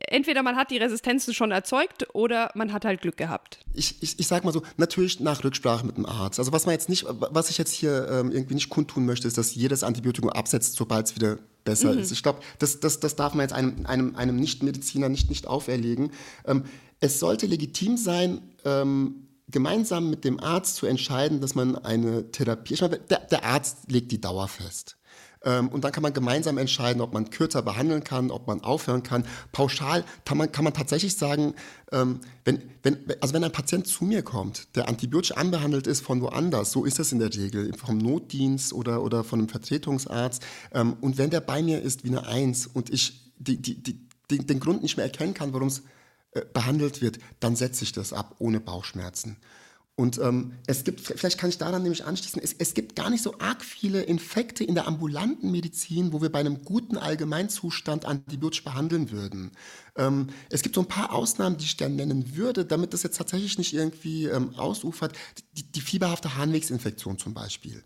entweder 0.00 0.42
man 0.42 0.56
hat 0.56 0.70
die 0.70 0.76
Resistenzen 0.76 1.34
schon 1.34 1.50
erzeugt 1.50 2.06
oder 2.14 2.50
man 2.54 2.72
hat 2.72 2.84
halt 2.84 3.02
Glück 3.02 3.16
gehabt. 3.16 3.58
Ich, 3.72 4.02
ich, 4.02 4.18
ich 4.18 4.26
sag 4.26 4.44
mal 4.44 4.52
so, 4.52 4.62
natürlich 4.76 5.20
nach 5.20 5.42
Rücksprache 5.44 5.86
mit 5.86 5.96
dem 5.96 6.06
Arzt. 6.06 6.38
Also 6.38 6.52
was 6.52 6.66
man 6.66 6.72
jetzt 6.72 6.88
nicht, 6.88 7.06
was 7.08 7.50
ich 7.50 7.58
jetzt 7.58 7.72
hier 7.72 8.08
ähm, 8.10 8.32
irgendwie 8.32 8.54
nicht 8.54 8.68
kundtun 8.68 9.06
möchte, 9.06 9.28
ist, 9.28 9.38
dass 9.38 9.54
jedes 9.54 9.82
Antibiotikum 9.82 10.30
absetzt, 10.30 10.74
sobald 10.74 11.06
es 11.06 11.16
wieder 11.16 11.38
besser 11.64 11.92
mhm. 11.92 12.00
ist. 12.00 12.12
Ich 12.12 12.22
glaube, 12.22 12.40
das, 12.58 12.80
das, 12.80 13.00
das 13.00 13.16
darf 13.16 13.34
man 13.34 13.44
jetzt 13.44 13.52
einem, 13.52 13.86
einem, 13.86 14.16
einem 14.16 14.36
Nichtmediziner 14.36 15.08
nicht, 15.08 15.30
nicht 15.30 15.46
auferlegen. 15.46 16.10
Ähm, 16.46 16.64
es 17.00 17.18
sollte 17.18 17.46
legitim 17.46 17.96
sein, 17.96 18.40
ähm, 18.64 19.28
gemeinsam 19.48 20.10
mit 20.10 20.24
dem 20.24 20.40
Arzt 20.40 20.76
zu 20.76 20.86
entscheiden, 20.86 21.40
dass 21.40 21.54
man 21.54 21.76
eine 21.76 22.30
Therapie, 22.30 22.74
ich 22.74 22.80
meine, 22.80 22.98
der, 22.98 23.20
der 23.20 23.44
Arzt 23.44 23.90
legt 23.90 24.10
die 24.10 24.20
Dauer 24.20 24.48
fest. 24.48 24.96
Ähm, 25.44 25.68
und 25.68 25.84
dann 25.84 25.92
kann 25.92 26.02
man 26.02 26.12
gemeinsam 26.12 26.58
entscheiden, 26.58 27.02
ob 27.02 27.12
man 27.12 27.30
kürzer 27.30 27.62
behandeln 27.62 28.02
kann, 28.02 28.30
ob 28.30 28.46
man 28.46 28.62
aufhören 28.62 29.02
kann. 29.02 29.24
Pauschal 29.52 30.04
kann 30.24 30.38
man, 30.38 30.50
kann 30.50 30.64
man 30.64 30.74
tatsächlich 30.74 31.16
sagen, 31.16 31.54
ähm, 31.92 32.20
wenn, 32.44 32.62
wenn, 32.82 32.98
also 33.20 33.34
wenn 33.34 33.44
ein 33.44 33.52
Patient 33.52 33.86
zu 33.86 34.04
mir 34.04 34.22
kommt, 34.22 34.74
der 34.76 34.88
antibiotisch 34.88 35.32
anbehandelt 35.32 35.86
ist 35.86 36.00
von 36.00 36.20
woanders, 36.20 36.72
so 36.72 36.84
ist 36.84 36.98
das 36.98 37.12
in 37.12 37.18
der 37.18 37.34
Regel, 37.34 37.72
vom 37.76 37.98
Notdienst 37.98 38.72
oder, 38.72 39.02
oder 39.02 39.24
von 39.24 39.40
einem 39.40 39.48
Vertretungsarzt, 39.48 40.42
ähm, 40.72 40.96
und 41.00 41.18
wenn 41.18 41.30
der 41.30 41.40
bei 41.40 41.62
mir 41.62 41.82
ist 41.82 42.04
wie 42.04 42.08
eine 42.08 42.26
Eins 42.26 42.66
und 42.66 42.90
ich 42.90 43.32
die, 43.38 43.60
die, 43.60 43.82
die, 43.82 44.00
den, 44.30 44.46
den 44.46 44.60
Grund 44.60 44.82
nicht 44.82 44.96
mehr 44.96 45.06
erkennen 45.06 45.34
kann, 45.34 45.52
warum 45.52 45.68
es 45.68 45.82
äh, 46.32 46.42
behandelt 46.52 47.02
wird, 47.02 47.18
dann 47.40 47.56
setze 47.56 47.84
ich 47.84 47.92
das 47.92 48.12
ab 48.12 48.36
ohne 48.38 48.60
Bauchschmerzen. 48.60 49.36
Und 49.96 50.18
ähm, 50.18 50.54
es 50.66 50.82
gibt, 50.82 51.00
vielleicht 51.00 51.38
kann 51.38 51.50
ich 51.50 51.58
daran 51.58 51.82
nämlich 51.82 52.04
anschließen, 52.04 52.42
es, 52.42 52.52
es 52.52 52.74
gibt 52.74 52.96
gar 52.96 53.10
nicht 53.10 53.22
so 53.22 53.38
arg 53.38 53.64
viele 53.64 54.02
Infekte 54.02 54.64
in 54.64 54.74
der 54.74 54.88
ambulanten 54.88 55.52
Medizin, 55.52 56.12
wo 56.12 56.20
wir 56.20 56.32
bei 56.32 56.40
einem 56.40 56.64
guten 56.64 56.96
Allgemeinzustand 56.96 58.04
antibiotisch 58.04 58.64
behandeln 58.64 59.12
würden. 59.12 59.52
Ähm, 59.96 60.30
es 60.50 60.62
gibt 60.62 60.74
so 60.74 60.80
ein 60.80 60.88
paar 60.88 61.12
Ausnahmen, 61.12 61.58
die 61.58 61.64
ich 61.64 61.76
gerne 61.76 61.94
nennen 61.94 62.34
würde, 62.34 62.64
damit 62.64 62.92
das 62.92 63.04
jetzt 63.04 63.18
tatsächlich 63.18 63.56
nicht 63.56 63.72
irgendwie 63.72 64.24
ähm, 64.24 64.56
ausufert. 64.56 65.16
Die, 65.56 65.70
die 65.70 65.80
fieberhafte 65.80 66.36
Harnwegsinfektion 66.36 67.18
zum 67.18 67.32
Beispiel. 67.32 67.84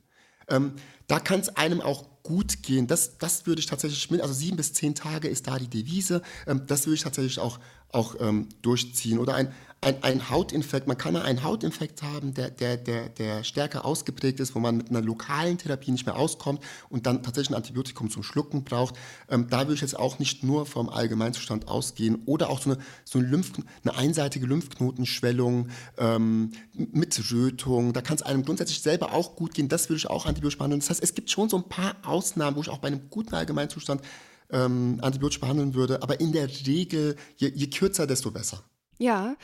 Ähm, 0.49 0.73
da 1.09 1.19
kann 1.19 1.41
es 1.41 1.49
einem 1.57 1.81
auch 1.81 2.05
gut 2.23 2.63
gehen. 2.63 2.87
Das, 2.87 3.19
das 3.19 3.47
würde 3.47 3.61
ich 3.61 3.67
tatsächlich 3.67 4.23
also 4.23 4.35
sieben 4.35 4.59
bis 4.59 4.75
zehn 4.75 4.95
Tage 4.95 5.29
ist 5.29 5.49
da 5.49 5.59
die 5.59 5.69
Devise. 5.69 6.23
Ähm, 6.47 6.63
das 6.67 6.87
würde 6.87 6.95
ich 6.97 7.03
tatsächlich 7.03 7.39
auch, 7.41 7.59
auch 7.91 8.17
ähm, 8.21 8.49
durchziehen. 8.61 9.19
Oder 9.19 9.35
ein, 9.35 9.53
ein, 9.81 10.03
ein 10.03 10.29
Hautinfekt, 10.29 10.89
man 10.89 10.99
kann 10.99 11.13
mal 11.13 11.23
einen 11.23 11.45
Hautinfekt 11.45 12.03
haben, 12.03 12.35
der, 12.35 12.51
der, 12.51 12.77
der, 12.77 13.09
der 13.09 13.45
stärker 13.45 13.85
ausgeprägt 13.85 14.41
ist, 14.41 14.55
wo 14.55 14.59
man 14.59 14.77
mit 14.77 14.91
einer 14.91 15.01
lokalen 15.01 15.57
Therapie 15.57 15.93
nicht 15.93 16.05
mehr 16.05 16.17
auskommt 16.17 16.63
und 16.91 17.07
dann 17.07 17.23
tatsächlich 17.23 17.51
ein 17.51 17.55
Antibiotikum 17.55 18.11
zum 18.11 18.25
Schlucken 18.25 18.65
braucht. 18.65 18.97
Ähm, 19.31 19.47
da 19.49 19.61
würde 19.61 19.75
ich 19.75 19.81
jetzt 19.81 19.97
auch 19.97 20.19
nicht 20.19 20.43
nur 20.43 20.67
vom 20.67 20.89
Allgemeinzustand 20.89 21.69
ausgehen 21.69 22.23
oder 22.27 22.51
auch 22.51 22.61
so 22.61 22.71
eine, 22.71 22.81
so 23.05 23.21
eine, 23.21 23.29
Lymph, 23.29 23.53
eine 23.85 23.95
einseitige 23.95 24.47
Lymphknotenschwellung 24.47 25.69
ähm, 25.97 26.51
mit 26.75 27.19
Rötung. 27.31 27.93
Da 27.93 28.03
kann 28.03 28.17
es 28.17 28.23
einem 28.23 28.45
grundsätzlich 28.45 28.83
selber 28.83 29.13
auch 29.13 29.37
gut 29.37 29.55
gehen. 29.55 29.69
Das 29.69 29.89
würde 29.89 29.99
ich 29.99 30.11
auch 30.11 30.27
antibiotisch 30.27 30.59
behandeln. 30.59 30.81
Das 30.81 30.91
heißt, 30.91 30.98
es 31.03 31.15
gibt 31.15 31.31
schon 31.31 31.49
so 31.49 31.57
ein 31.57 31.69
paar 31.69 31.97
Ausnahmen, 32.05 32.57
wo 32.57 32.61
ich 32.61 32.69
auch 32.69 32.79
bei 32.79 32.89
einem 32.89 33.11
guten 33.11 33.35
Allgemeinzustand 33.35 34.03
ähm, 34.51 34.99
antibiotisch 35.03 35.41
behandeln 35.41 35.75
würde. 35.75 36.03
Aber 36.03 36.21
in 36.21 36.33
der 36.33 36.49
Regel, 36.67 37.17
je, 37.37 37.49
je 37.55 37.69
kürzer, 37.69 38.07
desto 38.07 38.31
besser. 38.31 38.63
Ja, 39.01 39.37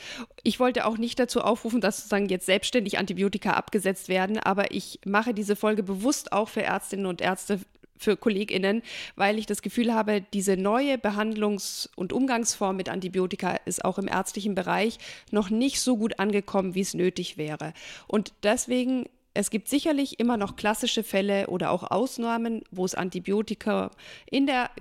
ich 0.43 0.59
wollte 0.59 0.85
auch 0.85 0.97
nicht 0.97 1.17
dazu 1.17 1.39
aufrufen, 1.41 1.79
dass 1.79 1.97
sozusagen 1.97 2.27
jetzt 2.27 2.45
selbstständig 2.45 2.97
Antibiotika 2.97 3.51
abgesetzt 3.51 4.09
werden, 4.09 4.37
aber 4.37 4.71
ich 4.71 4.99
mache 5.05 5.33
diese 5.33 5.55
Folge 5.55 5.81
bewusst 5.81 6.33
auch 6.33 6.49
für 6.49 6.63
Ärztinnen 6.63 7.05
und 7.05 7.21
Ärzte, 7.21 7.61
für 7.97 8.17
KollegInnen, 8.17 8.81
weil 9.15 9.39
ich 9.39 9.45
das 9.45 9.61
Gefühl 9.61 9.93
habe, 9.93 10.21
diese 10.33 10.57
neue 10.57 10.97
Behandlungs- 10.97 11.89
und 11.95 12.11
Umgangsform 12.11 12.75
mit 12.75 12.89
Antibiotika 12.89 13.55
ist 13.65 13.85
auch 13.85 13.97
im 13.97 14.09
ärztlichen 14.09 14.55
Bereich 14.55 14.97
noch 15.31 15.49
nicht 15.49 15.79
so 15.79 15.95
gut 15.95 16.19
angekommen, 16.19 16.75
wie 16.75 16.81
es 16.81 16.93
nötig 16.93 17.37
wäre. 17.37 17.73
Und 18.07 18.33
deswegen 18.43 19.05
es 19.35 19.49
gibt 19.49 19.67
sicherlich 19.67 20.19
immer 20.19 20.37
noch 20.37 20.55
klassische 20.55 21.03
Fälle 21.03 21.47
oder 21.47 21.69
auch 21.69 21.83
Ausnahmen, 21.91 22.63
wo 22.71 22.85
es 22.85 22.95
Antibiotika 22.95 23.91
in 24.31 24.47
der 24.47 24.71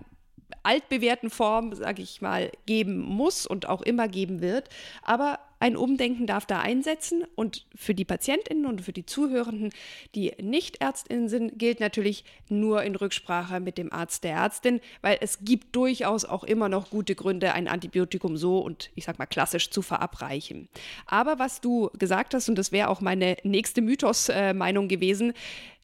altbewährten 0.62 1.28
Form, 1.28 1.74
sage 1.74 2.02
ich 2.02 2.22
mal, 2.22 2.50
geben 2.64 3.00
muss 3.00 3.46
und 3.46 3.68
auch 3.68 3.82
immer 3.82 4.09
geben 4.09 4.40
wird. 4.40 4.68
Aber 5.02 5.40
ein 5.64 5.78
Umdenken 5.78 6.26
darf 6.26 6.44
da 6.44 6.60
einsetzen 6.60 7.24
und 7.36 7.64
für 7.74 7.94
die 7.94 8.04
Patientinnen 8.04 8.66
und 8.66 8.82
für 8.82 8.92
die 8.92 9.06
Zuhörenden, 9.06 9.70
die 10.14 10.34
nicht 10.42 10.82
Ärztinnen 10.82 11.30
sind, 11.30 11.58
gilt 11.58 11.80
natürlich 11.80 12.26
nur 12.50 12.82
in 12.82 12.94
Rücksprache 12.94 13.60
mit 13.60 13.78
dem 13.78 13.90
Arzt 13.90 14.24
der 14.24 14.32
Ärztin, 14.32 14.82
weil 15.00 15.16
es 15.22 15.38
gibt 15.40 15.74
durchaus 15.74 16.26
auch 16.26 16.44
immer 16.44 16.68
noch 16.68 16.90
gute 16.90 17.14
Gründe, 17.14 17.54
ein 17.54 17.66
Antibiotikum 17.66 18.36
so 18.36 18.58
und 18.58 18.90
ich 18.94 19.06
sag 19.06 19.18
mal 19.18 19.24
klassisch 19.24 19.70
zu 19.70 19.80
verabreichen. 19.80 20.68
Aber 21.06 21.38
was 21.38 21.62
du 21.62 21.88
gesagt 21.98 22.34
hast, 22.34 22.50
und 22.50 22.56
das 22.56 22.70
wäre 22.70 22.90
auch 22.90 23.00
meine 23.00 23.38
nächste 23.42 23.80
Mythos-Meinung 23.80 24.88
gewesen, 24.88 25.32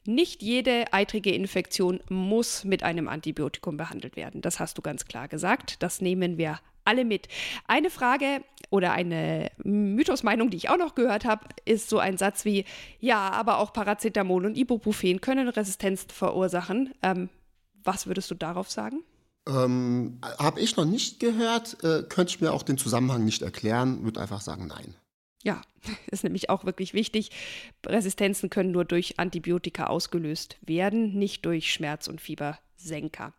nicht 0.05 0.43
jede 0.43 0.93
eitrige 0.93 1.31
Infektion 1.31 2.01
muss 2.11 2.65
mit 2.65 2.83
einem 2.83 3.09
Antibiotikum 3.09 3.79
behandelt 3.79 4.17
werden. 4.17 4.43
Das 4.43 4.61
hast 4.61 4.77
du 4.77 4.83
ganz 4.83 5.07
klar 5.07 5.27
gesagt. 5.27 5.83
Das 5.83 6.03
nehmen 6.03 6.37
wir 6.37 6.59
alle 6.85 7.05
mit. 7.05 7.29
Eine 7.67 7.91
Frage 7.91 8.43
oder 8.71 8.93
eine 8.93 9.51
Mythosmeinung, 9.63 10.51
die 10.51 10.57
ich 10.57 10.69
auch 10.69 10.79
noch 10.79 10.95
gehört 10.95 11.25
habe, 11.25 11.47
ist 11.65 11.89
so 11.89 11.99
ein 11.99 12.19
Satz 12.19 12.45
wie, 12.45 12.65
ja, 13.01 13.31
aber 13.31 13.59
auch 13.59 13.73
Paracetamol 13.73 14.47
und 14.47 14.57
Ibuprofen 14.57 15.21
können 15.21 15.49
Resistenz 15.49 16.07
verursachen. 16.09 16.95
Ähm, 17.03 17.29
was 17.83 18.07
würdest 18.07 18.31
du 18.31 18.35
darauf 18.35 18.71
sagen? 18.71 19.03
Ähm, 19.49 20.21
habe 20.39 20.61
ich 20.61 20.77
noch 20.77 20.85
nicht 20.85 21.19
gehört, 21.19 21.83
äh, 21.83 22.03
könnte 22.09 22.35
ich 22.35 22.41
mir 22.41 22.53
auch 22.53 22.63
den 22.63 22.79
Zusammenhang 22.79 23.25
nicht 23.25 23.43
erklären, 23.43 24.05
würde 24.05 24.21
einfach 24.21 24.41
sagen, 24.41 24.67
nein. 24.67 24.95
Ja, 25.43 25.63
ist 26.11 26.25
nämlich 26.25 26.51
auch 26.51 26.65
wirklich 26.65 26.95
wichtig. 26.95 27.31
Resistenzen 27.87 28.51
können 28.51 28.71
nur 28.71 28.85
durch 28.85 29.19
Antibiotika 29.19 29.87
ausgelöst 29.87 30.59
werden, 30.61 31.19
nicht 31.19 31.45
durch 31.47 31.73
Schmerz- 31.73 32.09
und 32.09 32.21
Fiebersenker. 32.21 33.33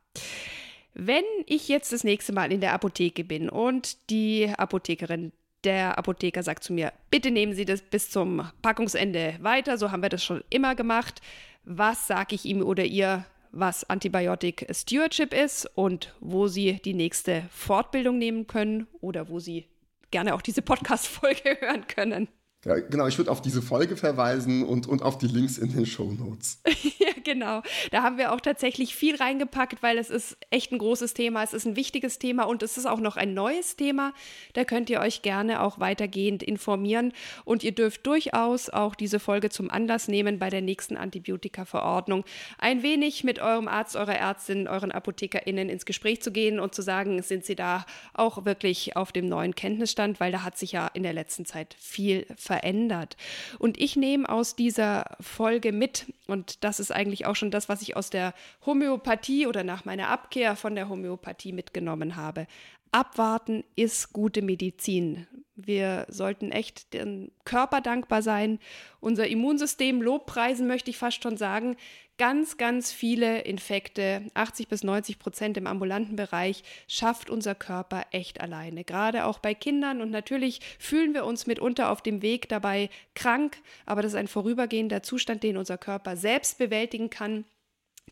Wenn 0.94 1.24
ich 1.46 1.68
jetzt 1.68 1.94
das 1.94 2.04
nächste 2.04 2.34
Mal 2.34 2.52
in 2.52 2.62
der 2.62 2.74
Apotheke 2.74 3.24
bin 3.24 3.50
und 3.50 4.10
die 4.10 4.50
Apothekerin, 4.58 5.32
der 5.64 5.98
Apotheker 5.98 6.44
sagt 6.44 6.64
zu 6.64 6.74
mir, 6.74 6.92
bitte 7.10 7.32
nehmen 7.32 7.54
Sie 7.54 7.66
das 7.66 7.82
bis 7.82 8.10
zum 8.10 8.50
Packungsende 8.62 9.36
weiter, 9.42 9.78
so 9.78 9.92
haben 9.92 10.02
wir 10.02 10.10
das 10.10 10.24
schon 10.24 10.44
immer 10.50 10.76
gemacht. 10.76 11.22
Was 11.64 12.08
sage 12.08 12.36
ich 12.36 12.46
ihm 12.46 12.62
oder 12.62 12.84
ihr, 12.84 13.26
was 13.52 13.90
Antibiotic 13.90 14.68
Stewardship 14.72 15.34
ist 15.34 15.66
und 15.76 16.14
wo 16.20 16.48
Sie 16.48 16.82
die 16.84 16.94
nächste 16.94 17.44
Fortbildung 17.52 18.18
nehmen 18.18 18.48
können 18.48 18.88
oder 19.00 19.30
wo 19.30 19.40
Sie 19.40 19.68
gerne 20.10 20.34
auch 20.34 20.42
diese 20.42 20.62
Podcast-Folge 20.62 21.58
hören 21.62 21.88
können. 21.88 22.28
Ja, 22.64 22.80
genau, 22.80 23.08
ich 23.08 23.18
würde 23.18 23.32
auf 23.32 23.42
diese 23.42 23.64
Folge 23.64 23.98
verweisen 23.98 24.64
und, 24.64 24.86
und 24.86 25.02
auf 25.02 25.18
die 25.18 25.28
Links 25.28 25.58
in 25.58 25.74
den 25.74 25.88
Show 25.88 26.12
Notes. 26.12 26.62
ja, 27.00 27.08
genau. 27.26 27.62
Da 27.92 28.04
haben 28.04 28.18
wir 28.18 28.34
auch 28.34 28.42
tatsächlich 28.42 28.96
viel 28.96 29.16
reingepackt, 29.16 29.82
weil 29.84 29.98
es 29.98 30.10
ist 30.10 30.38
echt 30.50 30.72
ein 30.72 30.78
großes 30.78 31.14
Thema. 31.14 31.44
Es 31.44 31.54
ist 31.54 31.66
ein 31.66 31.76
wichtiges 31.76 32.20
Thema 32.20 32.44
und 32.44 32.64
es 32.64 32.78
ist 32.78 32.86
auch 32.86 33.00
noch 33.00 33.18
ein 33.18 33.34
neues 33.34 33.76
Thema. 33.76 34.14
Da 34.54 34.64
könnt 34.64 34.90
ihr 34.90 35.00
euch 35.00 35.22
gerne 35.22 35.62
auch 35.62 35.80
weitergehend 35.80 36.44
informieren. 36.44 37.14
Und 37.46 37.64
ihr 37.64 37.74
dürft 37.74 38.06
durchaus 38.06 38.70
auch 38.70 38.96
diese 38.96 39.20
Folge 39.20 39.50
zum 39.50 39.70
Anlass 39.70 40.08
nehmen, 40.08 40.40
bei 40.40 40.50
der 40.50 40.62
nächsten 40.62 40.98
Antibiotika-Verordnung 40.98 42.26
ein 42.58 42.84
wenig 42.84 43.24
mit 43.24 43.40
eurem 43.40 43.68
Arzt, 43.68 43.96
eurer 43.96 44.16
Ärztin, 44.16 44.68
euren 44.68 44.92
ApothekerInnen 44.92 45.70
ins 45.70 45.86
Gespräch 45.86 46.22
zu 46.22 46.32
gehen 46.32 46.60
und 46.60 46.76
zu 46.76 46.82
sagen, 46.82 47.22
sind 47.22 47.46
sie 47.46 47.56
da 47.56 47.86
auch 48.14 48.46
wirklich 48.46 48.96
auf 48.96 49.12
dem 49.12 49.28
neuen 49.28 49.56
Kenntnisstand, 49.56 50.20
weil 50.20 50.32
da 50.32 50.44
hat 50.44 50.58
sich 50.58 50.72
ja 50.72 50.88
in 50.88 51.04
der 51.04 51.14
letzten 51.14 51.46
Zeit 51.46 51.76
viel 51.80 52.26
verändert. 52.36 53.18
Und 53.60 53.80
ich 53.80 53.96
nehme 53.96 54.28
aus 54.28 54.56
dieser 54.56 55.18
Folge 55.20 55.72
mit, 55.72 56.06
und 56.28 56.64
das 56.64 56.80
ist 56.80 56.92
eigentlich 57.12 57.26
auch 57.26 57.36
schon 57.36 57.52
das, 57.52 57.68
was 57.70 57.82
ich 57.82 57.96
aus 57.96 58.10
der 58.10 58.34
Homöopathie 58.66 59.46
oder 59.46 59.64
nach 59.64 59.86
meiner 59.86 60.08
Abkehr 60.08 60.56
von 60.56 60.76
der 60.76 60.88
Homöopathie 60.88 61.52
mitgenommen 61.52 62.16
habe. 62.16 62.48
Abwarten 62.92 63.64
ist 63.76 64.14
gute 64.14 64.42
Medizin. 64.42 65.28
Wir 65.56 66.06
sollten 66.10 66.52
echt 66.52 66.94
dem 66.94 67.32
Körper 67.44 67.82
dankbar 67.82 68.22
sein, 68.22 68.60
unser 69.00 69.28
Immunsystem 69.28 70.02
lobpreisen, 70.02 70.68
möchte 70.68 70.90
ich 70.90 70.98
fast 70.98 71.22
schon 71.22 71.38
sagen. 71.38 71.76
Ganz, 72.22 72.58
ganz 72.58 72.92
viele 72.92 73.40
Infekte, 73.42 74.22
80 74.36 74.68
bis 74.68 74.84
90 74.84 75.18
Prozent 75.18 75.58
im 75.58 75.66
ambulanten 75.66 76.16
Bereich, 76.16 76.62
schafft 76.88 77.32
unser 77.32 77.56
Körper 77.56 78.06
echt 78.12 78.42
alleine. 78.42 78.84
Gerade 78.84 79.26
auch 79.26 79.40
bei 79.40 79.56
Kindern. 79.56 80.02
Und 80.02 80.12
natürlich 80.12 80.60
fühlen 80.78 81.16
wir 81.16 81.26
uns 81.26 81.48
mitunter 81.48 81.90
auf 81.90 82.04
dem 82.04 82.22
Weg 82.22 82.48
dabei 82.48 82.92
krank, 83.16 83.58
aber 83.88 84.04
das 84.04 84.12
ist 84.12 84.20
ein 84.20 84.28
vorübergehender 84.28 85.02
Zustand, 85.02 85.42
den 85.42 85.58
unser 85.58 85.80
Körper 85.80 86.16
selbst 86.16 86.60
bewältigen 86.60 87.10
kann. 87.10 87.44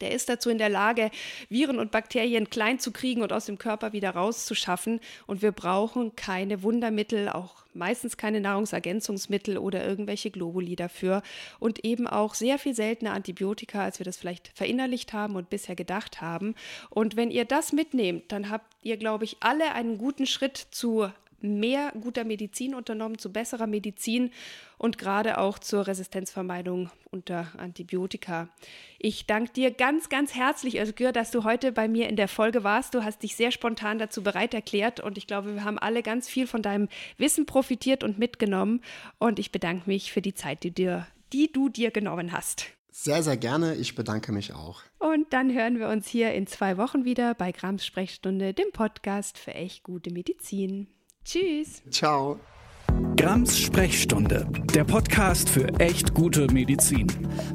Der 0.01 0.11
ist 0.11 0.29
dazu 0.29 0.49
in 0.49 0.57
der 0.57 0.69
Lage, 0.69 1.11
Viren 1.49 1.79
und 1.79 1.91
Bakterien 1.91 2.49
klein 2.49 2.79
zu 2.79 2.91
kriegen 2.91 3.21
und 3.21 3.33
aus 3.33 3.45
dem 3.45 3.57
Körper 3.57 3.93
wieder 3.93 4.11
rauszuschaffen. 4.11 4.99
Und 5.27 5.41
wir 5.41 5.51
brauchen 5.51 6.15
keine 6.15 6.63
Wundermittel, 6.63 7.29
auch 7.29 7.65
meistens 7.73 8.17
keine 8.17 8.41
Nahrungsergänzungsmittel 8.41 9.57
oder 9.57 9.85
irgendwelche 9.85 10.31
Globuli 10.31 10.75
dafür. 10.75 11.21
Und 11.59 11.83
eben 11.85 12.07
auch 12.07 12.33
sehr 12.33 12.59
viel 12.59 12.73
seltener 12.73 13.13
Antibiotika, 13.13 13.83
als 13.83 13.99
wir 13.99 14.05
das 14.05 14.17
vielleicht 14.17 14.51
verinnerlicht 14.55 15.13
haben 15.13 15.35
und 15.35 15.49
bisher 15.49 15.75
gedacht 15.75 16.21
haben. 16.21 16.55
Und 16.89 17.15
wenn 17.15 17.31
ihr 17.31 17.45
das 17.45 17.73
mitnehmt, 17.73 18.31
dann 18.31 18.49
habt 18.49 18.73
ihr, 18.83 18.97
glaube 18.97 19.25
ich, 19.25 19.37
alle 19.39 19.73
einen 19.73 19.97
guten 19.97 20.25
Schritt 20.25 20.57
zu 20.57 21.09
mehr 21.41 21.91
guter 21.99 22.23
Medizin 22.23 22.75
unternommen, 22.75 23.17
zu 23.17 23.31
besserer 23.31 23.67
Medizin 23.67 24.31
und 24.77 24.97
gerade 24.97 25.37
auch 25.37 25.59
zur 25.59 25.87
Resistenzvermeidung 25.87 26.89
unter 27.11 27.47
Antibiotika. 27.57 28.49
Ich 28.97 29.25
danke 29.25 29.53
dir 29.53 29.71
ganz, 29.71 30.09
ganz 30.09 30.35
herzlich, 30.35 30.79
Özgür, 30.79 31.11
dass 31.11 31.31
du 31.31 31.43
heute 31.43 31.71
bei 31.71 31.87
mir 31.87 32.09
in 32.09 32.15
der 32.15 32.27
Folge 32.27 32.63
warst. 32.63 32.93
Du 32.93 33.03
hast 33.03 33.23
dich 33.23 33.35
sehr 33.35 33.51
spontan 33.51 33.99
dazu 33.99 34.23
bereit 34.23 34.53
erklärt 34.53 34.99
und 34.99 35.17
ich 35.17 35.27
glaube, 35.27 35.55
wir 35.55 35.63
haben 35.63 35.79
alle 35.79 36.03
ganz 36.03 36.29
viel 36.29 36.47
von 36.47 36.61
deinem 36.61 36.87
Wissen 37.17 37.45
profitiert 37.45 38.03
und 38.03 38.19
mitgenommen. 38.19 38.81
Und 39.17 39.39
ich 39.39 39.51
bedanke 39.51 39.89
mich 39.89 40.11
für 40.11 40.21
die 40.21 40.33
Zeit, 40.33 40.63
die, 40.63 40.71
dir, 40.71 41.07
die 41.33 41.51
du 41.51 41.69
dir 41.69 41.91
genommen 41.91 42.31
hast. 42.31 42.67
Sehr, 42.91 43.23
sehr 43.23 43.37
gerne. 43.37 43.75
Ich 43.75 43.95
bedanke 43.95 44.33
mich 44.33 44.53
auch. 44.53 44.81
Und 44.97 45.31
dann 45.31 45.53
hören 45.53 45.79
wir 45.79 45.87
uns 45.87 46.07
hier 46.07 46.33
in 46.33 46.47
zwei 46.47 46.77
Wochen 46.77 47.05
wieder 47.05 47.33
bei 47.33 47.53
Grams 47.53 47.85
Sprechstunde, 47.85 48.53
dem 48.53 48.71
Podcast 48.73 49.37
für 49.37 49.53
echt 49.53 49.83
gute 49.83 50.11
Medizin. 50.11 50.87
Tschüss. 51.29 51.83
Ciao. 51.91 52.39
Grams 53.15 53.59
Sprechstunde, 53.59 54.47
der 54.73 54.83
Podcast 54.83 55.47
für 55.47 55.67
echt 55.79 56.15
gute 56.15 56.47
Medizin. 56.51 57.05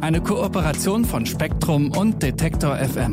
Eine 0.01 0.22
Kooperation 0.22 1.05
von 1.05 1.27
Spektrum 1.27 1.91
und 1.91 2.22
Detektor 2.22 2.77
FM. 2.77 3.12